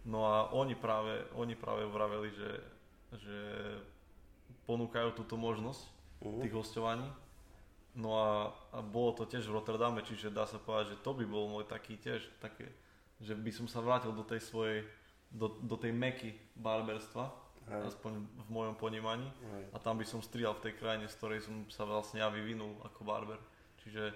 No 0.04 0.28
a 0.28 0.52
oni 0.52 0.76
práve, 0.76 1.24
oni 1.40 1.56
práve 1.56 1.88
vraveli, 1.88 2.30
že, 2.36 2.52
že 3.16 3.40
ponúkajú 4.68 5.16
túto 5.16 5.40
možnosť 5.40 5.82
uh-huh. 6.22 6.44
tých 6.44 6.54
hostovaní. 6.54 7.08
No 7.96 8.20
a, 8.20 8.52
a 8.72 8.80
bolo 8.80 9.16
to 9.16 9.28
tiež 9.28 9.48
v 9.48 9.56
Rotterdame, 9.56 10.04
čiže 10.04 10.32
dá 10.32 10.48
sa 10.48 10.60
povedať, 10.60 10.96
že 10.96 11.04
to 11.04 11.12
by 11.12 11.24
bol 11.28 11.48
môj 11.52 11.68
taký 11.68 12.00
tiež, 12.00 12.24
také, 12.40 12.72
že 13.20 13.36
by 13.36 13.52
som 13.52 13.68
sa 13.68 13.84
vrátil 13.84 14.16
do 14.16 14.24
tej 14.24 14.40
svojej 14.44 14.88
do, 15.32 15.48
do 15.64 15.76
tej 15.80 15.96
meky 15.96 16.36
barberstva, 16.60 17.32
Hej. 17.72 17.96
aspoň 17.96 18.12
v 18.20 18.48
mojom 18.52 18.76
ponímaní. 18.76 19.26
Hej. 19.26 19.64
A 19.72 19.78
tam 19.80 19.96
by 19.96 20.06
som 20.06 20.20
strihal 20.20 20.60
v 20.60 20.70
tej 20.70 20.74
krajine, 20.76 21.08
z 21.08 21.16
ktorej 21.16 21.40
som 21.48 21.64
sa 21.72 21.88
vlastne 21.88 22.20
ja 22.20 22.28
vyvinul 22.28 22.76
ako 22.84 23.08
barber. 23.08 23.40
Čiže 23.82 24.12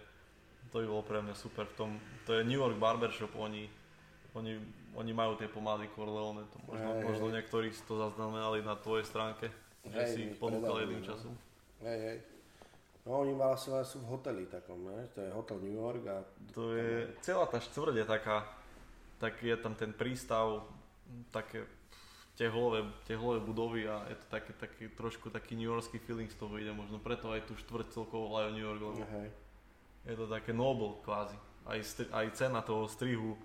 to 0.69 0.83
by 0.83 0.85
bolo 0.91 1.03
pre 1.07 1.19
mňa 1.23 1.35
super. 1.39 1.65
V 1.71 1.75
tom, 1.79 1.91
to 2.27 2.35
je 2.35 2.43
New 2.43 2.59
York 2.59 2.75
Barbershop, 2.75 3.31
oni, 3.39 3.69
oni, 4.35 4.59
oni 4.97 5.11
majú 5.15 5.39
tie 5.39 5.47
pomády 5.47 5.87
Corleone, 5.95 6.43
to 6.51 6.57
možno, 6.67 6.89
hej, 6.99 7.03
možno 7.07 7.25
hej. 7.31 7.35
niektorí 7.39 7.71
si 7.71 7.81
to 7.87 7.95
zaznamenali 7.95 8.59
na 8.59 8.75
tvojej 8.75 9.07
stránke, 9.07 9.47
že 9.87 9.99
hej, 10.03 10.11
si 10.11 10.19
ich 10.27 10.35
ponúkal 10.35 10.83
jedným 10.83 10.99
no. 10.99 11.07
časom. 11.07 11.33
Hej, 11.79 11.99
hej. 12.01 12.17
No 13.05 13.21
oni 13.21 13.37
vlastne 13.37 13.85
sú 13.85 14.01
v 14.01 14.17
hoteli 14.17 14.49
takom, 14.49 14.81
ne? 14.81 15.05
to 15.13 15.21
je 15.21 15.29
hotel 15.29 15.61
New 15.61 15.77
York 15.77 16.03
a... 16.09 16.25
To 16.57 16.73
je, 16.73 17.13
celá 17.21 17.45
tá 17.45 17.61
štvrť 17.61 18.01
je 18.01 18.05
taká, 18.09 18.49
tak 19.21 19.37
je 19.45 19.53
tam 19.61 19.77
ten 19.77 19.93
prístav, 19.93 20.65
také 21.31 21.65
tehlové, 22.35 22.83
tehlové 23.07 23.39
budovy 23.39 23.87
a 23.87 24.05
je 24.09 24.15
to 24.15 24.25
také, 24.29 24.53
taký, 24.53 24.87
trošku 24.91 25.29
taký 25.29 25.55
New 25.55 25.71
Yorkský 25.71 25.99
feeling 25.99 26.31
z 26.31 26.35
toho 26.35 26.51
ide, 26.59 26.71
možno 26.75 26.99
preto 26.99 27.31
aj 27.31 27.47
tu 27.47 27.55
štvrť 27.55 27.87
celkovo 27.95 28.27
volajú 28.29 28.49
New 28.51 28.65
York, 28.65 28.81
lebo 28.83 29.01
okay. 29.03 29.29
je 30.05 30.15
to 30.15 30.25
také 30.27 30.51
noble 30.51 30.99
kvázi. 31.01 31.39
Aj, 31.65 31.79
aj 32.11 32.25
cena 32.35 32.61
toho 32.61 32.85
strihu 32.85 33.39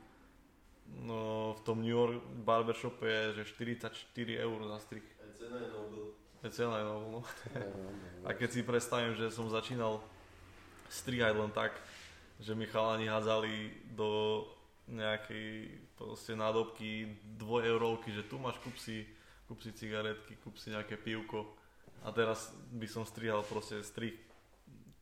no, 1.07 1.55
v 1.57 1.61
tom 1.63 1.81
New 1.81 1.95
York 1.95 2.21
barbershop 2.43 2.99
je, 3.01 3.41
že 3.41 3.55
44 3.57 3.95
eur 4.43 4.59
za 4.69 4.79
strih. 4.83 5.07
Aj 5.23 5.31
cena 5.39 5.57
je 5.63 5.71
noble. 5.71 6.05
Aj 6.41 6.51
cena 6.51 6.75
je 6.83 6.85
noble, 6.85 7.09
no. 7.15 7.21
a 8.27 8.31
keď 8.35 8.49
si 8.51 8.61
predstavím, 8.67 9.15
že 9.15 9.31
som 9.31 9.47
začínal 9.47 10.03
strihať 10.91 11.39
len 11.39 11.55
tak, 11.55 11.79
že 12.43 12.59
mi 12.59 12.67
chalani 12.67 13.07
hádzali 13.07 13.71
do 13.95 14.43
nejakej 14.91 15.81
proste 15.95 16.35
nádobky, 16.35 17.07
dvojeurovky, 17.39 18.11
že 18.11 18.27
tu 18.27 18.43
máš, 18.43 18.59
kúp 18.61 18.75
si, 18.77 19.07
kúp 19.47 19.63
si 19.63 19.71
cigaretky, 19.71 20.37
kúp 20.43 20.59
si 20.59 20.75
nejaké 20.75 20.99
pivko 20.99 21.47
a 22.03 22.11
teraz 22.11 22.51
by 22.75 22.87
som 22.91 23.07
strihal 23.07 23.47
proste 23.47 23.81
strih 23.87 24.19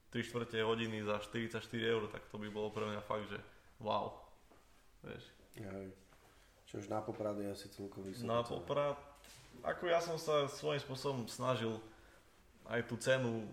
3 0.09 0.25
čtvrte 0.25 0.57
hodiny 0.65 1.05
za 1.05 1.21
44 1.21 1.61
eur, 1.85 2.09
tak 2.09 2.25
to 2.33 2.41
by 2.41 2.49
bolo 2.49 2.73
pre 2.73 2.89
mňa 2.89 3.03
fakt, 3.05 3.29
že 3.29 3.39
wow. 3.85 4.17
Vieš. 5.05 5.25
Hej. 5.61 5.93
Čo 6.65 6.81
už 6.81 6.87
na 6.89 7.05
Poprad 7.05 7.37
je 7.37 7.49
asi 7.49 7.69
celkom 7.69 8.09
vysoko. 8.09 8.25
Na 8.25 8.41
Poprad, 8.41 8.97
ako 9.61 9.85
ja 9.85 10.01
som 10.01 10.17
sa 10.17 10.49
svojím 10.49 10.81
spôsobom 10.81 11.23
snažil 11.29 11.77
aj 12.69 12.85
tú 12.89 12.97
cenu 13.01 13.45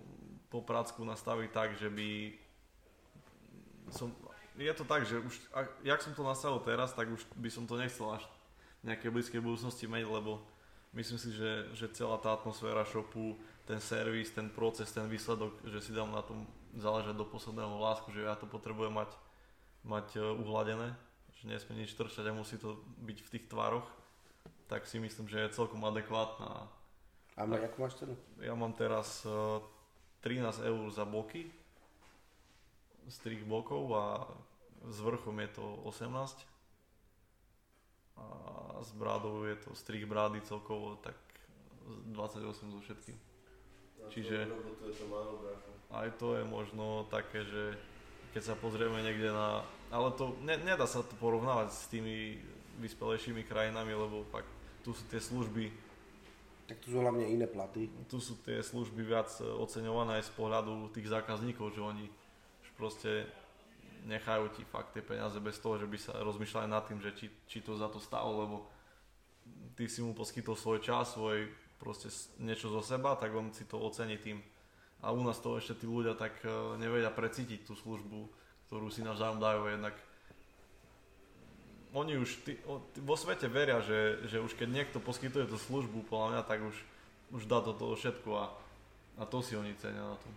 Popradskú 0.48 1.04
nastaviť 1.04 1.50
tak, 1.52 1.76
že 1.76 1.92
by 1.92 2.32
som, 3.92 4.16
je 4.58 4.74
to 4.74 4.88
tak, 4.88 5.04
že 5.04 5.20
už, 5.20 5.36
ak, 5.52 5.68
jak 5.84 6.00
som 6.00 6.14
to 6.16 6.24
nastavil 6.24 6.60
teraz, 6.64 6.96
tak 6.96 7.12
už 7.12 7.22
by 7.36 7.50
som 7.52 7.68
to 7.68 7.76
nechcel 7.76 8.16
až 8.16 8.24
v 8.84 8.92
nejakej 8.94 9.12
blízkej 9.12 9.42
budúcnosti 9.44 9.86
mať, 9.90 10.08
lebo 10.08 10.40
myslím 10.96 11.20
si, 11.20 11.36
že, 11.36 11.68
že 11.76 11.92
celá 11.92 12.16
tá 12.22 12.32
atmosféra 12.32 12.88
shopu, 12.88 13.36
ten 13.68 13.82
servis, 13.84 14.32
ten 14.32 14.48
proces, 14.48 14.88
ten 14.94 15.10
výsledok, 15.12 15.58
že 15.68 15.82
si 15.84 15.92
dám 15.92 16.14
na 16.14 16.24
tom 16.24 16.48
záležať 16.78 17.16
do 17.18 17.26
posledného 17.28 17.76
vlásku, 17.82 18.14
že 18.16 18.24
ja 18.24 18.38
to 18.40 18.48
potrebujem 18.48 18.94
mať, 18.94 19.12
mať 19.84 20.08
e, 20.16 20.20
uhladené, 20.22 20.96
že 21.42 21.50
nesmie 21.50 21.84
nič 21.84 21.98
trčať 21.98 22.30
a 22.30 22.36
musí 22.36 22.56
to 22.56 22.80
byť 23.04 23.18
v 23.26 23.32
tých 23.36 23.46
tvároch, 23.52 23.88
tak 24.72 24.88
si 24.88 25.02
myslím, 25.02 25.28
že 25.28 25.44
je 25.46 25.56
celkom 25.56 25.82
adekvátna. 25.84 26.70
A 27.36 27.42
ma, 27.44 27.60
ako 27.60 27.78
máš 27.82 28.00
cenu? 28.00 28.16
Ja 28.40 28.56
mám 28.56 28.72
teraz 28.78 29.26
13 30.24 30.62
e, 30.62 30.64
eur 30.70 30.84
za 30.94 31.04
boky, 31.04 31.52
strih 33.10 33.42
bokov 33.46 33.90
a 33.94 34.26
s 34.86 34.98
vrchom 35.02 35.38
je 35.42 35.50
to 35.58 35.66
18 35.86 36.56
a 38.16 38.26
s 38.82 38.90
brádou 38.96 39.44
je 39.44 39.56
to 39.60 39.76
strih 39.76 40.06
brády 40.06 40.42
celkovo 40.42 40.96
tak 41.02 41.18
28 42.14 42.74
so 42.74 42.80
všetkým. 42.82 43.18
Čiže 44.10 44.48
aj 45.94 46.10
to 46.22 46.38
je 46.38 46.44
možno 46.46 47.06
také, 47.10 47.46
že 47.46 47.78
keď 48.34 48.42
sa 48.44 48.56
pozrieme 48.58 49.02
niekde 49.02 49.32
na... 49.34 49.66
Ale 49.90 50.12
to 50.14 50.38
ne, 50.44 50.58
nedá 50.62 50.86
sa 50.86 51.02
to 51.02 51.14
porovnávať 51.18 51.70
s 51.72 51.88
tými 51.88 52.42
vyspelejšími 52.82 53.48
krajinami, 53.48 53.96
lebo 53.96 54.28
fakt 54.30 54.50
tu 54.84 54.94
sú 54.94 55.04
tie 55.08 55.22
služby 55.22 55.86
tak 56.66 56.82
tu 56.82 56.90
sú 56.90 56.98
hlavne 56.98 57.30
iné 57.30 57.46
platy. 57.46 57.94
Tu 58.10 58.18
sú 58.18 58.42
tie 58.42 58.58
služby 58.58 59.06
viac 59.06 59.30
oceňované 59.38 60.18
aj 60.18 60.26
z 60.26 60.32
pohľadu 60.34 60.90
tých 60.98 61.14
zákazníkov, 61.14 61.78
že 61.78 61.82
oni 61.86 62.10
proste 62.76 63.26
nechajú 64.06 64.54
ti 64.54 64.64
fakt 64.70 64.94
tie 64.94 65.02
peniaze 65.02 65.36
bez 65.42 65.58
toho, 65.58 65.82
že 65.82 65.90
by 65.90 65.98
sa 65.98 66.14
rozmýšľali 66.22 66.68
nad 66.70 66.86
tým, 66.86 67.02
že 67.02 67.12
či, 67.18 67.28
či 67.50 67.60
to 67.66 67.74
za 67.74 67.90
to 67.90 67.98
stalo, 67.98 68.46
lebo 68.46 68.56
ty 69.74 69.90
si 69.90 70.06
mu 70.06 70.14
poskytol 70.14 70.54
svoj 70.54 70.80
čas, 70.80 71.18
svoj 71.18 71.50
proste 71.82 72.08
niečo 72.40 72.72
zo 72.72 72.82
seba, 72.86 73.18
tak 73.18 73.34
on 73.36 73.52
si 73.52 73.66
to 73.66 73.82
ocení 73.82 74.16
tým. 74.22 74.40
A 75.04 75.12
u 75.12 75.22
nás 75.22 75.38
to 75.42 75.60
ešte 75.60 75.84
tí 75.84 75.86
ľudia 75.86 76.16
tak 76.16 76.34
e, 76.42 76.50
nevedia 76.80 77.12
precítiť 77.12 77.68
tú 77.68 77.76
službu, 77.76 78.30
ktorú 78.70 78.88
si 78.90 79.06
navzájom 79.06 79.38
dajú 79.38 79.70
jednak. 79.70 79.94
Oni 81.94 82.18
už 82.18 82.30
ty, 82.42 82.58
o, 82.66 82.82
ty, 82.96 83.00
vo 83.04 83.14
svete 83.14 83.46
veria, 83.46 83.84
že, 83.84 84.26
že 84.26 84.42
už 84.42 84.58
keď 84.58 84.70
niekto 84.72 84.98
poskytuje 85.04 85.46
tú 85.46 85.58
službu, 85.60 86.10
podľa 86.10 86.40
mňa, 86.40 86.42
tak 86.48 86.60
už, 86.64 86.76
už 87.36 87.44
dá 87.46 87.62
to 87.62 87.76
toho 87.76 87.94
všetko 87.94 88.30
a, 88.34 88.46
a 89.22 89.24
to 89.28 89.46
si 89.46 89.54
oni 89.54 89.78
cenia 89.78 90.02
na 90.02 90.18
tom. 90.18 90.34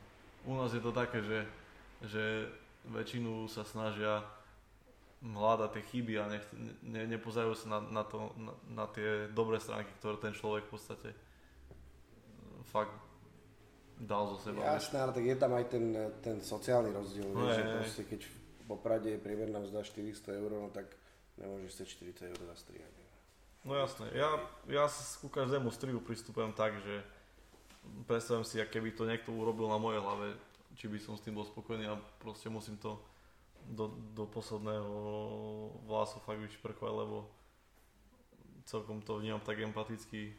U 0.46 0.53
nás 0.59 0.70
je 0.74 0.83
to 0.83 0.92
také, 0.92 1.22
že, 1.24 1.48
že 2.02 2.46
väčšinu 2.87 3.50
sa 3.50 3.66
snažia 3.66 4.22
hľadať 5.18 5.70
tie 5.74 5.82
chyby 5.82 6.14
a 6.22 6.24
nech, 6.30 6.46
ne, 6.87 7.02
nepozerajú 7.11 7.54
sa 7.58 7.66
na, 7.78 7.78
na, 7.82 8.04
to, 8.06 8.30
na, 8.38 8.52
na 8.70 8.87
tie 8.87 9.26
dobré 9.34 9.58
stránky, 9.58 9.90
ktoré 9.98 10.14
ten 10.22 10.30
človek 10.30 10.70
v 10.70 10.72
podstate 10.78 11.08
e, 11.11 11.18
fakt 12.70 12.94
dal 13.98 14.30
zo 14.30 14.38
seba. 14.38 14.78
Jasné, 14.78 15.02
ale 15.02 15.11
tak 15.11 15.24
je 15.26 15.37
tam 15.37 15.52
aj 15.58 15.64
ten, 15.66 15.87
ten 16.22 16.37
sociálny 16.38 16.94
rozdiel, 16.94 17.34
no, 17.34 17.50
že 17.50 17.66
proste 17.66 18.02
keď 18.06 18.20
v 18.22 18.64
Poprade 18.70 19.08
je 19.11 19.18
priemerná 19.18 19.58
mzda 19.58 19.82
400 19.82 20.38
eur, 20.38 20.50
no 20.54 20.70
tak 20.70 20.87
nemôžeš 21.34 21.82
sa 21.82 21.84
40 21.84 22.30
eur 22.30 22.40
zastrihať. 22.54 22.94
No 23.66 23.74
jasné, 23.74 24.06
ja, 24.14 24.38
ja 24.70 24.87
ku 25.18 25.26
každému 25.26 25.74
strihu 25.74 25.98
pristupujem 25.98 26.54
tak, 26.54 26.78
že 26.78 27.02
predstavím 28.06 28.46
si, 28.46 28.62
keby 28.62 28.94
to 28.94 29.02
niekto 29.02 29.34
urobil 29.34 29.66
na 29.66 29.82
mojej 29.82 29.98
hlave, 29.98 30.38
či 30.76 30.90
by 30.90 30.98
som 31.00 31.16
s 31.16 31.24
tým 31.24 31.38
bol 31.38 31.46
spokojný 31.46 31.88
a 31.88 32.00
proste 32.20 32.50
musím 32.52 32.76
to 32.76 33.00
do, 33.68 33.92
do 34.12 34.24
posledného 34.28 34.92
vlasu 35.88 36.20
fakt 36.24 36.40
vyšprkovať, 36.40 36.94
lebo 36.94 37.28
celkom 38.68 39.00
to 39.00 39.18
vnímam 39.18 39.40
tak 39.40 39.61
empaticky, 39.61 40.33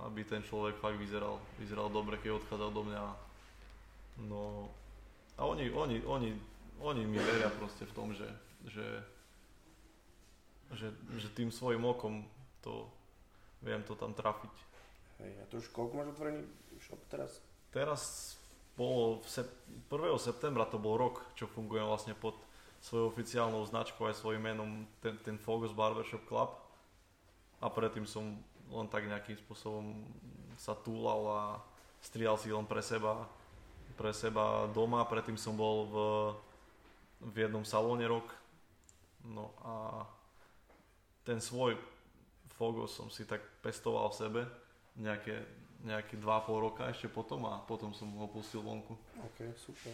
aby 0.00 0.24
ten 0.24 0.40
človek 0.40 0.80
fakt 0.80 0.96
vyzeral, 0.96 1.36
vyzeral 1.60 1.92
dobre, 1.92 2.16
keď 2.16 2.40
odchádzal 2.40 2.70
do 2.72 2.82
mňa. 2.88 3.02
No 4.24 4.68
a 5.36 5.44
oni, 5.44 5.68
oni, 5.72 6.00
oni, 6.04 6.30
oni 6.80 7.02
mi 7.04 7.20
veria 7.20 7.52
proste 7.52 7.84
v 7.84 7.96
tom, 7.96 8.12
že, 8.16 8.28
že, 8.68 8.86
že, 10.72 10.88
že 11.16 11.28
tým 11.36 11.52
svojim 11.52 11.84
okom 11.84 12.24
to 12.64 12.88
viem 13.60 13.84
to 13.84 13.92
tam 13.96 14.16
trafiť. 14.16 14.54
Hej, 15.20 15.32
a 15.36 15.44
to 15.52 15.60
už 15.60 15.68
koľko 15.72 16.00
máš 16.00 16.08
otvorený 16.16 16.48
shop 16.80 17.00
teraz? 17.12 17.44
Teraz 17.68 18.02
bolo 18.74 19.20
v 19.22 19.28
sep- 19.28 19.58
1. 19.90 20.18
septembra 20.18 20.66
to 20.66 20.78
bol 20.78 20.96
rok, 20.98 21.22
čo 21.34 21.50
fungujem 21.50 21.86
vlastne 21.86 22.14
pod 22.14 22.38
svojou 22.80 23.12
oficiálnou 23.12 23.60
značkou 23.68 24.08
aj 24.08 24.16
svojím 24.16 24.52
menom 24.52 24.88
ten, 25.04 25.16
ten 25.20 25.36
Focus 25.36 25.76
Barbershop 25.76 26.24
Club 26.24 26.50
a 27.60 27.66
predtým 27.68 28.08
som 28.08 28.40
len 28.72 28.88
tak 28.88 29.04
nejakým 29.04 29.36
spôsobom 29.36 30.08
sa 30.56 30.72
túlal 30.72 31.22
a 31.28 31.42
strihal 32.00 32.40
si 32.40 32.48
len 32.48 32.64
pre 32.64 32.80
seba, 32.80 33.28
pre 34.00 34.16
seba 34.16 34.64
doma, 34.72 35.04
predtým 35.04 35.36
som 35.36 35.52
bol 35.52 35.76
v, 35.90 35.96
v 37.28 37.36
jednom 37.36 37.66
salóne 37.68 38.08
rok 38.08 38.32
no 39.28 39.52
a 39.60 40.04
ten 41.28 41.36
svoj 41.36 41.76
Focus 42.56 42.96
som 42.96 43.08
si 43.12 43.24
tak 43.28 43.40
pestoval 43.60 44.08
v 44.12 44.18
sebe 44.20 44.40
nejaké 44.96 45.40
nejaké 45.84 46.20
2,5 46.20 46.66
roka 46.66 46.82
ešte 46.88 47.08
potom 47.08 47.48
a 47.48 47.60
potom 47.64 47.96
som 47.96 48.08
ho 48.20 48.28
pustil 48.28 48.60
vonku. 48.60 48.92
OK, 49.20 49.38
super. 49.56 49.92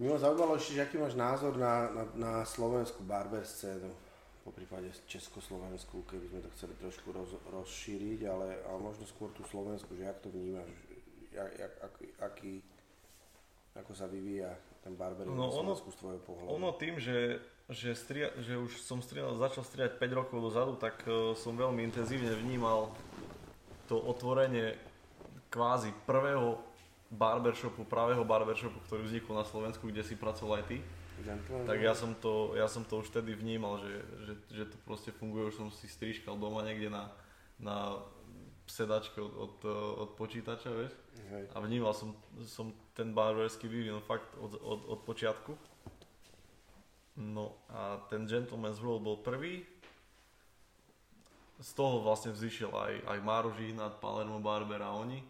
Mňa 0.00 0.16
zaujímalo 0.16 0.56
ešte, 0.56 0.80
že 0.80 0.84
aký 0.88 0.96
máš 0.96 1.12
názor 1.12 1.60
na, 1.60 1.92
na, 1.92 2.04
na 2.16 2.32
slovenskú 2.48 3.04
barber 3.04 3.44
scénu, 3.44 3.92
po 4.40 4.48
prípade 4.56 4.88
Československu, 5.04 6.00
keby 6.08 6.26
sme 6.32 6.40
to 6.40 6.48
chceli 6.56 6.74
trošku 6.80 7.12
roz, 7.12 7.36
rozšíriť, 7.44 8.24
ale, 8.24 8.64
ale 8.64 8.78
možno 8.80 9.04
skôr 9.04 9.28
tú 9.36 9.44
Slovensku, 9.44 9.92
že 9.92 10.08
jak 10.08 10.16
to 10.24 10.32
vnímaš, 10.32 10.64
jak, 11.36 11.50
jak, 11.52 11.72
aký, 11.84 12.06
aký, 12.24 12.52
ako 13.76 13.92
sa 13.92 14.08
vyvíja 14.08 14.56
ten 14.80 14.96
barber 14.96 15.28
no, 15.28 15.36
na 15.36 15.52
Slovensku 15.52 15.92
z 15.92 15.96
tvojho 16.00 16.20
pohľadu? 16.24 16.48
Ono 16.56 16.68
tým, 16.80 16.96
že, 16.96 17.44
že, 17.68 17.92
stria, 17.92 18.32
že 18.40 18.56
už 18.56 18.80
som 18.80 19.04
strial, 19.04 19.36
začal 19.36 19.68
striať 19.68 20.00
5 20.00 20.18
rokov 20.18 20.40
dozadu, 20.40 20.80
tak 20.80 21.04
uh, 21.04 21.36
som 21.36 21.52
veľmi 21.52 21.84
intenzívne 21.84 22.32
vnímal 22.40 22.88
to 23.90 23.98
otvorenie 23.98 24.78
kvázi 25.50 25.90
prvého 26.06 26.62
barbershopu, 27.10 27.82
pravého 27.82 28.22
barbershopu, 28.22 28.78
ktorý 28.86 29.02
vznikol 29.10 29.42
na 29.42 29.42
Slovensku, 29.42 29.90
kde 29.90 30.06
si 30.06 30.14
pracoval 30.14 30.62
aj 30.62 30.66
ty. 30.70 30.78
Gentleman. 31.26 31.66
Tak 31.66 31.78
ja 31.82 31.92
som, 31.92 32.14
to, 32.14 32.54
ja 32.54 32.70
som 32.70 32.86
to 32.86 33.02
už 33.02 33.10
vtedy 33.10 33.34
vnímal, 33.34 33.82
že, 33.82 33.92
že, 34.24 34.34
že 34.54 34.64
to 34.70 34.76
proste 34.86 35.10
funguje, 35.10 35.50
už 35.50 35.58
som 35.58 35.68
si 35.74 35.90
strižkal 35.90 36.38
doma 36.38 36.62
niekde 36.62 36.86
na, 36.86 37.10
na 37.58 37.98
sedačke 38.70 39.18
od, 39.18 39.34
od, 39.34 39.56
od 40.06 40.10
počítača, 40.14 40.70
vieš. 40.70 40.94
Hej. 41.34 41.44
A 41.50 41.56
vnímal 41.58 41.90
som, 41.92 42.14
som 42.46 42.70
ten 42.94 43.10
barberský 43.10 43.66
vývin 43.66 43.98
fakt 44.06 44.30
od, 44.38 44.54
od, 44.62 44.80
od 44.86 45.00
počiatku. 45.02 45.52
No 47.20 47.58
a 47.68 48.06
ten 48.06 48.24
Gentleman's 48.24 48.80
World 48.80 49.02
bol 49.02 49.18
prvý, 49.20 49.66
z 51.60 51.70
toho 51.76 52.00
vlastne 52.00 52.32
vzýšiel 52.32 52.72
aj, 52.72 52.94
aj 53.04 53.18
Máro 53.20 53.52
Žihnat, 53.52 54.00
Palermo 54.00 54.40
Barber 54.40 54.80
a 54.80 54.96
oni. 54.96 55.20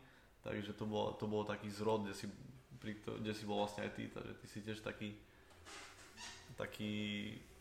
Takže 0.46 0.72
to 0.78 0.86
bol, 0.86 1.12
to 1.18 1.26
bol 1.26 1.42
taký 1.42 1.68
zrod, 1.68 2.06
kde 2.06 2.14
si, 2.14 2.26
pri 2.78 2.96
kde 2.96 3.34
si 3.34 3.44
bol 3.44 3.60
vlastne 3.60 3.84
aj 3.84 3.92
ty, 3.98 4.08
takže 4.08 4.34
ty 4.38 4.46
si 4.46 4.58
tiež 4.62 4.78
taký, 4.80 5.12
taký 6.54 6.92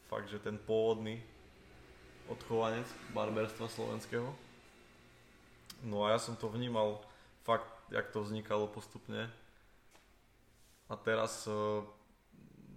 fakt, 0.07 0.29
že 0.29 0.39
ten 0.39 0.55
pôvodný 0.55 1.19
odchovanec 2.29 2.85
barberstva 3.11 3.67
slovenského. 3.67 4.29
No 5.81 6.05
a 6.05 6.13
ja 6.13 6.19
som 6.21 6.37
to 6.37 6.47
vnímal 6.47 7.01
fakt, 7.41 7.67
jak 7.89 8.13
to 8.13 8.21
vznikalo 8.21 8.69
postupne. 8.69 9.27
A 10.89 10.93
teraz 10.93 11.49
e, 11.49 11.53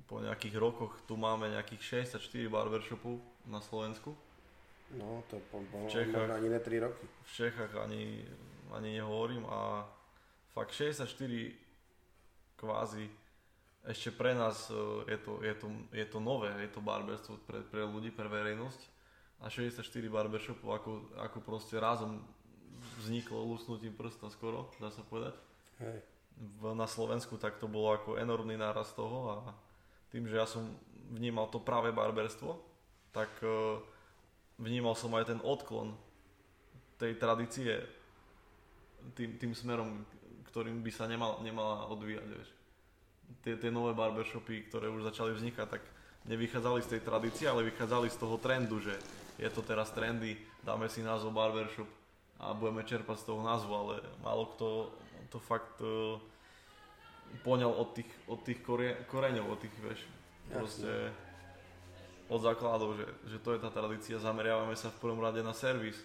po 0.09 0.25
nejakých 0.25 0.57
rokoch 0.57 0.97
tu 1.05 1.21
máme 1.21 1.53
nejakých 1.53 2.09
64 2.09 2.49
barbershopov 2.49 3.21
na 3.45 3.61
Slovensku 3.61 4.17
No, 4.93 5.25
to 5.31 5.41
po, 5.49 5.65
v 5.65 5.89
Čechách, 5.89 6.29
ani 6.29 6.49
ne 6.49 6.61
3 6.61 6.85
roky. 6.85 7.05
V 7.09 7.33
Čechách 7.33 7.73
ani, 7.81 8.25
ani 8.73 9.01
nehovorím 9.01 9.49
a 9.49 9.89
fakt 10.53 10.77
64 10.77 11.09
kvázi 12.61 13.09
ešte 13.83 14.15
pre 14.15 14.39
nás 14.39 14.71
e, 14.71 14.79
je 15.11 15.19
to, 15.19 15.43
je 15.43 15.55
to, 15.59 15.67
je 15.91 16.07
to 16.07 16.19
nové, 16.23 16.55
je 16.63 16.71
to 16.71 16.79
barberstvo 16.79 17.35
pre, 17.43 17.67
pre 17.67 17.83
ľudí, 17.83 18.15
pre 18.15 18.31
verejnosť 18.31 18.81
a 19.43 19.51
64 19.51 19.83
barbershopov 20.07 20.71
ako, 20.71 20.93
ako 21.19 21.39
proste 21.43 21.75
razom 21.83 22.23
vzniklo 23.03 23.43
lusnutím 23.43 23.91
prsta 23.99 24.31
skoro, 24.31 24.71
dá 24.79 24.95
sa 24.95 25.03
povedať. 25.03 25.35
Hej. 25.83 25.99
v, 26.63 26.79
na 26.79 26.87
Slovensku, 26.87 27.35
tak 27.43 27.59
to 27.59 27.67
bolo 27.67 27.91
ako 27.91 28.23
enormný 28.23 28.55
náraz 28.55 28.95
toho 28.95 29.19
a 29.35 29.37
tým, 30.15 30.31
že 30.31 30.39
ja 30.39 30.47
som 30.47 30.63
vnímal 31.11 31.51
to 31.51 31.59
práve 31.59 31.91
barberstvo, 31.91 32.63
tak 33.11 33.29
uh, 33.43 33.83
vnímal 34.63 34.95
som 34.95 35.11
aj 35.19 35.35
ten 35.35 35.41
odklon 35.43 35.93
tej 36.97 37.19
tradície 37.19 37.83
tým, 39.19 39.35
tým 39.35 39.53
smerom, 39.59 40.07
ktorým 40.55 40.79
by 40.87 40.91
sa 40.95 41.11
nemal, 41.11 41.43
nemala 41.43 41.91
odvíjať, 41.91 42.27
vieš. 42.31 42.49
Tie, 43.43 43.59
tie 43.59 43.75
nové 43.75 43.91
barbershopy, 43.99 44.71
ktoré 44.71 44.87
už 44.87 45.11
začali 45.11 45.35
vznikať, 45.35 45.67
tak 45.67 45.83
nevychádzali 46.31 46.79
z 46.87 46.91
tej 46.95 47.01
tradície, 47.03 47.47
ale 47.51 47.67
vychádzali 47.67 48.07
z 48.07 48.17
toho 48.23 48.39
trendu, 48.39 48.79
že 48.79 48.95
je 49.43 49.51
to 49.51 49.67
teraz 49.67 49.91
trendy, 49.91 50.39
dáme 50.63 50.87
si 50.87 51.03
názov 51.03 51.35
barbershop 51.35 51.91
a 52.39 52.55
budeme 52.55 52.87
čerpať 52.87 53.19
z 53.19 53.27
toho 53.35 53.43
názvu, 53.43 53.73
ale 53.75 53.95
málo 54.23 54.47
kto 54.55 54.95
to 55.33 55.39
fakt 55.41 55.81
uh, 55.81 56.21
poňal 57.41 57.73
od 57.73 57.97
tých, 57.97 58.11
od 58.29 58.45
tých 58.45 58.61
koreňov, 59.09 59.57
od 59.57 59.59
tých, 59.59 59.75
vieš, 59.81 60.01
proste 60.53 61.09
od 62.33 62.41
základov, 62.41 62.97
že, 62.97 63.07
že 63.29 63.39
to 63.45 63.53
je 63.53 63.61
tá 63.61 63.69
tradícia, 63.69 64.17
zameriavame 64.17 64.73
sa 64.73 64.89
v 64.89 65.01
prvom 65.05 65.21
rade 65.21 65.45
na 65.45 65.53
servis 65.53 66.01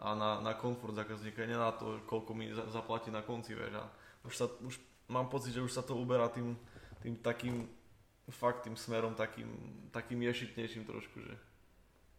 a 0.00 0.16
na, 0.16 0.40
na 0.40 0.56
komfort 0.56 0.96
zákazníka, 0.96 1.44
nie 1.44 1.54
na 1.54 1.70
to, 1.76 2.00
koľko 2.08 2.32
mi 2.32 2.48
za, 2.48 2.64
zaplatí 2.72 3.12
na 3.12 3.20
konci, 3.20 3.52
vieš, 3.52 3.76
a 3.76 3.84
už, 4.24 4.34
sa, 4.34 4.46
už 4.64 4.80
mám 5.12 5.28
pocit, 5.28 5.52
že 5.52 5.60
už 5.60 5.72
sa 5.72 5.84
to 5.84 6.00
uberá 6.00 6.32
tým, 6.32 6.56
tým 7.04 7.20
takým, 7.20 7.68
fakt 8.32 8.64
tým 8.64 8.74
smerom 8.74 9.12
takým, 9.12 9.52
takým 9.92 10.24
ješitnejším 10.24 10.88
trošku, 10.88 11.20
že, 11.20 11.36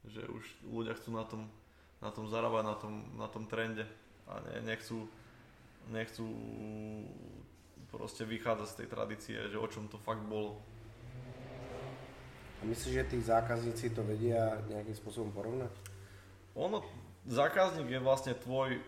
že 0.06 0.22
už 0.30 0.44
ľudia 0.70 0.94
chcú 0.94 1.10
na 1.18 1.26
tom, 1.26 1.50
na 1.98 2.14
tom 2.14 2.30
zarábať, 2.30 2.64
na 2.64 2.76
tom, 2.78 2.94
na 3.18 3.28
tom 3.28 3.44
trende 3.50 3.90
a 4.30 4.38
ne, 4.46 4.70
nechcú, 4.70 5.10
nechcú 5.90 6.30
proste 7.90 8.22
vychádza 8.28 8.66
z 8.70 8.76
tej 8.84 8.88
tradície, 8.94 9.38
že 9.50 9.58
o 9.58 9.66
čom 9.66 9.90
to 9.90 9.98
fakt 9.98 10.22
bolo. 10.26 10.62
A 12.60 12.62
myslíš, 12.66 12.94
že 12.94 13.10
tí 13.12 13.18
zákazníci 13.20 13.92
to 13.92 14.02
vedia 14.04 14.60
nejakým 14.72 14.96
spôsobom 14.96 15.32
porovnať? 15.36 15.72
Ono, 16.56 16.80
zákazník 17.28 17.92
je 17.92 18.00
vlastne 18.00 18.34
tvoj, 18.36 18.80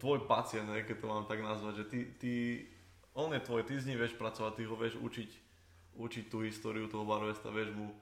tvoj 0.00 0.18
pacient, 0.24 0.68
keď 0.68 0.96
to 0.96 1.06
mám 1.06 1.24
tak 1.28 1.44
nazvať, 1.44 1.84
že 1.84 1.84
ty, 1.84 2.00
ty, 2.16 2.32
on 3.12 3.32
je 3.32 3.44
tvoj, 3.44 3.62
ty 3.68 3.76
s 3.76 3.86
ním 3.86 4.00
vieš 4.00 4.16
pracovať, 4.16 4.52
ty 4.56 4.62
ho 4.64 4.76
vieš 4.76 4.96
učiť, 4.98 5.30
učiť 6.00 6.24
tú 6.32 6.40
históriu 6.42 6.88
toho 6.88 7.04
barvesta, 7.04 7.52
vieš 7.52 7.76
mu 7.76 7.92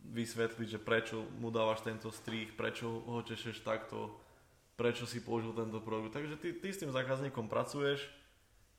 vysvetliť, 0.00 0.68
že 0.76 0.80
prečo 0.80 1.24
mu 1.40 1.52
dávaš 1.52 1.84
tento 1.84 2.08
strih, 2.12 2.52
prečo 2.52 2.88
ho 3.04 3.20
češeš 3.24 3.64
takto, 3.64 4.16
prečo 4.76 5.04
si 5.04 5.20
použil 5.20 5.52
tento 5.52 5.80
produkt. 5.80 6.16
Takže 6.16 6.36
ty, 6.40 6.56
ty 6.56 6.68
s 6.72 6.80
tým 6.80 6.92
zákazníkom 6.92 7.48
pracuješ, 7.52 8.08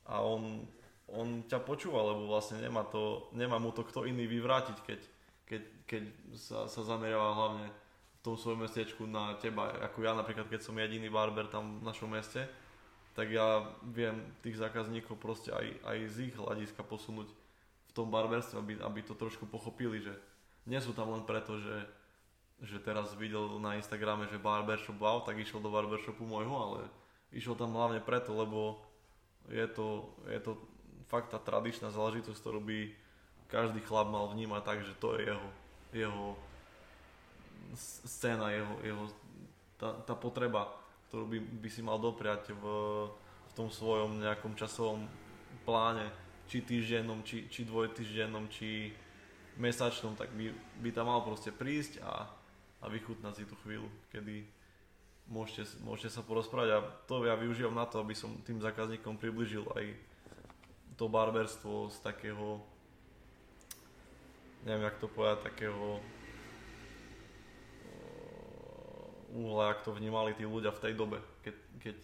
a 0.06 0.18
on, 0.18 0.66
on 1.12 1.44
ťa 1.44 1.60
počúva, 1.60 2.00
lebo 2.08 2.24
vlastne 2.24 2.58
nemá, 2.64 2.88
to, 2.88 3.28
nemá 3.36 3.60
mu 3.60 3.68
to 3.70 3.84
kto 3.84 4.08
iný 4.08 4.24
vyvrátiť, 4.24 4.76
keď, 4.80 5.00
keď, 5.44 5.62
keď 5.84 6.02
sa, 6.34 6.64
sa 6.64 6.80
zameriava 6.80 7.36
hlavne 7.36 7.66
v 7.68 8.20
tom 8.24 8.34
svojom 8.40 8.64
mestečku 8.64 9.04
na 9.04 9.36
teba. 9.36 9.76
Ako 9.92 10.00
ja 10.00 10.16
napríklad, 10.16 10.48
keď 10.48 10.64
som 10.64 10.78
jediný 10.78 11.12
barber 11.12 11.52
tam 11.52 11.84
v 11.84 11.84
našom 11.84 12.08
meste, 12.08 12.48
tak 13.12 13.28
ja 13.28 13.68
viem 13.84 14.24
tých 14.40 14.56
zákazníkov 14.56 15.20
proste 15.20 15.52
aj, 15.52 15.84
aj 15.84 15.98
z 16.08 16.16
ich 16.32 16.34
hľadiska 16.36 16.80
posunúť 16.80 17.28
v 17.28 17.92
tom 17.92 18.08
barberstve, 18.08 18.56
aby, 18.56 18.72
aby 18.80 19.00
to 19.04 19.12
trošku 19.12 19.44
pochopili, 19.44 20.00
že 20.00 20.16
nie 20.64 20.80
sú 20.80 20.96
tam 20.96 21.12
len 21.12 21.28
preto, 21.28 21.60
že, 21.60 21.84
že 22.64 22.80
teraz 22.80 23.12
videl 23.20 23.60
na 23.60 23.76
Instagrame, 23.76 24.24
že 24.32 24.40
barbershop 24.40 24.96
wow, 24.96 25.20
tak 25.20 25.36
išiel 25.36 25.60
do 25.60 25.68
barbershopu 25.68 26.24
môjho, 26.24 26.56
ale 26.56 26.80
išiel 27.36 27.52
tam 27.52 27.76
hlavne 27.76 28.00
preto, 28.00 28.32
lebo 28.32 28.80
je 29.52 29.66
to, 29.68 30.08
je 30.24 30.40
to 30.40 30.56
fakt 31.12 31.28
tá 31.28 31.36
tradičná 31.36 31.92
záležitosť, 31.92 32.40
ktorú 32.40 32.64
by 32.64 32.78
každý 33.52 33.84
chlap 33.84 34.08
mal 34.08 34.32
vnímať 34.32 34.62
tak, 34.64 34.78
že 34.80 34.96
to 34.96 35.12
je 35.20 35.28
jeho, 35.28 35.48
jeho 35.92 36.24
scéna, 38.08 38.48
jeho, 38.48 38.74
jeho 38.80 39.04
tá, 39.76 39.92
tá 40.08 40.14
potreba, 40.16 40.72
ktorú 41.12 41.28
by, 41.28 41.38
by 41.60 41.68
si 41.68 41.84
mal 41.84 42.00
dopriať 42.00 42.56
v, 42.56 42.64
v 43.44 43.52
tom 43.52 43.68
svojom 43.68 44.24
nejakom 44.24 44.56
časovom 44.56 45.04
pláne, 45.68 46.08
či 46.48 46.64
týždennom, 46.64 47.20
či, 47.28 47.52
či 47.52 47.68
dvojtýždennom, 47.68 48.48
či 48.48 48.96
mesačnom, 49.60 50.16
tak 50.16 50.32
by, 50.32 50.48
by 50.80 50.88
tam 50.96 51.12
mal 51.12 51.20
proste 51.20 51.52
prísť 51.52 52.00
a, 52.00 52.24
a 52.80 52.84
vychutnať 52.88 53.32
si 53.36 53.44
tú 53.44 53.52
chvíľu, 53.60 53.88
kedy, 54.08 54.48
môžete, 55.28 55.76
môžete 55.84 56.08
sa 56.08 56.24
porozprávať. 56.24 56.68
A 56.72 56.78
to 57.04 57.20
ja 57.28 57.36
využívam 57.36 57.76
na 57.76 57.84
to, 57.84 58.00
aby 58.00 58.16
som 58.16 58.32
tým 58.48 58.64
zákazníkom 58.64 59.20
približil 59.20 59.68
aj 59.76 60.11
to 60.96 61.08
barberstvo 61.08 61.90
z 61.90 61.98
takého 62.00 62.60
neviem 64.62 64.86
jak 64.86 64.98
to 65.02 65.10
povedať, 65.10 65.42
takého 65.42 65.98
uh, 67.82 69.34
uhla, 69.34 69.74
jak 69.74 69.82
to 69.82 69.90
vnímali 69.90 70.34
tí 70.38 70.46
ľudia 70.46 70.70
v 70.70 70.82
tej 70.86 70.94
dobe, 70.94 71.18
keď, 71.42 71.54
keď, 71.82 71.96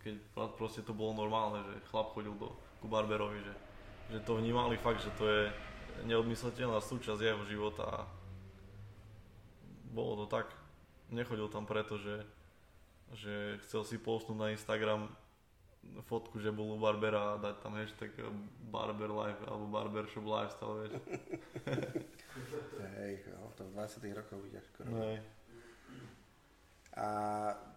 keď 0.00 0.14
proste 0.56 0.80
to 0.80 0.96
bolo 0.96 1.12
normálne, 1.12 1.60
že 1.60 1.84
chlap 1.92 2.16
chodil 2.16 2.32
do, 2.40 2.56
ku 2.80 2.88
barberovi, 2.88 3.44
že, 3.44 3.54
že 4.16 4.18
to 4.24 4.40
vnímali 4.40 4.80
fakt, 4.80 5.04
že 5.04 5.12
to 5.20 5.28
je 5.28 5.52
neodmysliteľná 6.08 6.80
súčasť 6.80 7.20
jeho 7.20 7.44
života 7.44 7.84
a 7.84 8.08
bolo 9.92 10.24
to 10.24 10.26
tak. 10.32 10.48
Nechodil 11.12 11.52
tam 11.52 11.66
preto, 11.68 11.98
že 12.00 12.24
že 13.10 13.58
chcel 13.66 13.82
si 13.82 13.96
postnúť 13.98 14.38
na 14.38 14.54
Instagram 14.54 15.10
fotku, 16.04 16.40
že 16.40 16.52
bol 16.52 16.74
u 16.74 16.78
Barbera 16.78 17.34
a 17.34 17.40
dať 17.40 17.56
tam 17.62 17.74
hashtag 17.76 18.12
Barber 18.70 19.10
Life 19.10 19.42
alebo 19.48 19.64
Barbershop 19.70 20.26
Lifestyle, 20.26 20.74
vieš. 20.82 20.92
Hej, 22.98 23.12
no, 23.32 23.50
to 23.54 23.66
v 23.66 23.70
20 23.74 24.18
rokoch 24.18 24.40
vidieš 24.42 24.66
skoro. 24.70 24.90
Hej. 25.02 25.18
A 26.98 27.08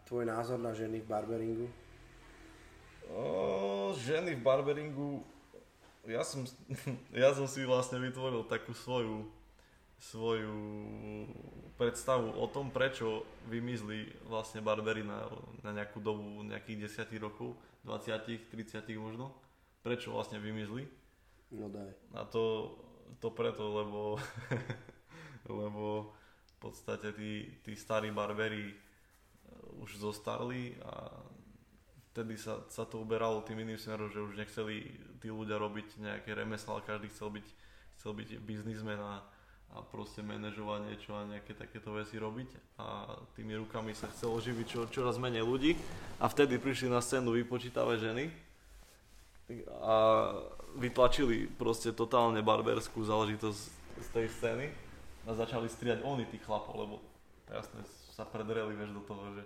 tvoj 0.09 0.25
názor 0.25 0.57
na 0.57 0.73
ženy 0.73 0.99
v 0.99 1.07
barberingu? 1.07 1.67
O, 3.13 3.93
ženy 3.93 4.35
v 4.35 4.41
barberingu, 4.41 5.21
ja 6.07 6.25
som, 6.25 6.43
ja 7.23 7.29
som 7.31 7.45
si 7.45 7.63
vlastne 7.63 8.01
vytvoril 8.01 8.43
takú 8.49 8.73
svoju 8.73 9.29
svoju 9.99 10.55
predstavu 11.77 12.35
o 12.37 12.45
tom, 12.47 12.69
prečo 12.69 13.25
vymizli 13.47 14.11
vlastne 14.27 14.61
barbery 14.61 15.01
na, 15.01 15.25
na 15.63 15.71
nejakú 15.71 16.03
dobu 16.03 16.43
nejakých 16.43 17.07
10 17.07 17.23
rokov, 17.23 17.55
20, 17.87 18.51
30 18.51 18.83
možno. 18.99 19.33
Prečo 19.83 20.15
vlastne 20.15 20.39
vymizli? 20.39 20.87
No 21.51 21.67
daj. 21.67 21.91
A 22.15 22.23
to, 22.23 22.75
to 23.19 23.29
preto, 23.35 23.67
lebo, 23.67 24.17
lebo 25.59 26.15
v 26.47 26.55
podstate 26.59 27.11
tí, 27.11 27.59
tí 27.61 27.75
starí 27.75 28.09
barbery 28.09 28.71
e, 28.71 28.75
už 29.83 29.99
zostarli 29.99 30.79
a 30.87 31.11
vtedy 32.13 32.37
sa, 32.37 32.63
sa 32.69 32.85
to 32.85 33.01
uberalo 33.01 33.41
tým 33.41 33.65
iným 33.65 33.81
smerom, 33.81 34.07
že 34.07 34.21
už 34.21 34.37
nechceli 34.37 34.87
tí 35.17 35.33
ľudia 35.33 35.57
robiť 35.57 35.97
nejaké 35.99 36.31
remeslá, 36.37 36.85
každý 36.85 37.09
chcel 37.09 37.33
byť, 37.33 37.47
chcel 37.99 38.11
byť 38.13 38.29
biznismen 38.45 39.01
a 39.01 39.25
a 39.73 39.81
proste 39.81 40.21
manažovať 40.21 40.79
niečo 40.85 41.17
a 41.17 41.25
nejaké 41.25 41.57
takéto 41.57 41.97
veci 41.97 42.21
robiť 42.21 42.77
a 42.77 43.17
tými 43.33 43.57
rukami 43.57 43.97
sa 43.97 44.05
chcelo 44.13 44.37
živiť 44.37 44.65
čo, 44.69 44.79
čoraz 44.85 45.17
menej 45.17 45.41
ľudí. 45.41 45.73
A 46.21 46.29
vtedy 46.29 46.61
prišli 46.61 46.93
na 46.93 47.01
scénu 47.01 47.33
vypočítavé 47.33 47.97
ženy 47.97 48.29
a 49.81 50.29
vytlačili 50.77 51.49
proste 51.57 51.89
totálne 51.89 52.45
barberskú 52.45 53.01
záležitosť 53.01 53.59
z 53.97 54.07
tej 54.13 54.27
scény 54.29 54.65
a 55.25 55.33
začali 55.33 55.65
striať 55.65 56.05
oni 56.05 56.29
tých 56.29 56.45
chlapov, 56.45 56.73
lebo 56.77 56.95
jasne 57.49 57.81
sa 58.13 58.29
predreli 58.29 58.77
vieš 58.77 58.93
do 58.93 59.03
toho, 59.09 59.25
že, 59.33 59.43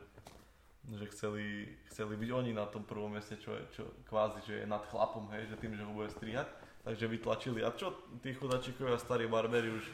že 0.92 1.06
chceli, 1.16 1.44
chceli 1.88 2.20
byť 2.20 2.30
oni 2.36 2.52
na 2.52 2.68
tom 2.68 2.84
prvom 2.84 3.16
mieste, 3.16 3.40
čo 3.40 3.56
je 3.56 3.64
čo, 3.80 3.84
kvázi, 4.12 4.44
že 4.44 4.54
je 4.64 4.66
nad 4.68 4.84
chlapom, 4.92 5.32
hej, 5.32 5.48
že 5.48 5.60
tým, 5.60 5.74
že 5.76 5.88
ho 5.88 5.92
bude 5.96 6.12
strihať, 6.12 6.52
takže 6.84 7.08
vytlačili. 7.08 7.60
A 7.64 7.72
čo 7.72 7.96
tí 8.20 8.36
chudačikovia 8.36 9.00
starí 9.00 9.24
barberi 9.28 9.72
už 9.72 9.88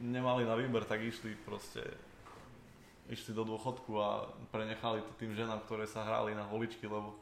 nemali 0.00 0.44
na 0.44 0.54
výber, 0.54 0.84
tak 0.84 1.00
išli 1.02 1.36
proste 1.44 1.82
išli 3.06 3.34
do 3.34 3.46
dôchodku 3.46 3.92
a 4.02 4.26
prenechali 4.50 4.98
to 5.02 5.12
tým 5.18 5.34
ženám, 5.34 5.62
ktoré 5.66 5.86
sa 5.86 6.02
hrali 6.02 6.34
na 6.34 6.42
holičky, 6.42 6.90
lebo 6.90 7.14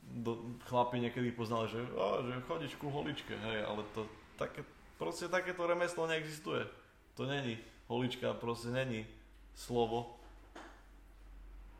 do, 0.00 0.60
chlapi 0.68 1.00
niekedy 1.00 1.32
poznali, 1.32 1.72
že, 1.72 1.80
á, 1.96 2.20
že 2.22 2.46
chodíš 2.46 2.76
ku 2.76 2.92
holičke, 2.92 3.32
hej, 3.32 3.64
ale 3.64 3.82
to 3.96 4.04
také, 4.36 4.62
proste 5.00 5.26
takéto 5.32 5.64
remeslo 5.66 6.06
neexistuje. 6.06 6.68
To 7.16 7.24
není, 7.24 7.58
holička 7.88 8.36
proste 8.36 8.68
není 8.70 9.08
slovo. 9.56 10.20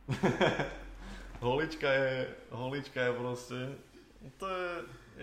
holička 1.44 1.92
je, 1.92 2.34
holička 2.50 3.00
je 3.02 3.12
proste, 3.12 3.58
to 4.40 4.46
je, 4.48 4.68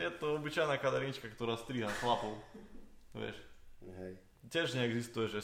je 0.05 0.09
to 0.21 0.37
obyčajná 0.37 0.77
kadernička, 0.77 1.27
ktorá 1.33 1.57
striha 1.57 1.89
chlapov, 1.97 2.37
vieš. 3.17 3.35
Hej. 3.99 4.32
Tiež 4.51 4.75
neexistuje, 4.75 5.31
že 5.31 5.39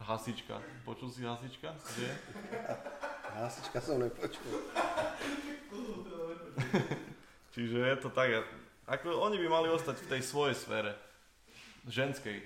hasička. 0.00 0.60
Počul 0.88 1.12
si 1.12 1.20
hasička? 1.24 1.74
Kde? 1.74 2.10
Hasička 3.36 3.78
som 3.80 4.00
nepočul. 4.00 4.64
Čiže 7.54 7.76
je 7.76 7.96
to 8.00 8.08
tak, 8.08 8.44
ako 8.88 9.20
oni 9.20 9.36
by 9.36 9.46
mali 9.52 9.68
ostať 9.68 10.00
v 10.00 10.10
tej 10.16 10.22
svojej 10.24 10.56
sfére, 10.56 10.92
ženskej, 11.88 12.40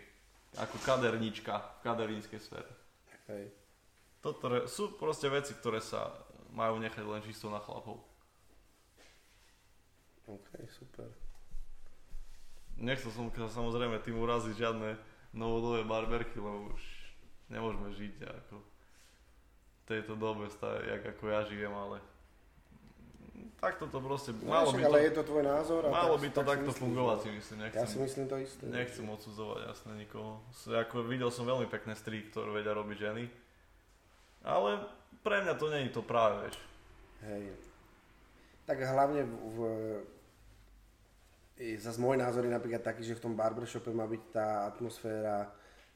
ako 0.59 0.77
kaderníčka 0.83 1.55
v 1.59 1.79
kaderníckej 1.87 2.41
sfére. 2.43 2.71
Hej. 3.31 3.55
Toto 4.23 4.67
sú 4.71 4.95
proste 4.99 5.27
veci, 5.31 5.55
ktoré 5.55 5.83
sa 5.83 6.13
majú 6.55 6.79
nechať 6.79 7.03
len 7.07 7.23
čisto 7.25 7.51
na 7.51 7.59
chlapov. 7.59 7.99
OK, 10.31 10.51
super. 10.71 11.11
Nechcel 12.79 13.11
som 13.11 13.29
sa 13.35 13.51
samozrejme 13.51 13.99
tým 14.01 14.17
uraziť 14.19 14.55
žiadne 14.55 14.91
novodové 15.33 15.83
barberky, 15.83 16.37
lebo 16.37 16.71
už 16.71 16.83
nemôžeme 17.49 17.89
žiť 17.91 18.15
ako 18.23 18.57
v 18.57 18.71
tejto 19.85 20.13
dobe, 20.15 20.47
stále, 20.49 20.85
jak 20.87 21.03
ako 21.09 21.25
ja 21.27 21.41
žijem, 21.45 21.71
ale 21.71 21.99
takto 23.59 23.87
to 23.87 23.99
proste, 23.99 24.31
No, 24.35 24.53
malo 24.53 24.71
by 24.71 24.83
ale 24.83 24.99
to, 24.99 25.05
je 25.05 25.13
to 25.13 25.23
tvoj 25.25 25.43
názor. 25.43 25.81
a 25.83 25.91
malo 25.91 26.15
tak- 26.15 26.21
by 26.21 26.29
to 26.29 26.35
tak 26.37 26.49
takto 26.49 26.69
myslím, 26.69 26.83
fungovať, 26.85 27.19
si 27.19 27.31
myslím, 27.33 27.57
Ja 27.57 27.65
nechcem, 27.65 27.87
si 27.87 27.99
myslím 27.99 28.25
to 28.25 28.37
isté. 28.39 28.65
nechcem 28.67 29.07
odsudzovať 29.07 29.61
jasne 29.65 29.93
nikoho. 29.95 30.33
Ako 30.69 30.97
videl 31.03 31.31
som 31.31 31.45
veľmi 31.45 31.67
pekné 31.67 31.95
strí, 31.95 32.23
ktoré 32.25 32.53
vedia 32.53 32.73
robiť 32.73 32.99
ženy, 33.01 33.25
ale 34.43 34.71
pre 35.21 35.41
mňa 35.41 35.55
to 35.55 35.67
nie 35.69 35.87
je 35.87 35.93
to 35.93 36.03
práve, 36.03 36.43
vieš. 36.43 36.57
Hej. 37.23 37.55
Tak 38.65 38.79
hlavne 38.79 39.23
v 39.25 39.57
zase 41.79 41.99
môj 41.99 42.19
názor 42.19 42.47
je 42.47 42.53
napríklad 42.53 42.83
taký, 42.83 43.03
že 43.07 43.19
v 43.19 43.25
tom 43.29 43.35
barbershope 43.35 43.91
má 43.95 44.07
byť 44.09 44.23
tá 44.33 44.67
atmosféra, 44.69 45.51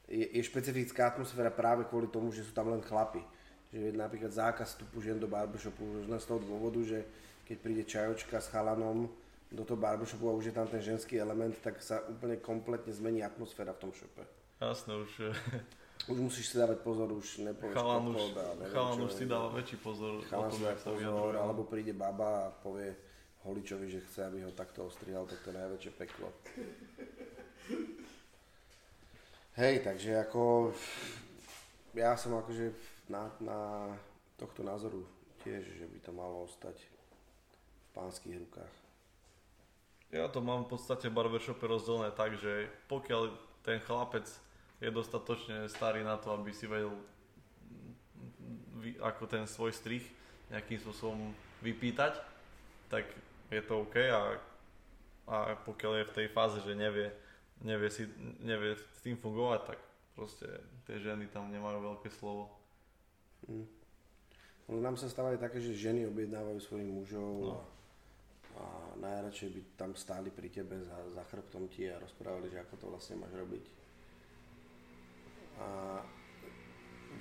je, 0.07 0.23
je 0.23 0.41
špecifická 0.43 1.11
atmosféra 1.11 1.51
práve 1.51 1.85
kvôli 1.87 2.07
tomu, 2.07 2.31
že 2.31 2.45
sú 2.45 2.51
tam 2.55 2.71
len 2.71 2.81
chlapi. 2.83 3.21
Že 3.73 3.99
napríklad 3.99 4.31
zákaz 4.31 4.77
vstupu 4.77 5.03
žien 5.03 5.19
do 5.19 5.27
barbershopu 5.27 6.07
len 6.07 6.19
z 6.19 6.27
toho 6.27 6.39
dôvodu, 6.39 6.79
že 6.83 7.03
keď 7.43 7.57
príde 7.59 7.83
čajočka 7.83 8.39
s 8.39 8.47
chalanom 8.51 9.11
do 9.51 9.63
toho 9.63 9.79
barbershopu 9.79 10.27
a 10.27 10.35
už 10.35 10.51
je 10.51 10.55
tam 10.55 10.67
ten 10.67 10.83
ženský 10.83 11.19
element, 11.19 11.55
tak 11.59 11.79
sa 11.83 12.03
úplne 12.07 12.39
kompletne 12.39 12.91
zmení 12.91 13.23
atmosféra 13.23 13.75
v 13.75 13.87
tom 13.87 13.91
šope. 13.95 14.23
Jasné, 14.59 14.93
už 14.95 15.11
Už 16.05 16.17
musíš 16.21 16.53
si 16.53 16.55
dávať 16.61 16.85
pozor, 16.85 17.09
už 17.09 17.41
nepovieš 17.41 17.73
chalan 17.73 18.13
už, 18.13 18.15
kokot 18.15 18.37
a 18.37 18.45
neviem 18.61 18.75
chalan 18.77 18.97
už 19.01 19.11
si 19.17 19.25
dáva 19.25 19.49
väčší 19.49 19.77
pozor 19.81 20.11
o 20.15 20.21
Chalan 20.21 20.49
tom, 20.53 20.59
si 20.61 20.63
dá 20.63 20.69
jak 20.71 20.79
sa 20.79 20.89
vyjadruje. 20.93 21.35
alebo 21.41 21.61
príde 21.65 21.93
baba 21.97 22.29
a 22.47 22.53
povie 22.53 22.93
holičovi, 23.47 23.87
že 23.87 24.03
chce, 24.03 24.27
aby 24.27 24.43
ho 24.43 24.51
takto 24.51 24.83
ostrihal, 24.85 25.23
tak 25.23 25.39
to 25.39 25.49
je 25.49 25.59
najväčšie 25.59 25.91
peklo. 25.95 26.29
Hej, 29.57 29.81
takže 29.81 30.21
ako 30.21 30.69
ja 31.97 32.13
som 32.13 32.37
akože 32.37 32.75
na, 33.09 33.31
na 33.41 33.59
tohto 34.37 34.61
názoru 34.61 35.01
tiež, 35.41 35.65
že 35.65 35.85
by 35.89 35.97
to 36.03 36.11
malo 36.13 36.45
ostať 36.45 36.77
v 36.77 37.87
pánskych 37.97 38.37
rukách. 38.37 38.73
Ja 40.13 40.29
to 40.29 40.39
mám 40.39 40.63
v 40.63 40.77
podstate 40.77 41.09
v 41.09 41.17
barbershope 41.17 41.65
rozdelené 41.65 42.13
tak, 42.13 42.37
že 42.37 42.69
pokiaľ 42.87 43.33
ten 43.65 43.81
chlapec 43.83 44.29
je 44.77 44.89
dostatočne 44.93 45.67
starý 45.67 46.05
na 46.05 46.15
to, 46.15 46.31
aby 46.31 46.53
si 46.53 46.69
vedel 46.69 46.93
ako 49.01 49.25
ten 49.25 49.43
svoj 49.49 49.73
strich 49.73 50.05
nejakým 50.53 50.79
spôsobom 50.79 51.33
vypýtať, 51.59 52.21
tak 52.87 53.03
je 53.47 53.61
to 53.63 53.87
OK 53.87 53.95
a, 54.11 54.35
a 55.27 55.35
pokiaľ 55.63 56.03
je 56.03 56.09
v 56.11 56.15
tej 56.15 56.27
fáze, 56.31 56.59
že 56.63 56.75
nevie, 56.75 57.11
nevie, 57.63 57.89
si, 57.91 58.07
nevie 58.43 58.75
s 58.75 58.99
tým 59.03 59.15
fungovať, 59.15 59.75
tak 59.75 59.79
proste 60.15 60.47
tie 60.83 60.99
ženy 60.99 61.31
tam 61.31 61.47
nemajú 61.51 61.95
veľké 61.95 62.09
slovo. 62.11 62.51
No, 64.67 64.83
nám 64.83 64.99
sa 64.99 65.07
stávajú 65.07 65.39
také, 65.39 65.63
že 65.63 65.77
ženy 65.77 66.03
objednávajú 66.11 66.59
svojich 66.59 66.91
mužov 66.91 67.33
No. 67.39 67.55
a, 67.55 67.59
a 68.59 68.65
najradšej 68.99 69.49
by 69.55 69.61
tam 69.79 69.91
stáli 69.95 70.27
pri 70.27 70.51
tebe 70.51 70.75
za, 70.83 70.97
za 71.15 71.23
chrbtom 71.31 71.71
ti 71.71 71.87
a 71.87 72.01
rozprávali, 72.01 72.51
že 72.51 72.59
ako 72.67 72.73
to 72.75 72.85
vlastne 72.91 73.15
máš 73.21 73.31
robiť. 73.31 73.65
A 75.57 75.67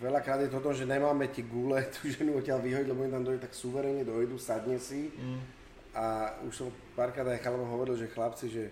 veľakrát 0.02 0.40
je 0.44 0.50
toto, 0.52 0.74
že 0.74 0.84
nemáme 0.88 1.28
ti 1.30 1.46
gule 1.46 1.80
tú 1.94 2.10
ženu 2.10 2.36
odtiaľ 2.40 2.60
vyhodiť, 2.60 2.88
lebo 2.90 3.06
oni 3.06 3.14
tam 3.14 3.24
dojde 3.24 3.46
tak 3.46 3.54
suverene, 3.54 4.02
dojdu, 4.02 4.36
sadne 4.40 4.76
si 4.82 5.12
Mm. 5.14 5.55
A 5.96 6.36
už 6.44 6.52
som 6.52 6.68
párkrát 6.92 7.24
aj 7.24 7.40
chalom 7.40 7.64
hovoril, 7.64 7.96
že 7.96 8.12
chlapci, 8.12 8.52
že 8.52 8.64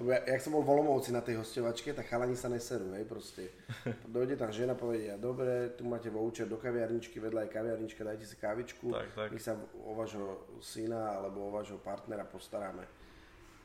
lebo 0.00 0.16
ja, 0.16 0.24
jak 0.24 0.40
som 0.40 0.56
bol 0.56 0.64
v 0.64 0.72
Olomovci 0.72 1.12
na 1.12 1.20
tej 1.20 1.36
hostovačke, 1.44 1.92
tak 1.92 2.08
chalani 2.08 2.32
sa 2.32 2.48
neserú, 2.48 2.96
hej, 2.96 3.04
proste. 3.04 3.52
Dojde 4.08 4.40
tam 4.40 4.48
žena, 4.48 4.72
povedia, 4.72 5.20
dobre, 5.20 5.76
tu 5.76 5.84
máte 5.84 6.08
voucher 6.08 6.48
do 6.48 6.56
kaviarničky, 6.56 7.20
vedľa 7.20 7.44
je 7.44 7.52
kaviarnička, 7.52 8.00
dajte 8.00 8.24
si 8.24 8.40
kávičku, 8.40 8.96
Tak, 8.96 9.12
tak. 9.12 9.28
my 9.28 9.40
sa 9.44 9.60
o 9.60 9.92
vášho 9.92 10.56
syna 10.64 11.20
alebo 11.20 11.44
o 11.44 11.52
vášho 11.52 11.76
partnera 11.84 12.24
postaráme. 12.24 12.88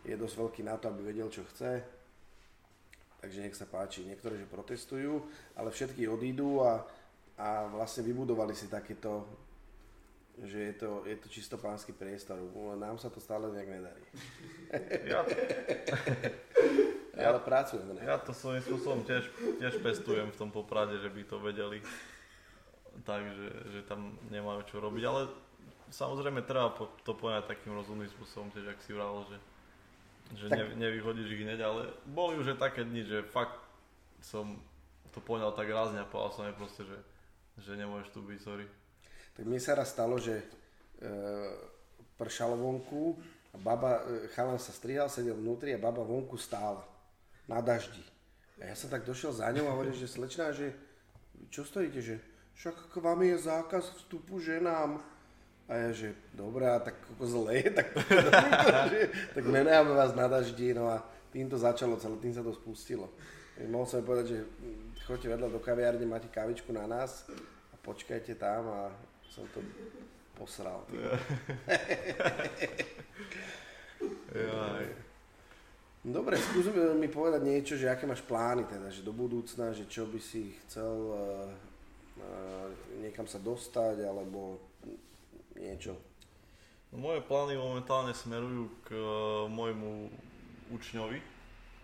Je 0.04 0.12
dosť 0.20 0.36
veľký 0.36 0.62
na 0.68 0.76
to, 0.76 0.92
aby 0.92 1.08
vedel, 1.08 1.32
čo 1.32 1.48
chce, 1.48 1.80
takže 3.24 3.40
nech 3.40 3.56
sa 3.56 3.64
páči. 3.64 4.04
Niektoré, 4.04 4.36
že 4.36 4.44
protestujú, 4.44 5.24
ale 5.56 5.72
všetky 5.72 6.04
odídu 6.12 6.68
a, 6.68 6.84
a 7.40 7.72
vlastne 7.72 8.04
vybudovali 8.04 8.52
si 8.52 8.68
takéto 8.68 9.24
že 10.44 10.60
je 10.60 10.74
to, 10.76 10.90
je 11.08 11.16
to 11.16 11.28
čisto 11.32 11.56
pánsky 11.56 11.96
priestor. 11.96 12.36
Nám 12.76 13.00
sa 13.00 13.08
to 13.08 13.24
stále 13.24 13.48
nejak 13.56 13.70
nedarí. 13.72 14.04
Ja, 15.08 15.24
Ja, 17.16 17.28
ale 17.32 17.40
pracujeme. 17.40 17.96
Ne? 17.96 18.04
Ja 18.04 18.20
to 18.20 18.36
svojím 18.36 18.60
spôsobom 18.60 19.08
tiež, 19.08 19.32
tiež 19.64 19.80
pestujem 19.80 20.28
v 20.28 20.40
tom 20.40 20.52
poprade, 20.52 21.00
že 21.00 21.08
by 21.08 21.22
to 21.24 21.40
vedeli 21.40 21.80
tak, 23.08 23.24
že, 23.72 23.84
tam 23.88 24.16
nemajú 24.32 24.64
čo 24.72 24.80
robiť, 24.80 25.04
ale 25.04 25.28
samozrejme 25.92 26.48
treba 26.48 26.72
to 27.04 27.12
poňať 27.12 27.44
takým 27.52 27.76
rozumným 27.76 28.08
spôsobom, 28.08 28.52
tiež 28.56 28.72
ak 28.72 28.80
si 28.84 28.96
vral, 28.96 29.24
že, 29.28 29.38
že 30.40 30.46
Tak- 30.48 30.60
ne, 30.60 30.64
nevyhodíš 30.80 31.28
ich 31.36 31.44
hneď, 31.44 31.60
ale 31.60 31.92
boli 32.08 32.40
už 32.40 32.56
aj 32.56 32.72
také 32.72 32.88
dni, 32.88 33.04
že 33.04 33.28
fakt 33.28 33.60
som 34.24 34.60
to 35.12 35.20
poňal 35.20 35.52
tak 35.56 35.68
rázne 35.72 36.00
a 36.04 36.08
povedal 36.08 36.32
som 36.32 36.48
jej 36.48 36.56
proste, 36.56 36.84
že, 36.88 37.00
že 37.64 37.72
nemôžeš 37.80 38.12
tu 38.16 38.20
byť, 38.24 38.40
sorry. 38.44 38.68
Tak 39.36 39.44
mne 39.44 39.60
sa 39.60 39.76
raz 39.76 39.92
stalo, 39.92 40.16
že 40.16 40.40
e, 40.40 40.46
pršalo 42.16 42.56
vonku 42.56 43.20
a 43.52 43.58
baba, 43.60 44.04
e, 44.08 44.32
chalan 44.32 44.60
sa 44.60 44.72
strihal, 44.72 45.12
sedel 45.12 45.36
vnútri 45.36 45.76
a 45.76 45.80
baba 45.80 46.08
vonku 46.08 46.40
stála 46.40 46.88
na 47.46 47.60
daždi. 47.60 48.04
A 48.64 48.72
ja 48.72 48.76
som 48.80 48.88
tak 48.88 49.04
došiel 49.04 49.36
za 49.36 49.52
ňou 49.52 49.68
a 49.68 49.76
hovorím, 49.76 49.92
že 49.92 50.08
slečná, 50.08 50.56
že 50.56 50.72
čo 51.52 51.68
stojíte, 51.68 52.00
že 52.00 52.16
však 52.56 52.96
k 52.96 52.96
vám 53.04 53.20
je 53.28 53.36
zákaz 53.36 53.84
vstupu 54.00 54.40
ženám. 54.40 55.04
A 55.66 55.72
ja, 55.76 55.90
že 55.92 56.16
dobré, 56.32 56.70
a 56.70 56.80
tak 56.80 56.96
ako 57.18 57.26
zle, 57.26 57.58
tak, 57.78 57.92
že, 58.88 59.02
tak 59.34 59.44
nenecháme 59.44 59.92
vás 59.98 60.14
na 60.16 60.30
daždi, 60.30 60.72
no 60.72 60.88
a 60.88 61.04
tým 61.34 61.50
to 61.50 61.58
začalo, 61.58 62.00
celé 62.00 62.16
tým 62.22 62.32
sa 62.32 62.46
to 62.46 62.54
spustilo. 62.54 63.12
Mohol 63.60 63.88
som 63.88 64.06
povedať, 64.06 64.26
že 64.30 64.40
choďte 65.10 65.32
vedľa 65.36 65.48
do 65.52 65.60
kaviárne, 65.60 66.06
máte 66.06 66.30
kávičku 66.30 66.70
na 66.70 66.86
nás 66.86 67.26
a 67.74 67.76
počkajte 67.82 68.38
tam 68.38 68.68
a 68.72 68.80
som 69.36 69.44
to 69.52 69.60
posral. 70.40 70.88
Jaj. 74.32 74.88
Dobre, 76.06 76.38
skús 76.38 76.70
mi- 76.72 77.10
povedať 77.10 77.42
niečo, 77.42 77.74
že 77.76 77.90
aké 77.90 78.06
máš 78.06 78.22
plány 78.22 78.70
teda, 78.70 78.94
že 78.94 79.02
do 79.02 79.10
budúcna, 79.10 79.74
že 79.74 79.90
čo 79.90 80.06
by 80.06 80.22
si 80.22 80.54
chcel 80.64 80.94
uh, 81.12 81.50
uh, 82.22 82.70
niekam 83.02 83.26
sa 83.26 83.42
dostať, 83.42 84.06
alebo 84.06 84.62
niečo. 85.58 85.98
No, 86.94 87.02
moje 87.10 87.26
plány 87.26 87.58
momentálne 87.58 88.14
smerujú 88.14 88.70
k 88.86 88.96
e, 88.96 89.04
môjmu 89.52 90.08
učňovi, 90.72 91.20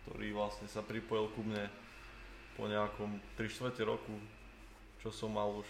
ktorý 0.05 0.27
vlastne 0.31 0.69
sa 0.69 0.85
pripojil 0.85 1.27
ku 1.33 1.41
mne 1.43 1.67
po 2.55 2.69
nejakom 2.69 3.19
3 3.35 3.49
čtvrte 3.49 3.81
roku, 3.83 4.13
čo 5.01 5.09
som 5.09 5.33
mal 5.33 5.49
už, 5.51 5.67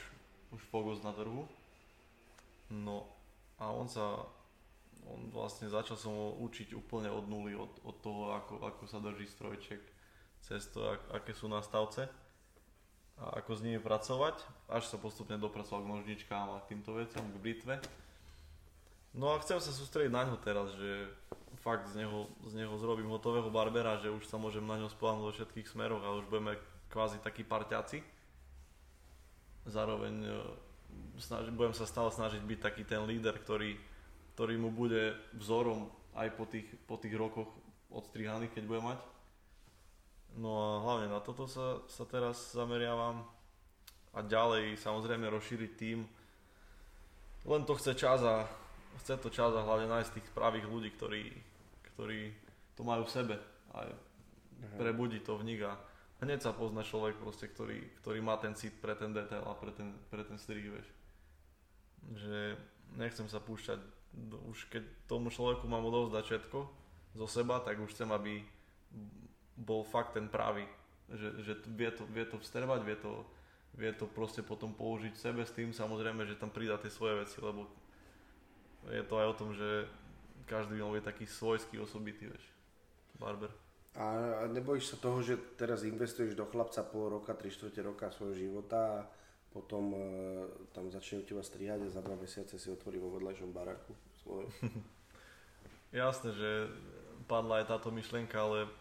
už 0.51 0.61
fokus 0.69 0.99
na 1.01 1.15
trhu. 1.15 1.47
No 2.71 3.03
a 3.59 3.69
on 3.69 3.91
sa, 3.91 4.23
on 5.03 5.27
vlastne 5.29 5.67
začal 5.67 5.99
som 5.99 6.15
ho 6.15 6.27
učiť 6.39 6.71
úplne 6.71 7.11
od 7.11 7.27
nuly, 7.27 7.51
od, 7.53 7.83
od 7.83 7.95
toho, 7.99 8.31
ako, 8.39 8.63
ako 8.63 8.83
sa 8.87 9.03
drží 9.03 9.27
strojček, 9.27 9.83
cez 10.41 10.65
to, 10.71 10.97
ak, 10.97 11.21
aké 11.21 11.31
sú 11.35 11.51
nastavce 11.51 12.09
a 13.21 13.37
ako 13.37 13.51
s 13.53 13.61
nimi 13.61 13.77
pracovať, 13.77 14.41
až 14.71 14.89
sa 14.89 14.97
postupne 14.97 15.37
dopracoval 15.37 15.85
k 15.85 15.91
nožničkám 15.93 16.47
a 16.57 16.61
k 16.65 16.73
týmto 16.73 16.97
veciam, 16.97 17.21
k 17.21 17.37
britve. 17.37 17.75
No 19.13 19.35
a 19.35 19.41
chcem 19.43 19.59
sa 19.59 19.69
sústrediť 19.69 20.09
na 20.09 20.23
ňo 20.25 20.39
teraz, 20.39 20.71
že 20.79 21.11
fakt 21.61 21.85
z 21.91 22.01
neho, 22.01 22.31
z 22.47 22.63
neho 22.63 22.73
zrobím 22.79 23.11
hotového 23.11 23.51
barbera, 23.53 24.01
že 24.01 24.09
už 24.09 24.25
sa 24.25 24.41
môžem 24.41 24.65
na 24.65 24.81
ňo 24.81 24.89
spolahnúť 24.89 25.25
vo 25.27 25.35
všetkých 25.35 25.69
smeroch 25.69 26.01
a 26.01 26.17
už 26.17 26.25
budeme 26.31 26.57
kvázi 26.89 27.21
takí 27.21 27.45
parťaci. 27.45 28.01
Zároveň 29.69 30.15
e, 30.25 30.31
snaži, 31.21 31.49
budem 31.53 31.75
sa 31.77 31.85
stále 31.85 32.09
snažiť 32.09 32.41
byť 32.41 32.59
taký 32.59 32.83
ten 32.83 33.05
líder, 33.05 33.37
ktorý, 33.37 33.77
ktorý 34.33 34.55
mu 34.57 34.73
bude 34.73 35.13
vzorom 35.37 35.89
aj 36.17 36.27
po 36.35 36.43
tých, 36.49 36.67
po 36.89 36.97
tých 36.97 37.15
rokoch 37.15 37.47
odstrihaných, 37.91 38.51
keď 38.55 38.63
bude 38.65 38.81
mať. 38.81 38.99
No 40.39 40.49
a 40.55 40.67
hlavne 40.83 41.11
na 41.11 41.19
toto 41.19 41.45
sa, 41.45 41.83
sa 41.91 42.07
teraz 42.07 42.55
zameriavam 42.55 43.27
a 44.15 44.19
ďalej 44.23 44.79
samozrejme 44.79 45.27
rozšíriť 45.27 45.71
tým. 45.75 46.07
Len 47.47 47.61
to 47.67 47.75
chce 47.75 47.95
čas 47.99 48.23
a 48.23 48.47
chce 49.03 49.19
to 49.19 49.29
čas 49.31 49.51
a 49.51 49.65
hlavne 49.65 49.91
nájsť 49.91 50.11
tých 50.15 50.27
pravých 50.31 50.67
ľudí, 50.67 50.89
ktorí, 50.95 51.23
ktorí 51.93 52.31
to 52.75 52.81
majú 52.83 53.03
v 53.07 53.13
sebe 53.13 53.35
a 53.75 53.87
prebudí 54.79 55.19
to 55.23 55.35
v 55.39 55.47
nich 55.47 55.61
a 55.63 55.75
hneď 56.21 56.39
sa 56.41 56.53
pozná 56.53 56.85
človek 56.85 57.17
proste, 57.17 57.49
ktorý, 57.49 57.81
ktorý 58.01 58.19
má 58.21 58.37
ten 58.37 58.53
cit 58.53 58.77
pre 58.77 58.93
ten 58.93 59.11
detail 59.11 59.41
a 59.45 59.57
pre 59.57 59.73
ten, 59.73 59.91
pre 60.13 60.21
ten 60.21 60.37
strih, 60.37 60.69
vieš. 60.69 60.87
Že 62.13 62.55
nechcem 62.95 63.25
sa 63.25 63.41
púšťať, 63.41 63.79
už 64.47 64.69
keď 64.69 64.83
tomu 65.09 65.33
človeku 65.33 65.65
mám 65.65 65.85
odovzdať 65.89 66.23
všetko 66.23 66.59
zo 67.17 67.27
seba, 67.27 67.59
tak 67.59 67.81
už 67.81 67.91
chcem, 67.91 68.09
aby 68.13 68.45
bol 69.57 69.81
fakt 69.81 70.13
ten 70.13 70.29
pravý. 70.29 70.63
Že, 71.11 71.29
že 71.43 71.53
vie, 71.75 71.89
to, 71.91 72.03
vie 72.07 72.23
to 72.23 72.37
vstrebať, 72.39 72.79
vie 72.87 72.97
to, 73.01 73.13
vie 73.75 73.91
to 73.91 74.05
proste 74.07 74.45
potom 74.45 74.71
použiť 74.71 75.17
sebe 75.17 75.43
s 75.43 75.51
tým 75.51 75.75
samozrejme, 75.75 76.23
že 76.23 76.39
tam 76.39 76.53
pridá 76.53 76.79
tie 76.79 76.93
svoje 76.93 77.19
veci, 77.25 77.41
lebo 77.43 77.67
je 78.87 79.03
to 79.03 79.13
aj 79.19 79.27
o 79.27 79.37
tom, 79.37 79.49
že 79.53 79.85
každý 80.47 80.79
by 80.79 80.81
mal 80.81 80.93
byť 80.97 81.05
taký 81.05 81.25
svojský, 81.27 81.75
osobitý, 81.77 82.31
vieš, 82.31 82.45
barber. 83.19 83.51
A 83.91 84.07
nebojíš 84.47 84.95
sa 84.95 84.97
toho, 85.03 85.19
že 85.19 85.35
teraz 85.59 85.83
investuješ 85.83 86.31
do 86.39 86.47
chlapca 86.47 86.79
pol 86.79 87.11
roka, 87.11 87.35
3 87.35 87.51
čtvrte 87.51 87.83
roka 87.83 88.07
svojho 88.07 88.35
života 88.39 88.79
a 88.79 88.99
potom 89.51 89.91
e, 89.91 89.99
tam 90.71 90.87
začne 90.87 91.19
u 91.19 91.23
teba 91.27 91.43
strihať 91.43 91.83
a 91.83 91.91
za 91.91 91.99
dva 91.99 92.15
mesiace 92.15 92.55
si 92.55 92.71
otvorí 92.71 92.95
vo 93.03 93.11
vedľajšom 93.19 93.51
baraku 93.51 93.91
svoj. 94.23 94.47
Jasné, 95.91 96.31
že 96.31 96.49
padla 97.27 97.59
aj 97.59 97.67
táto 97.67 97.91
myšlienka, 97.91 98.39
ale 98.39 98.71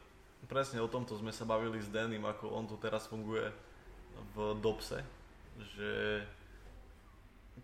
presne 0.47 0.79
o 0.79 0.87
tomto 0.87 1.19
sme 1.19 1.35
sa 1.35 1.43
bavili 1.43 1.83
s 1.83 1.91
Denim, 1.91 2.23
ako 2.23 2.55
on 2.55 2.71
tu 2.71 2.79
teraz 2.79 3.11
funguje 3.11 3.51
v 4.39 4.55
Dobse, 4.63 5.03
že 5.75 6.23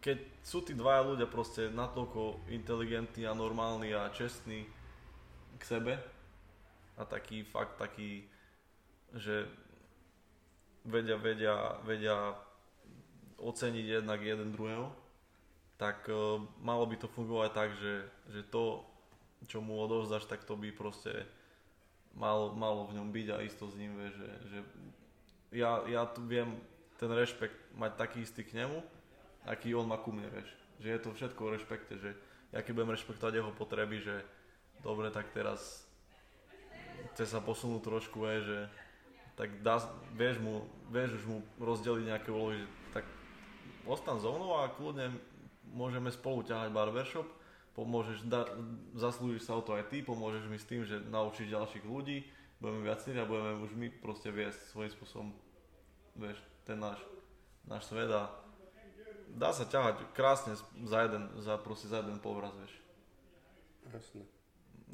keď 0.02 0.18
sú 0.42 0.66
tí 0.66 0.74
dvaja 0.74 1.06
ľudia 1.06 1.30
proste 1.30 1.70
natoľko 1.70 2.42
inteligentní 2.50 3.22
a 3.22 3.38
normálni 3.38 3.94
a 3.94 4.10
čestní 4.10 4.66
k 5.56 5.62
sebe 5.62 6.15
a 6.96 7.04
taký 7.04 7.44
fakt 7.44 7.76
taký, 7.76 8.24
že 9.12 9.46
vedia, 10.84 11.16
vedia, 11.16 11.56
vedia 11.84 12.16
oceniť 13.36 14.00
jednak 14.00 14.20
jeden 14.24 14.52
druhého, 14.52 14.88
tak 15.76 16.08
uh, 16.08 16.40
malo 16.64 16.88
by 16.88 16.96
to 16.96 17.08
fungovať 17.08 17.50
tak, 17.52 17.70
že, 17.76 17.94
že 18.32 18.40
to, 18.48 18.80
čo 19.44 19.60
mu 19.60 19.76
odovzdáš, 19.76 20.24
tak 20.24 20.48
to 20.48 20.56
by 20.56 20.72
proste 20.72 21.12
mal, 22.16 22.56
malo 22.56 22.88
v 22.88 22.96
ňom 22.96 23.12
byť 23.12 23.26
a 23.36 23.44
isto 23.44 23.68
s 23.68 23.76
ním, 23.76 23.92
vie, 23.92 24.08
že, 24.16 24.30
že 24.48 24.58
ja, 25.52 25.84
ja 25.84 26.08
tu 26.08 26.24
viem 26.24 26.56
ten 26.96 27.12
rešpekt 27.12 27.76
mať 27.76 27.92
taký 28.00 28.24
istý 28.24 28.40
k 28.40 28.64
nemu, 28.64 28.80
aký 29.44 29.76
on 29.76 29.84
má 29.84 30.00
ku 30.00 30.10
mne, 30.10 30.32
vieš. 30.32 30.48
Že 30.80 30.88
je 30.88 31.00
to 31.00 31.10
všetko 31.12 31.40
o 31.44 31.52
rešpekte, 31.52 31.94
že 32.00 32.10
ja 32.56 32.64
keď 32.64 32.72
budem 32.72 32.94
rešpektovať 32.96 33.34
jeho 33.36 33.52
potreby, 33.52 34.00
že 34.00 34.24
dobre, 34.80 35.12
tak 35.12 35.28
teraz 35.36 35.85
chce 37.14 37.24
sa 37.28 37.40
posunúť 37.40 37.82
trošku, 37.84 38.22
vie, 38.24 38.44
že 38.44 38.58
tak 39.36 39.60
dá, 39.60 39.80
vieš, 40.16 40.40
mu, 40.40 40.64
vieš 40.88 41.20
už 41.20 41.24
mu 41.28 41.38
rozdeliť 41.60 42.04
nejaké 42.08 42.28
úlohy, 42.32 42.64
tak 42.96 43.04
ostan 43.84 44.16
so 44.16 44.32
mnou 44.32 44.64
a 44.64 44.72
kľudne 44.72 45.12
môžeme 45.76 46.08
spolu 46.08 46.40
ťahať 46.40 46.72
barbershop, 46.72 47.28
pomôžeš, 47.76 48.24
da, 48.24 48.48
zaslúžiš 48.96 49.44
sa 49.44 49.60
o 49.60 49.62
to 49.62 49.76
aj 49.76 49.92
ty, 49.92 50.00
pomôžeš 50.00 50.48
mi 50.48 50.56
s 50.56 50.64
tým, 50.64 50.88
že 50.88 51.04
naučíš 51.12 51.52
ďalších 51.52 51.84
ľudí, 51.84 52.24
budeme 52.56 52.88
viacerí 52.88 53.20
a 53.20 53.28
budeme 53.28 53.60
už 53.60 53.76
my 53.76 53.92
proste 54.00 54.32
viesť 54.32 54.72
svojím 54.72 54.92
spôsobom, 54.96 55.28
vieš, 56.16 56.40
ten 56.64 56.80
náš, 56.80 56.98
náš 57.68 57.84
svet 57.92 58.08
a 58.08 58.32
dá 59.36 59.52
sa 59.52 59.68
ťahať 59.68 60.00
krásne 60.16 60.56
za 60.88 60.98
jeden, 61.04 61.28
za, 61.44 61.60
proste 61.60 61.92
za 61.92 62.00
jeden 62.00 62.16
povraz, 62.24 62.56
vieš. 62.56 62.74
Jasne. 63.92 64.35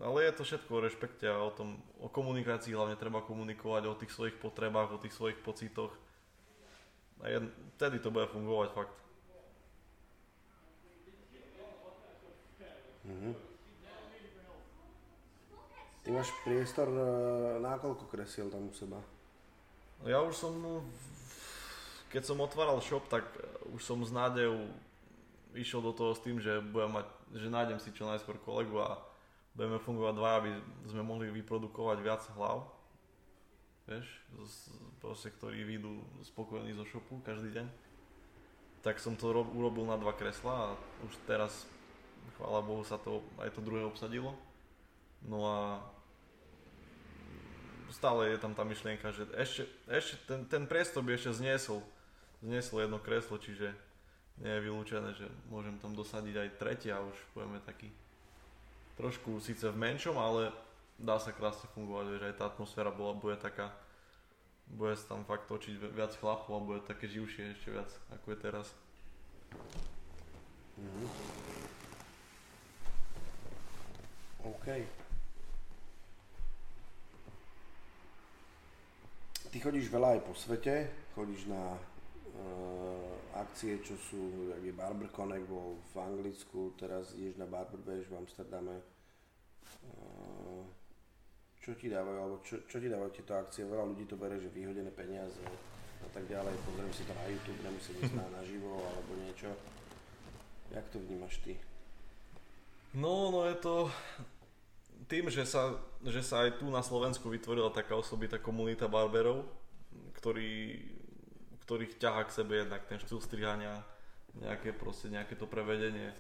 Ale 0.01 0.25
je 0.25 0.33
to 0.33 0.43
všetko 0.49 0.71
o 0.73 0.85
rešpekte 0.89 1.29
a 1.29 1.45
o 1.45 1.53
tom, 1.53 1.77
o 2.01 2.09
komunikácii 2.09 2.73
hlavne 2.73 2.97
treba 2.97 3.21
komunikovať, 3.21 3.83
o 3.87 3.99
tých 3.99 4.13
svojich 4.17 4.37
potrebách, 4.41 4.97
o 4.97 5.03
tých 5.03 5.13
svojich 5.13 5.37
pocitoch. 5.45 5.93
A 7.21 7.29
jed, 7.29 7.45
vtedy 7.77 8.01
to 8.01 8.09
bude 8.09 8.27
fungovať 8.33 8.71
fakt. 8.73 8.97
Mhm. 13.05 13.35
Ty 16.03 16.09
máš 16.11 16.35
priestor 16.43 16.91
e, 16.91 17.07
na 17.63 17.79
koľko 17.79 18.11
kresiel 18.11 18.51
tam 18.51 18.67
u 18.67 18.75
seba? 18.75 18.99
Ja 20.03 20.19
už 20.19 20.35
som, 20.35 20.83
keď 22.11 22.27
som 22.27 22.43
otváral 22.43 22.83
shop, 22.83 23.07
tak 23.07 23.23
už 23.71 23.87
som 23.87 24.03
s 24.03 24.11
nádejou 24.11 24.67
išiel 25.55 25.79
do 25.79 25.95
toho 25.95 26.11
s 26.11 26.25
tým, 26.27 26.43
že 26.43 26.59
budem 26.59 26.91
mať, 26.91 27.07
že 27.39 27.47
nájdem 27.47 27.79
si 27.79 27.95
čo 27.95 28.11
najskôr 28.11 28.35
kolegu 28.43 28.83
a 28.83 28.99
budeme 29.53 29.79
fungovať 29.81 30.15
dva, 30.17 30.31
aby 30.41 30.51
sme 30.89 31.03
mohli 31.05 31.29
vyprodukovať 31.29 31.99
viac 32.01 32.23
hlav. 32.37 32.69
Vieš, 33.85 34.07
proste, 35.03 35.29
ktorí 35.35 35.67
vyjdú 35.67 36.01
spokojení 36.25 36.73
zo 36.73 36.87
shopu 36.87 37.21
každý 37.21 37.51
deň. 37.61 37.67
Tak 38.83 38.99
som 38.99 39.15
to 39.15 39.31
urobil 39.31 39.87
na 39.87 39.99
dva 39.99 40.15
kresla 40.15 40.55
a 40.55 40.67
už 41.07 41.15
teraz 41.27 41.67
chvála 42.39 42.63
Bohu 42.63 42.83
sa 42.83 42.99
to, 42.99 43.23
aj 43.39 43.51
to 43.55 43.61
druhé 43.63 43.87
obsadilo. 43.87 44.35
No 45.23 45.47
a 45.47 45.59
stále 47.93 48.35
je 48.35 48.39
tam 48.41 48.57
tá 48.57 48.67
myšlienka, 48.67 49.15
že 49.15 49.29
ešte, 49.37 49.63
ešte 49.87 50.17
ten, 50.27 50.41
ten 50.49 50.65
priestor 50.67 51.05
by 51.05 51.15
ešte 51.15 51.39
zniesol, 51.39 51.85
zniesol 52.43 52.83
jedno 52.83 52.99
kreslo, 52.99 53.39
čiže 53.39 53.71
nie 54.41 54.51
je 54.51 54.65
vylúčené, 54.65 55.13
že 55.15 55.29
môžem 55.53 55.77
tam 55.79 55.93
dosadiť 55.93 56.35
aj 56.35 56.59
tretie 56.59 56.91
a 56.91 57.05
už 57.05 57.15
budeme 57.37 57.61
taký 57.63 57.93
trošku 59.03 59.43
síce 59.43 59.67
v 59.67 59.83
menšom, 59.83 60.15
ale 60.15 60.55
dá 60.95 61.19
sa 61.19 61.35
krásne 61.35 61.67
fungovať, 61.75 62.23
že 62.23 62.27
aj 62.31 62.37
tá 62.39 62.45
atmosféra 62.47 62.95
bola, 62.95 63.19
bude 63.19 63.35
taká, 63.35 63.75
bude 64.71 64.95
sa 64.95 65.19
tam 65.19 65.27
fakt 65.27 65.51
točiť 65.51 65.75
viac 65.91 66.15
chlapov 66.15 66.55
a 66.55 66.63
bude 66.63 66.81
také 66.87 67.11
živšie 67.11 67.59
ešte 67.59 67.75
viac, 67.75 67.91
ako 68.15 68.27
je 68.31 68.39
teraz. 68.39 68.67
Mm-hmm. 70.79 71.09
OK. 74.47 74.67
Ty 79.53 79.57
chodíš 79.61 79.91
veľa 79.91 80.17
aj 80.17 80.21
po 80.25 80.33
svete, 80.33 80.89
chodíš 81.13 81.51
na 81.51 81.77
uh, 81.77 83.13
akcie, 83.37 83.83
čo 83.85 83.99
sú, 84.01 84.49
je 84.65 84.73
Barber 84.73 85.13
Connect 85.13 85.45
bol 85.45 85.77
v 85.93 85.95
Anglicku, 86.01 86.73
teraz 86.81 87.13
ideš 87.19 87.37
na 87.37 87.45
Barber 87.51 87.83
Bash 87.85 88.09
v 88.09 88.17
Amsterdame. 88.17 88.92
Uh, 89.81 90.65
čo 91.63 91.79
ti 91.79 91.87
dávajú, 91.87 92.19
alebo 92.19 92.37
čo, 92.43 92.67
čo 92.67 92.83
ti 92.83 92.91
dávajú 92.91 93.11
tieto 93.15 93.39
akcie? 93.39 93.63
Veľa 93.63 93.87
ľudí 93.87 94.05
to 94.11 94.19
bere, 94.19 94.37
že 94.43 94.51
vyhodené 94.51 94.91
peniaze 94.91 95.41
a 96.03 96.09
tak 96.11 96.27
ďalej. 96.27 96.55
Pozriem 96.67 96.93
si 96.93 97.07
to 97.07 97.15
na 97.15 97.25
YouTube, 97.31 97.61
nemusím 97.63 97.97
ísť 98.03 98.15
na 98.19 98.27
naživo 98.35 98.83
alebo 98.83 99.11
niečo. 99.23 99.51
Jak 100.75 100.87
to 100.91 100.99
vnímaš 100.99 101.39
ty? 101.47 101.55
No, 102.93 103.31
no 103.31 103.47
je 103.47 103.57
to 103.57 103.75
tým, 105.07 105.29
že 105.29 105.47
sa, 105.47 105.77
že 106.05 106.25
sa 106.25 106.45
aj 106.45 106.61
tu 106.61 106.69
na 106.69 106.81
Slovensku 106.81 107.29
vytvorila 107.29 107.73
taká 107.73 107.97
osobitá 107.97 108.41
komunita 108.41 108.89
barberov, 108.89 109.45
ktorý, 110.19 110.81
ktorých 111.65 112.01
ťaha 112.01 112.23
k 112.29 112.35
sebe 112.43 112.65
jednak 112.65 112.85
ten 112.89 112.99
štýl 113.01 113.21
strihania, 113.21 113.85
nejaké 114.37 114.73
proste 114.73 115.13
nejaké 115.13 115.37
to 115.37 115.45
prevedenie, 115.45 116.13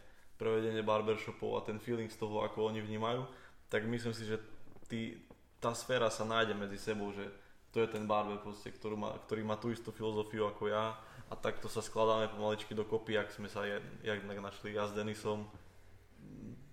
prevedenie 0.42 0.82
barbershopov 0.82 1.54
a 1.54 1.60
ten 1.62 1.78
feeling 1.78 2.10
z 2.10 2.18
toho, 2.18 2.42
ako 2.42 2.66
oni 2.74 2.82
vnímajú, 2.82 3.22
tak 3.70 3.86
myslím 3.86 4.10
si, 4.10 4.26
že 4.26 4.42
tý, 4.90 5.22
tá 5.62 5.70
sféra 5.70 6.10
sa 6.10 6.26
nájde 6.26 6.58
medzi 6.58 6.82
sebou, 6.82 7.14
že 7.14 7.30
to 7.70 7.78
je 7.78 7.86
ten 7.86 8.04
barber 8.10 8.42
proste, 8.42 8.74
ktorý 8.74 8.98
má, 8.98 9.14
ktorý 9.22 9.46
má 9.46 9.54
tú 9.54 9.70
istú 9.70 9.94
filozofiu 9.94 10.50
ako 10.50 10.66
ja 10.66 10.98
a 11.30 11.34
takto 11.38 11.70
sa 11.70 11.80
skladáme 11.80 12.28
pomaličky 12.34 12.74
dokopy, 12.74 13.16
ak 13.16 13.32
sme 13.32 13.46
sa 13.46 13.64
jednak 14.02 14.42
našli. 14.42 14.74
Ja 14.74 14.90
s 14.90 14.92
Denisom, 14.92 15.46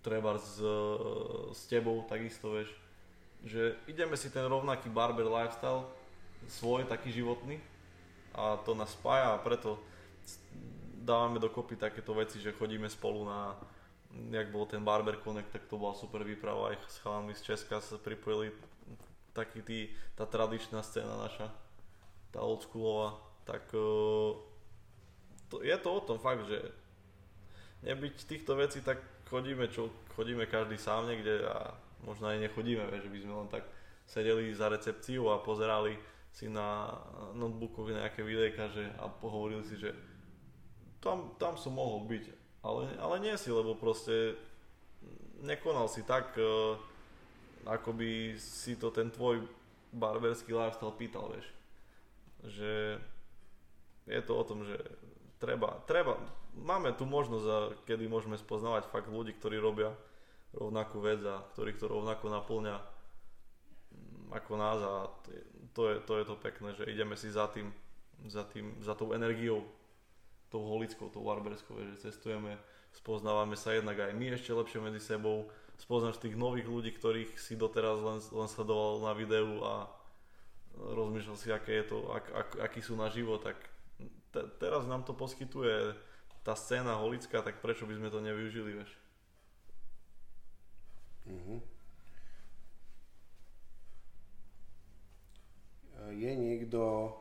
treba 0.02 0.36
s, 0.36 0.60
s 1.54 1.62
tebou 1.70 2.04
takisto, 2.10 2.58
vieš, 2.58 2.74
že 3.46 3.80
ideme 3.88 4.20
si 4.20 4.28
ten 4.28 4.44
rovnaký 4.44 4.92
barber 4.92 5.30
lifestyle, 5.30 5.88
svoj 6.52 6.84
taký 6.90 7.14
životný 7.14 7.62
a 8.36 8.60
to 8.64 8.76
nás 8.76 8.92
spája 8.96 9.36
a 9.36 9.40
preto 9.40 9.80
dávame 11.00 11.40
dokopy 11.40 11.76
takéto 11.76 12.12
veci, 12.14 12.44
že 12.44 12.56
chodíme 12.56 12.90
spolu 12.92 13.26
na, 13.26 13.56
jak 14.32 14.52
bol 14.52 14.68
ten 14.68 14.84
Barber 14.84 15.18
Connect, 15.24 15.52
tak 15.52 15.68
to 15.72 15.80
bola 15.80 15.96
super 15.96 16.24
výprava, 16.24 16.74
aj 16.74 16.78
s 16.88 16.98
chalami 17.00 17.34
z 17.36 17.54
Česka 17.54 17.80
sa 17.80 17.96
pripojili 17.96 18.52
taký 19.32 19.62
tý, 19.64 19.80
tá 20.20 20.28
tradičná 20.28 20.84
scéna 20.84 21.16
naša, 21.16 21.48
tá 22.36 22.44
oldschoolová, 22.44 23.16
tak 23.48 23.64
uh, 23.72 24.36
to, 25.48 25.64
je 25.64 25.78
to 25.80 25.90
o 25.90 26.02
tom 26.04 26.20
fakt, 26.20 26.46
že 26.46 26.60
nebyť 27.88 28.16
týchto 28.28 28.60
vecí, 28.60 28.84
tak 28.84 29.00
chodíme, 29.32 29.72
čo, 29.72 29.88
chodíme 30.18 30.46
každý 30.50 30.76
sám 30.76 31.08
niekde 31.08 31.48
a 31.48 31.74
možno 32.04 32.28
aj 32.28 32.44
nechodíme, 32.44 32.84
že 32.92 33.08
by 33.08 33.18
sme 33.24 33.34
len 33.46 33.50
tak 33.50 33.64
sedeli 34.10 34.52
za 34.52 34.68
recepciu 34.68 35.30
a 35.30 35.40
pozerali 35.40 35.96
si 36.34 36.50
na 36.50 36.94
notebookoch 37.34 37.90
nejaké 37.90 38.22
videjka 38.22 38.70
že, 38.74 38.90
a 38.98 39.10
pohovorili 39.10 39.66
si, 39.66 39.78
že 39.78 39.94
tam, 41.00 41.36
tam 41.40 41.56
som 41.56 41.76
mohol 41.76 42.08
byť, 42.08 42.26
ale, 42.64 42.92
ale 43.00 43.16
nie 43.24 43.36
si, 43.40 43.48
lebo 43.52 43.76
proste 43.76 44.36
nekonal 45.44 45.88
si 45.88 46.04
tak, 46.04 46.36
e, 46.36 46.76
akoby 47.68 48.36
si 48.40 48.76
to 48.76 48.92
ten 48.92 49.08
tvoj 49.12 49.44
barberský 49.96 50.54
lifestyle 50.54 50.96
pýtal, 50.96 51.32
vieš. 51.32 51.48
Že 52.46 52.72
je 54.10 54.22
to 54.24 54.34
o 54.36 54.44
tom, 54.44 54.64
že 54.68 54.76
treba, 55.40 55.80
treba, 55.88 56.20
máme 56.56 56.92
tu 56.96 57.08
možnosť, 57.08 57.46
a 57.48 57.60
kedy 57.88 58.06
môžeme 58.12 58.36
spoznávať 58.36 58.92
fakt 58.92 59.08
ľudí, 59.08 59.36
ktorí 59.38 59.58
robia 59.58 59.96
rovnakú 60.52 61.00
vec 61.00 61.22
a 61.24 61.46
ktorí 61.56 61.78
to 61.78 61.86
rovnako 61.86 62.28
naplňa 62.34 62.76
mm, 62.76 64.34
ako 64.34 64.52
nás 64.58 64.80
a 64.82 64.94
to 65.78 65.82
je, 65.94 65.96
to 66.04 66.14
je 66.18 66.26
to 66.26 66.36
pekné, 66.42 66.70
že 66.74 66.90
ideme 66.90 67.14
si 67.14 67.30
za 67.30 67.46
tým, 67.48 67.70
za 68.26 68.44
tým, 68.50 68.74
za 68.82 68.98
tou 68.98 69.14
energiou, 69.14 69.62
tou 70.50 70.66
holickou, 70.66 71.10
tou 71.14 71.24
barberskou, 71.24 71.78
že 71.78 72.10
cestujeme, 72.10 72.58
spoznávame 72.94 73.54
sa 73.54 73.78
jednak 73.78 74.02
aj 74.02 74.12
my 74.18 74.34
ešte 74.34 74.54
lepšie 74.54 74.82
medzi 74.82 75.02
sebou, 75.02 75.48
spoznáš 75.78 76.18
tých 76.18 76.36
nových 76.36 76.68
ľudí, 76.68 76.92
ktorých 76.92 77.38
si 77.38 77.56
doteraz 77.56 78.02
len, 78.02 78.20
len 78.20 78.50
sledoval 78.50 79.06
na 79.06 79.14
videu 79.14 79.62
a 79.64 79.88
rozmýšľal 80.76 81.38
si, 81.38 81.48
aké 81.54 81.82
je 81.82 81.86
to, 81.94 81.98
ak, 82.12 82.26
ak, 82.34 82.50
aký 82.66 82.82
sú 82.82 82.98
na 82.98 83.08
život, 83.14 83.46
tak 83.46 83.58
te, 84.34 84.42
teraz 84.58 84.90
nám 84.90 85.06
to 85.06 85.14
poskytuje 85.14 85.94
tá 86.42 86.58
scéna 86.58 86.98
holická, 86.98 87.46
tak 87.46 87.62
prečo 87.62 87.86
by 87.86 87.94
sme 87.96 88.10
to 88.10 88.20
nevyužili, 88.20 88.82
vieš? 88.82 88.92
Uh-huh. 91.30 91.62
Je 96.10 96.32
niekto 96.34 97.14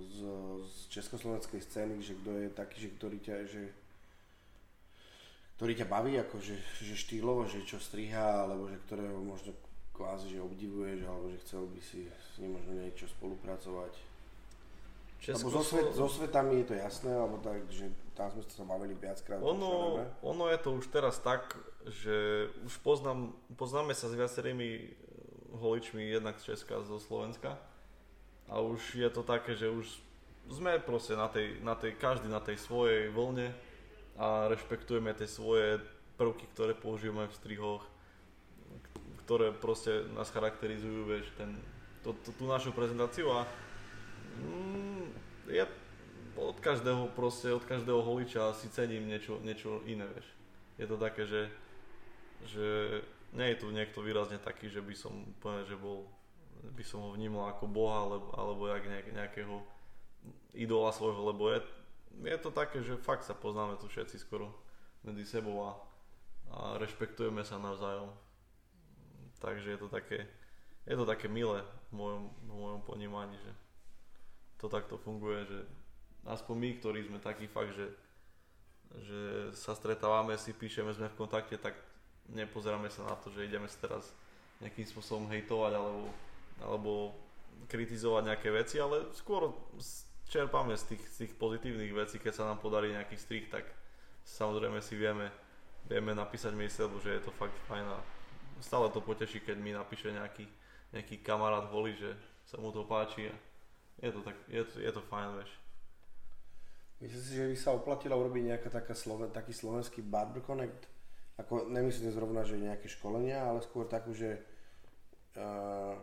z, 0.00 0.18
z 0.58 0.59
československej 0.90 1.62
scény, 1.62 2.02
že 2.02 2.18
kto 2.18 2.30
je 2.34 2.48
taký, 2.50 2.76
že 2.82 2.88
ktorý 2.98 3.18
ťa, 3.22 3.36
že, 3.46 3.62
ktorý 5.56 5.72
ťa 5.78 5.86
baví, 5.86 6.18
ako 6.18 6.42
že, 6.42 6.58
že 6.82 6.98
štýlovo, 6.98 7.46
že 7.46 7.62
čo 7.62 7.78
striha, 7.78 8.44
alebo 8.44 8.66
že 8.66 8.82
ktorého 8.90 9.22
možno 9.22 9.54
kvázi, 9.94 10.34
že 10.34 10.42
obdivuješ, 10.42 11.06
alebo 11.06 11.30
že 11.30 11.38
chcel 11.46 11.62
by 11.70 11.80
si 11.80 12.10
s 12.10 12.42
ním 12.42 12.58
možno 12.58 12.72
niečo 12.74 13.06
spolupracovať? 13.06 13.94
Lebo 15.20 15.52
so, 15.52 15.60
svet, 15.60 15.92
so 15.92 16.08
svetami 16.08 16.64
je 16.64 16.72
to 16.72 16.74
jasné, 16.80 17.12
alebo 17.12 17.36
tak, 17.44 17.60
že 17.68 17.92
tam 18.16 18.32
sme 18.32 18.40
sa 18.48 18.64
bavili 18.64 18.96
viackrát. 18.96 19.36
Ono, 19.44 20.00
ono 20.24 20.44
je 20.48 20.58
to 20.58 20.80
už 20.80 20.88
teraz 20.88 21.20
tak, 21.20 21.60
že 21.84 22.48
už 22.64 22.80
poznám, 22.80 23.36
poznáme 23.60 23.92
sa 23.92 24.08
s 24.08 24.16
viacerými 24.16 24.68
eh, 24.80 24.88
holičmi, 25.52 26.08
jednak 26.08 26.40
z 26.40 26.56
Česka, 26.56 26.80
zo 26.88 26.96
Slovenska. 26.96 27.60
A 28.48 28.64
už 28.64 28.96
je 28.96 29.10
to 29.12 29.20
také, 29.20 29.52
že 29.52 29.68
už 29.68 29.86
sme 30.48 30.80
proste 30.80 31.18
na 31.18 31.28
tej, 31.28 31.60
na 31.60 31.76
tej, 31.76 31.98
každý 32.00 32.30
na 32.30 32.40
tej 32.40 32.56
svojej 32.56 33.12
vlne 33.12 33.52
a 34.16 34.48
rešpektujeme 34.48 35.12
tie 35.12 35.28
svoje 35.28 35.82
prvky, 36.16 36.48
ktoré 36.56 36.72
používame 36.72 37.28
v 37.28 37.36
strihoch, 37.36 37.84
ktoré 39.26 39.52
proste 39.52 40.08
nás 40.16 40.32
charakterizujú, 40.32 41.06
vieš, 41.06 41.28
ten, 41.36 41.58
to, 42.00 42.16
to, 42.24 42.32
tú 42.34 42.44
našu 42.48 42.72
prezentáciu 42.72 43.30
a 43.30 43.44
Mm, 44.38 45.10
ja 45.50 45.66
od 46.38 46.56
každého 46.62 47.12
proste, 47.12 47.52
od 47.52 47.64
každého 47.66 48.00
holiča 48.00 48.54
si 48.56 48.70
cením 48.70 49.10
niečo, 49.10 49.42
niečo 49.42 49.82
iné, 49.84 50.06
vieš. 50.06 50.28
Je 50.80 50.86
to 50.88 50.96
také, 50.96 51.28
že, 51.28 51.42
že 52.48 52.66
nie 53.36 53.52
je 53.52 53.60
tu 53.60 53.68
niekto 53.68 54.00
výrazne 54.00 54.40
taký, 54.40 54.72
že 54.72 54.80
by 54.80 54.94
som 54.96 55.12
úplne, 55.36 55.66
že 55.68 55.76
bol, 55.76 56.08
by 56.72 56.84
som 56.86 57.04
ho 57.04 57.10
vnímal 57.12 57.52
ako 57.52 57.68
boha, 57.68 58.08
alebo, 58.08 58.32
alebo 58.32 58.62
jak 58.70 58.84
nejak, 58.88 59.08
nejakého 59.12 59.60
idola 60.54 60.90
svojho, 60.92 61.20
lebo 61.30 61.50
je, 61.50 61.60
je 62.26 62.38
to 62.38 62.50
také, 62.50 62.82
že 62.82 63.00
fakt 63.00 63.24
sa 63.24 63.34
poznáme 63.36 63.78
tu 63.78 63.86
všetci 63.86 64.18
skoro 64.18 64.50
medzi 65.06 65.24
sebou 65.24 65.64
a, 65.64 65.70
a 66.52 66.58
rešpektujeme 66.76 67.46
sa 67.46 67.62
navzájom. 67.62 68.10
Takže 69.40 69.72
je 69.72 69.78
to 69.80 69.88
také, 69.88 70.28
je 70.84 70.96
to 70.96 71.08
také 71.08 71.30
milé 71.30 71.64
v 71.88 71.92
mojom, 71.96 72.22
v 72.44 72.52
mojom 72.52 72.80
ponímaní, 72.84 73.36
že 73.40 73.52
to 74.60 74.68
takto 74.68 75.00
funguje, 75.00 75.48
že 75.48 75.58
aspoň 76.28 76.54
my, 76.60 76.70
ktorí 76.76 77.00
sme 77.08 77.18
takí 77.24 77.48
fakt, 77.48 77.72
že, 77.72 77.88
že 79.00 79.22
sa 79.56 79.72
stretávame, 79.72 80.36
si 80.36 80.52
píšeme, 80.52 80.92
sme 80.92 81.08
v 81.08 81.16
kontakte, 81.16 81.56
tak 81.56 81.72
nepozeráme 82.28 82.92
sa 82.92 83.08
na 83.08 83.16
to, 83.16 83.32
že 83.32 83.48
ideme 83.48 83.64
sa 83.64 83.88
teraz 83.88 84.12
nejakým 84.60 84.84
spôsobom 84.84 85.32
hejtovať 85.32 85.72
alebo, 85.72 86.04
alebo 86.60 86.92
kritizovať 87.72 88.22
nejaké 88.28 88.48
veci, 88.52 88.76
ale 88.76 89.08
skôr 89.16 89.48
čerpáme 90.30 90.78
z 90.78 90.94
tých, 90.94 91.02
z 91.10 91.16
tých 91.26 91.32
pozitívnych 91.34 91.90
vecí, 91.90 92.22
keď 92.22 92.32
sa 92.32 92.46
nám 92.46 92.62
podarí 92.62 92.94
nejaký 92.94 93.18
strich, 93.18 93.50
tak 93.50 93.66
samozrejme 94.22 94.78
si 94.78 94.94
vieme, 94.94 95.26
vieme 95.90 96.14
napísať 96.14 96.54
mi 96.54 96.70
sebu, 96.70 97.02
že 97.02 97.18
je 97.18 97.22
to 97.26 97.34
fakt 97.34 97.58
fajn 97.66 97.82
a 97.82 97.98
stále 98.62 98.86
to 98.94 99.02
poteší, 99.02 99.42
keď 99.42 99.58
mi 99.58 99.74
napíše 99.74 100.14
nejaký, 100.14 100.46
nejaký 100.94 101.18
kamarát 101.26 101.66
holí, 101.74 101.98
že 101.98 102.14
sa 102.46 102.62
mu 102.62 102.70
to 102.70 102.86
páči 102.86 103.26
a 103.26 103.34
je 104.00 104.10
to, 104.14 104.22
tak, 104.22 104.38
je, 104.46 104.62
to, 104.64 104.78
je 104.78 104.90
to 104.94 105.02
fajn, 105.02 105.34
vieš. 105.36 105.52
Myslím 107.00 107.22
si, 107.24 107.32
že 107.34 107.48
by 107.50 107.56
sa 107.56 107.70
oplatila 107.74 108.14
urobiť 108.14 108.42
nejaká 108.54 108.68
taká 108.70 108.94
Sloven, 108.94 109.32
taký 109.32 109.56
slovenský 109.56 110.04
Barber 110.04 110.44
Connect? 110.44 110.86
Ako, 111.40 111.72
nemyslím 111.72 112.12
zrovna, 112.12 112.44
že 112.44 112.60
nejaké 112.60 112.92
školenia, 112.92 113.40
ale 113.40 113.64
skôr 113.64 113.88
takú, 113.88 114.12
že 114.12 114.44
uh, 115.40 115.96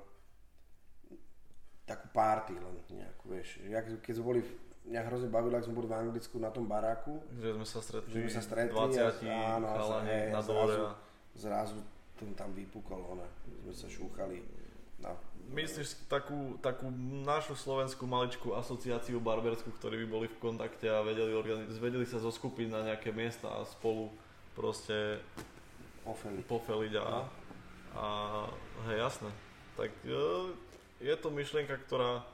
takú 1.87 2.11
party 2.11 2.59
len 2.59 2.75
nejakú, 2.91 3.31
vieš. 3.31 3.63
Jak, 3.63 3.87
keď 4.03 4.13
sme 4.19 4.25
boli, 4.27 4.39
mňa 4.91 5.01
hrozne 5.07 5.29
bavilo, 5.31 5.55
ak 5.55 5.63
sme 5.63 5.79
boli 5.79 5.87
v 5.87 5.95
Anglicku 5.95 6.35
na 6.37 6.51
tom 6.51 6.67
baráku. 6.67 7.23
Že 7.39 7.49
sme 7.55 7.65
sa 7.65 7.79
stretli, 7.79 8.11
že 8.11 8.17
sme 8.27 8.31
sa 8.35 8.43
stretli 8.43 8.75
20 8.75 8.99
a, 9.31 9.37
áno, 9.55 9.67
chalani 9.71 10.11
hej, 10.11 10.27
na 10.35 10.41
dvore. 10.43 10.75
Zrazu, 10.75 10.85
zrazu 11.39 11.77
tam, 12.19 12.29
tam 12.35 12.49
vypukol, 12.51 12.99
ona. 13.15 13.27
Sme 13.63 13.73
sa 13.73 13.87
šúchali 13.87 14.43
na 14.99 15.15
Myslíš 15.47 16.11
takú, 16.11 16.59
takú 16.59 16.91
našu 17.23 17.55
slovenskú 17.55 18.03
maličkú 18.03 18.51
asociáciu 18.51 19.23
barberskú, 19.23 19.71
ktorí 19.79 20.03
by 20.03 20.07
boli 20.11 20.27
v 20.27 20.37
kontakte 20.43 20.91
a 20.91 20.99
vedeli, 20.99 21.31
organiz- 21.31 21.79
vedeli 21.79 22.03
sa 22.03 22.19
zoskupiť 22.19 22.67
na 22.67 22.83
nejaké 22.83 23.15
miesta 23.15 23.47
a 23.47 23.63
spolu 23.63 24.11
proste 24.59 25.23
pofeliť, 26.03 26.43
pofeliť 26.51 26.93
a, 26.99 27.05
no. 27.07 27.23
a 27.95 28.05
hej, 28.91 28.97
jasné. 29.07 29.29
Tak 29.79 29.91
e, 30.03 30.11
je 31.01 31.15
to 31.17 31.29
myšlienka, 31.29 31.77
ktorá, 31.85 32.25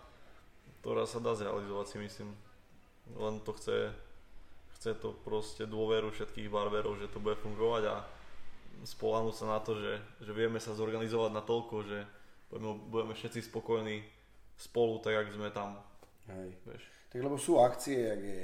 ktorá 0.81 1.03
sa 1.03 1.19
dá 1.19 1.35
zrealizovať 1.35 1.87
si 1.93 1.97
myslím. 1.99 2.29
Len 3.19 3.43
to 3.43 3.51
chce, 3.55 3.91
chce 4.79 4.91
to 4.99 5.11
proste 5.27 5.67
dôveru 5.67 6.11
všetkých 6.11 6.47
barberov, 6.47 6.99
že 6.99 7.11
to 7.11 7.19
bude 7.19 7.35
fungovať 7.43 7.83
a 7.91 7.95
spolanúť 8.87 9.35
sa 9.35 9.45
na 9.47 9.59
to, 9.59 9.75
že, 9.79 9.99
že 10.23 10.31
vieme 10.31 10.59
sa 10.59 10.75
zorganizovať 10.75 11.31
na 11.31 11.43
toľko, 11.43 11.75
že 11.87 11.99
budeme, 12.51 12.73
budeme 12.87 13.13
všetci 13.15 13.47
spokojní 13.51 14.03
spolu, 14.57 14.99
tak 15.03 15.13
jak 15.13 15.35
sme 15.35 15.51
tam. 15.51 15.79
Hej. 16.31 16.55
Vieš. 16.63 16.83
Tak 17.11 17.19
lebo 17.19 17.35
sú 17.35 17.59
akcie, 17.59 17.99
jak 17.99 18.21
je 18.23 18.43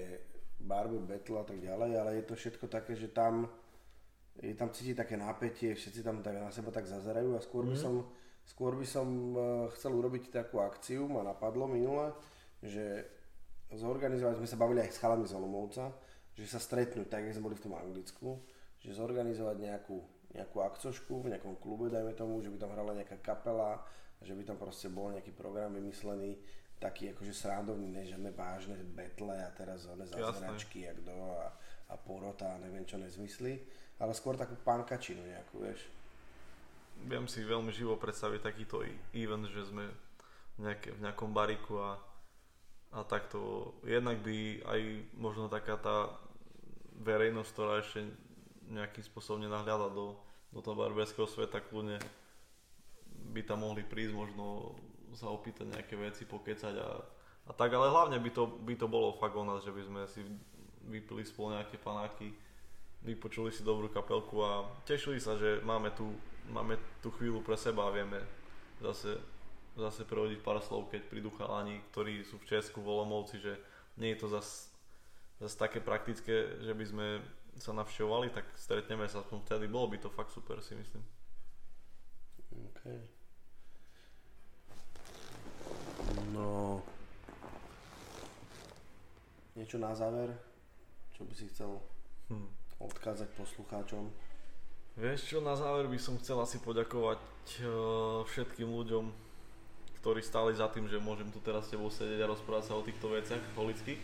Barber 0.59 0.99
Battle 0.99 1.39
a 1.39 1.45
tak 1.47 1.59
ďalej, 1.63 1.91
ale 1.95 2.11
je 2.19 2.23
to 2.27 2.35
všetko 2.35 2.67
také, 2.67 2.95
že 2.95 3.09
tam 3.09 3.47
je 4.39 4.55
tam 4.55 4.71
cítiť 4.71 4.95
také 4.95 5.19
napätie, 5.19 5.75
všetci 5.75 5.99
tam 5.99 6.23
tak 6.23 6.39
na 6.39 6.47
seba 6.47 6.71
tak 6.71 6.87
zazerajú 6.87 7.35
a 7.35 7.43
skôr 7.43 7.67
mm. 7.67 7.69
by 7.71 7.75
mhm. 7.75 7.83
som, 7.83 7.93
skôr 8.49 8.73
by 8.73 8.87
som 8.89 9.05
e, 9.05 9.37
chcel 9.77 9.93
urobiť 9.93 10.33
takú 10.33 10.57
akciu, 10.65 11.05
ma 11.05 11.21
napadlo 11.21 11.69
minule, 11.69 12.17
že 12.65 13.05
zorganizovať, 13.69 14.41
sme 14.41 14.49
sa 14.49 14.57
bavili 14.57 14.81
aj 14.81 14.91
s 14.97 15.01
chalami 15.01 15.29
z 15.29 15.37
Olomovca, 15.37 15.93
že 16.33 16.49
sa 16.49 16.57
stretnú 16.57 17.05
tak, 17.05 17.29
jak 17.29 17.37
sme 17.37 17.53
boli 17.53 17.57
v 17.61 17.65
tom 17.69 17.77
Anglicku, 17.77 18.41
že 18.81 18.97
zorganizovať 18.97 19.57
nejakú 19.61 19.97
nejakú 20.33 20.61
akcošku 20.61 21.25
v 21.25 21.33
nejakom 21.33 21.57
klube, 21.57 21.89
dajme 21.89 22.13
tomu, 22.13 22.37
že 22.45 22.53
by 22.53 22.57
tam 22.61 22.73
hrala 22.77 22.93
nejaká 22.93 23.17
kapela, 23.21 23.81
že 24.21 24.37
by 24.37 24.43
tam 24.45 24.57
proste 24.61 24.91
bol 24.91 25.09
nejaký 25.09 25.33
program 25.33 25.73
vymyslený, 25.73 26.37
taký 26.77 27.11
akože 27.11 27.33
srandovný, 27.33 27.89
ne 27.89 28.05
žiadne 28.05 28.31
vážne 28.37 28.77
betle 28.93 29.35
a 29.35 29.49
teraz 29.57 29.89
one 29.89 30.05
zázračky 30.05 30.85
a 30.87 30.93
kto 30.95 31.11
a, 31.11 31.49
a 31.91 31.95
porota 31.97 32.55
a 32.55 32.61
neviem 32.61 32.85
čo 32.85 33.01
nezmysly, 33.01 33.57
ale 33.99 34.13
skôr 34.13 34.37
takú 34.37 34.55
pankačinu 34.61 35.25
nejakú, 35.25 35.65
vieš. 35.65 35.81
Viem 37.07 37.25
si 37.31 37.45
veľmi 37.45 37.71
živo 37.71 37.95
predstaviť 37.95 38.41
takýto 38.43 38.83
event, 39.15 39.47
že 39.47 39.69
sme 39.69 39.87
nejaké, 40.59 40.91
v 40.91 41.03
nejakom 41.03 41.31
bariku 41.31 41.79
a, 41.79 41.91
a 42.91 43.07
takto. 43.07 43.71
Jednak 43.87 44.19
by 44.19 44.65
aj 44.67 44.81
možno 45.15 45.47
taká 45.47 45.79
tá 45.79 46.11
verejnosť, 46.99 47.49
ktorá 47.55 47.73
ešte 47.79 48.03
nejakým 48.69 49.03
spôsobom 49.07 49.41
nenahľadať 49.47 49.91
do, 49.95 50.19
do 50.51 50.59
toho 50.59 50.75
barberského 50.77 51.25
sveta, 51.25 51.63
kľudne 51.63 51.97
by 53.33 53.41
tam 53.45 53.65
mohli 53.65 53.81
prísť, 53.81 54.13
možno 54.13 54.77
sa 55.17 55.31
opýtať 55.33 55.73
nejaké 55.73 55.97
veci, 55.97 56.25
pokecať 56.25 56.75
a, 56.77 56.89
a 57.49 57.51
tak, 57.53 57.73
ale 57.73 57.89
hlavne 57.89 58.17
by 58.21 58.29
to, 58.29 58.43
by 58.61 58.77
to 58.77 58.85
bolo 58.85 59.17
fakt 59.17 59.33
o 59.33 59.43
nás, 59.45 59.65
že 59.65 59.73
by 59.73 59.81
sme 59.81 60.01
si 60.05 60.21
vypili 60.85 61.25
spolu 61.25 61.57
nejaké 61.57 61.81
panáky, 61.81 62.29
vypočuli 63.05 63.49
si 63.49 63.65
dobrú 63.65 63.89
kapelku 63.89 64.43
a 64.43 64.65
tešili 64.85 65.17
sa, 65.17 65.37
že 65.37 65.61
máme 65.65 65.93
tu, 65.97 66.13
máme 66.49 66.77
tú 66.99 67.13
chvíľu 67.13 67.45
pre 67.45 67.55
seba 67.55 67.87
a 67.87 67.93
vieme 67.93 68.19
zase, 68.81 69.17
zase 69.77 70.03
prehodiť 70.03 70.39
pár 70.41 70.59
slov, 70.61 70.89
keď 70.89 71.05
prídu 71.07 71.29
chalani, 71.37 71.81
ktorí 71.93 72.25
sú 72.25 72.41
v 72.41 72.49
Česku, 72.49 72.81
v 72.81 72.91
Olomovci, 72.91 73.39
že 73.39 73.57
nie 73.97 74.13
je 74.13 74.19
to 74.25 74.27
zase 74.29 74.69
zase 75.39 75.55
také 75.55 75.79
praktické, 75.79 76.59
že 76.59 76.73
by 76.75 76.85
sme 76.85 77.07
sa 77.59 77.71
navštevovali, 77.71 78.29
tak 78.29 78.45
stretneme 78.55 79.07
sa 79.07 79.23
aspoň 79.23 79.39
vtedy, 79.47 79.65
bolo 79.71 79.87
by 79.87 79.97
to 79.99 80.09
fakt 80.11 80.31
super 80.31 80.59
si 80.59 80.75
myslím. 80.75 81.03
OK. 82.51 82.81
No... 86.35 86.83
Niečo 89.55 89.75
na 89.75 89.91
záver? 89.91 90.31
Čo 91.15 91.27
by 91.27 91.33
si 91.35 91.51
chcel 91.51 91.71
hm. 92.31 92.47
odkázať 92.79 93.27
poslucháčom? 93.35 94.07
Vieš 94.99 95.31
čo, 95.31 95.37
na 95.39 95.55
záver 95.55 95.87
by 95.87 95.95
som 95.95 96.19
chcel 96.19 96.35
asi 96.43 96.59
poďakovať 96.59 97.23
uh, 97.63 98.19
všetkým 98.27 98.67
ľuďom, 98.67 99.07
ktorí 100.03 100.19
stáli 100.19 100.51
za 100.51 100.67
tým, 100.67 100.91
že 100.91 100.99
môžem 100.99 101.31
tu 101.31 101.39
teraz 101.39 101.63
s 101.63 101.71
tebou 101.71 101.87
sedieť 101.87 102.27
a 102.27 102.31
rozprávať 102.35 102.67
sa 102.67 102.75
o 102.75 102.83
týchto 102.83 103.07
veciach 103.07 103.39
holických. 103.55 103.95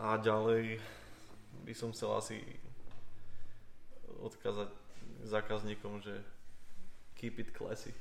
A 0.00 0.16
ďalej 0.16 0.80
by 1.68 1.74
som 1.76 1.92
chcel 1.92 2.16
asi 2.16 2.40
odkázať 4.24 4.72
zákazníkom, 5.28 6.00
že 6.00 6.24
keep 7.12 7.36
it 7.36 7.52
classy. 7.52 7.92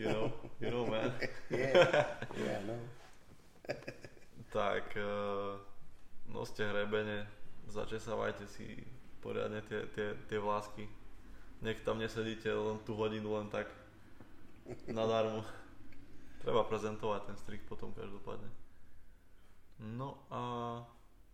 You 0.00 0.08
know, 0.08 0.32
you 0.56 0.72
know 0.72 0.88
man. 0.88 1.12
yeah, 1.52 2.16
yeah, 2.32 2.64
no. 2.64 2.80
tak 4.56 4.88
uh, 4.96 5.60
noste 6.32 6.64
hrebene, 6.64 7.28
začesávajte 7.68 8.48
si 8.48 8.96
poriadne 9.26 9.58
tie, 9.66 9.82
tie, 9.90 10.14
tie 10.30 10.38
vlásky. 10.38 10.86
Nech 11.66 11.82
tam 11.82 11.98
nesedíte 11.98 12.46
len 12.46 12.78
tú 12.86 12.94
hodinu 12.94 13.34
len 13.34 13.50
tak 13.50 13.66
nadarmo. 14.86 15.42
Treba 16.46 16.62
prezentovať 16.62 17.26
ten 17.26 17.36
strik 17.42 17.66
potom 17.66 17.90
každopádne. 17.90 18.46
No 19.82 20.14
a 20.30 20.40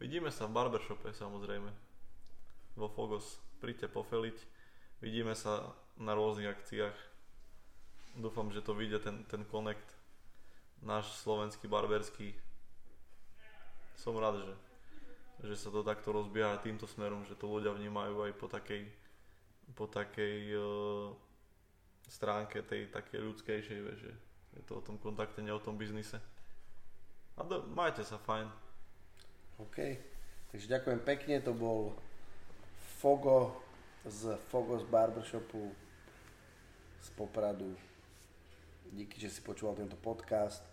vidíme 0.01 0.33
sa 0.33 0.49
v 0.49 0.57
barbershope 0.57 1.13
samozrejme. 1.13 1.69
Vo 2.81 2.89
Fogos. 2.89 3.37
Príďte 3.61 3.93
pofeliť. 3.93 4.41
Vidíme 5.05 5.37
sa 5.37 5.77
na 6.01 6.17
rôznych 6.17 6.49
akciách. 6.49 6.97
Dúfam, 8.17 8.49
že 8.49 8.65
to 8.65 8.73
vyjde 8.73 9.05
ten, 9.05 9.17
ten 9.29 9.45
connect. 9.45 9.85
Náš 10.81 11.13
slovenský 11.21 11.69
barberský. 11.69 12.33
Som 14.01 14.17
rád, 14.17 14.41
že, 14.41 14.53
že 15.43 15.59
sa 15.59 15.75
to 15.75 15.83
takto 15.83 16.15
rozbieha 16.15 16.63
týmto 16.63 16.87
smerom, 16.87 17.27
že 17.27 17.35
to 17.35 17.51
ľudia 17.51 17.75
vnímajú 17.75 18.31
aj 18.31 18.33
po 18.39 18.47
takej, 18.47 18.87
po 19.75 19.91
takej 19.91 20.55
uh, 20.55 21.11
stránke 22.07 22.63
tej 22.63 22.87
také 22.95 23.19
ľudskejšej, 23.19 23.79
že 23.99 24.11
je 24.55 24.63
to 24.63 24.79
o 24.79 24.85
tom 24.85 24.97
kontakte, 25.03 25.43
nie 25.43 25.51
o 25.51 25.63
tom 25.63 25.75
biznise. 25.75 26.23
A 27.35 27.43
do, 27.43 27.67
majte 27.75 28.07
sa 28.07 28.21
fajn. 28.23 28.47
OK, 29.59 29.79
takže 30.53 30.71
ďakujem 30.71 31.01
pekne, 31.03 31.35
to 31.43 31.51
bol 31.57 31.97
Fogo 33.03 33.59
z 34.07 34.39
Fogos 34.51 34.87
Barbershopu 34.87 35.75
z 37.03 37.09
Popradu. 37.19 37.75
Díky, 38.93 39.19
že 39.19 39.31
si 39.31 39.41
počúval 39.43 39.75
tento 39.75 39.99
podcast. 39.99 40.72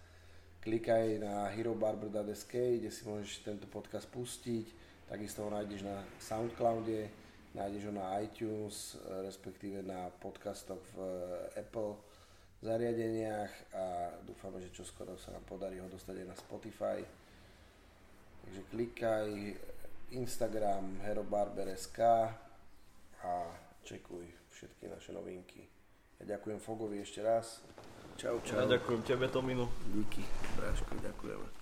Klikaj 0.60 1.24
na 1.24 1.48
herobarber.sk, 1.56 2.52
kde 2.52 2.92
si 2.92 3.08
môžeš 3.08 3.48
tento 3.48 3.66
podcast 3.72 4.06
pustiť. 4.12 4.68
Takisto 5.08 5.48
ho 5.48 5.50
nájdeš 5.50 5.88
na 5.88 6.04
Soundcloude 6.20 7.30
Nájdeš 7.50 7.90
ho 7.90 7.94
na 7.98 8.14
iTunes, 8.22 8.94
respektíve 9.26 9.82
na 9.82 10.14
podcastoch 10.22 10.82
v 10.94 10.98
eh, 11.02 11.66
Apple 11.66 11.98
zariadeniach 12.62 13.54
a 13.74 13.86
dúfame, 14.22 14.62
že 14.62 14.70
čoskoro 14.70 15.18
sa 15.18 15.34
nám 15.34 15.48
podarí 15.50 15.82
ho 15.82 15.90
dostať 15.90 16.16
aj 16.22 16.28
na 16.30 16.38
Spotify. 16.38 17.00
Takže 18.46 18.62
klikaj 18.70 19.28
Instagram 20.14 21.02
herobarber.sk 21.02 22.00
a 23.26 23.34
čekuj 23.82 24.30
všetky 24.54 24.86
naše 24.86 25.10
novinky. 25.16 25.66
Ja 26.22 26.38
ďakujem 26.38 26.62
Fogovi 26.62 27.02
ešte 27.02 27.26
raz. 27.26 27.66
Čau, 28.20 28.36
čau. 28.44 28.60
Ja 28.60 28.68
ďakujem 28.68 29.00
tebe, 29.08 29.32
Tominu. 29.32 29.72
Díky, 29.96 30.28
Bráško, 30.60 30.92
ďakujeme. 31.00 31.59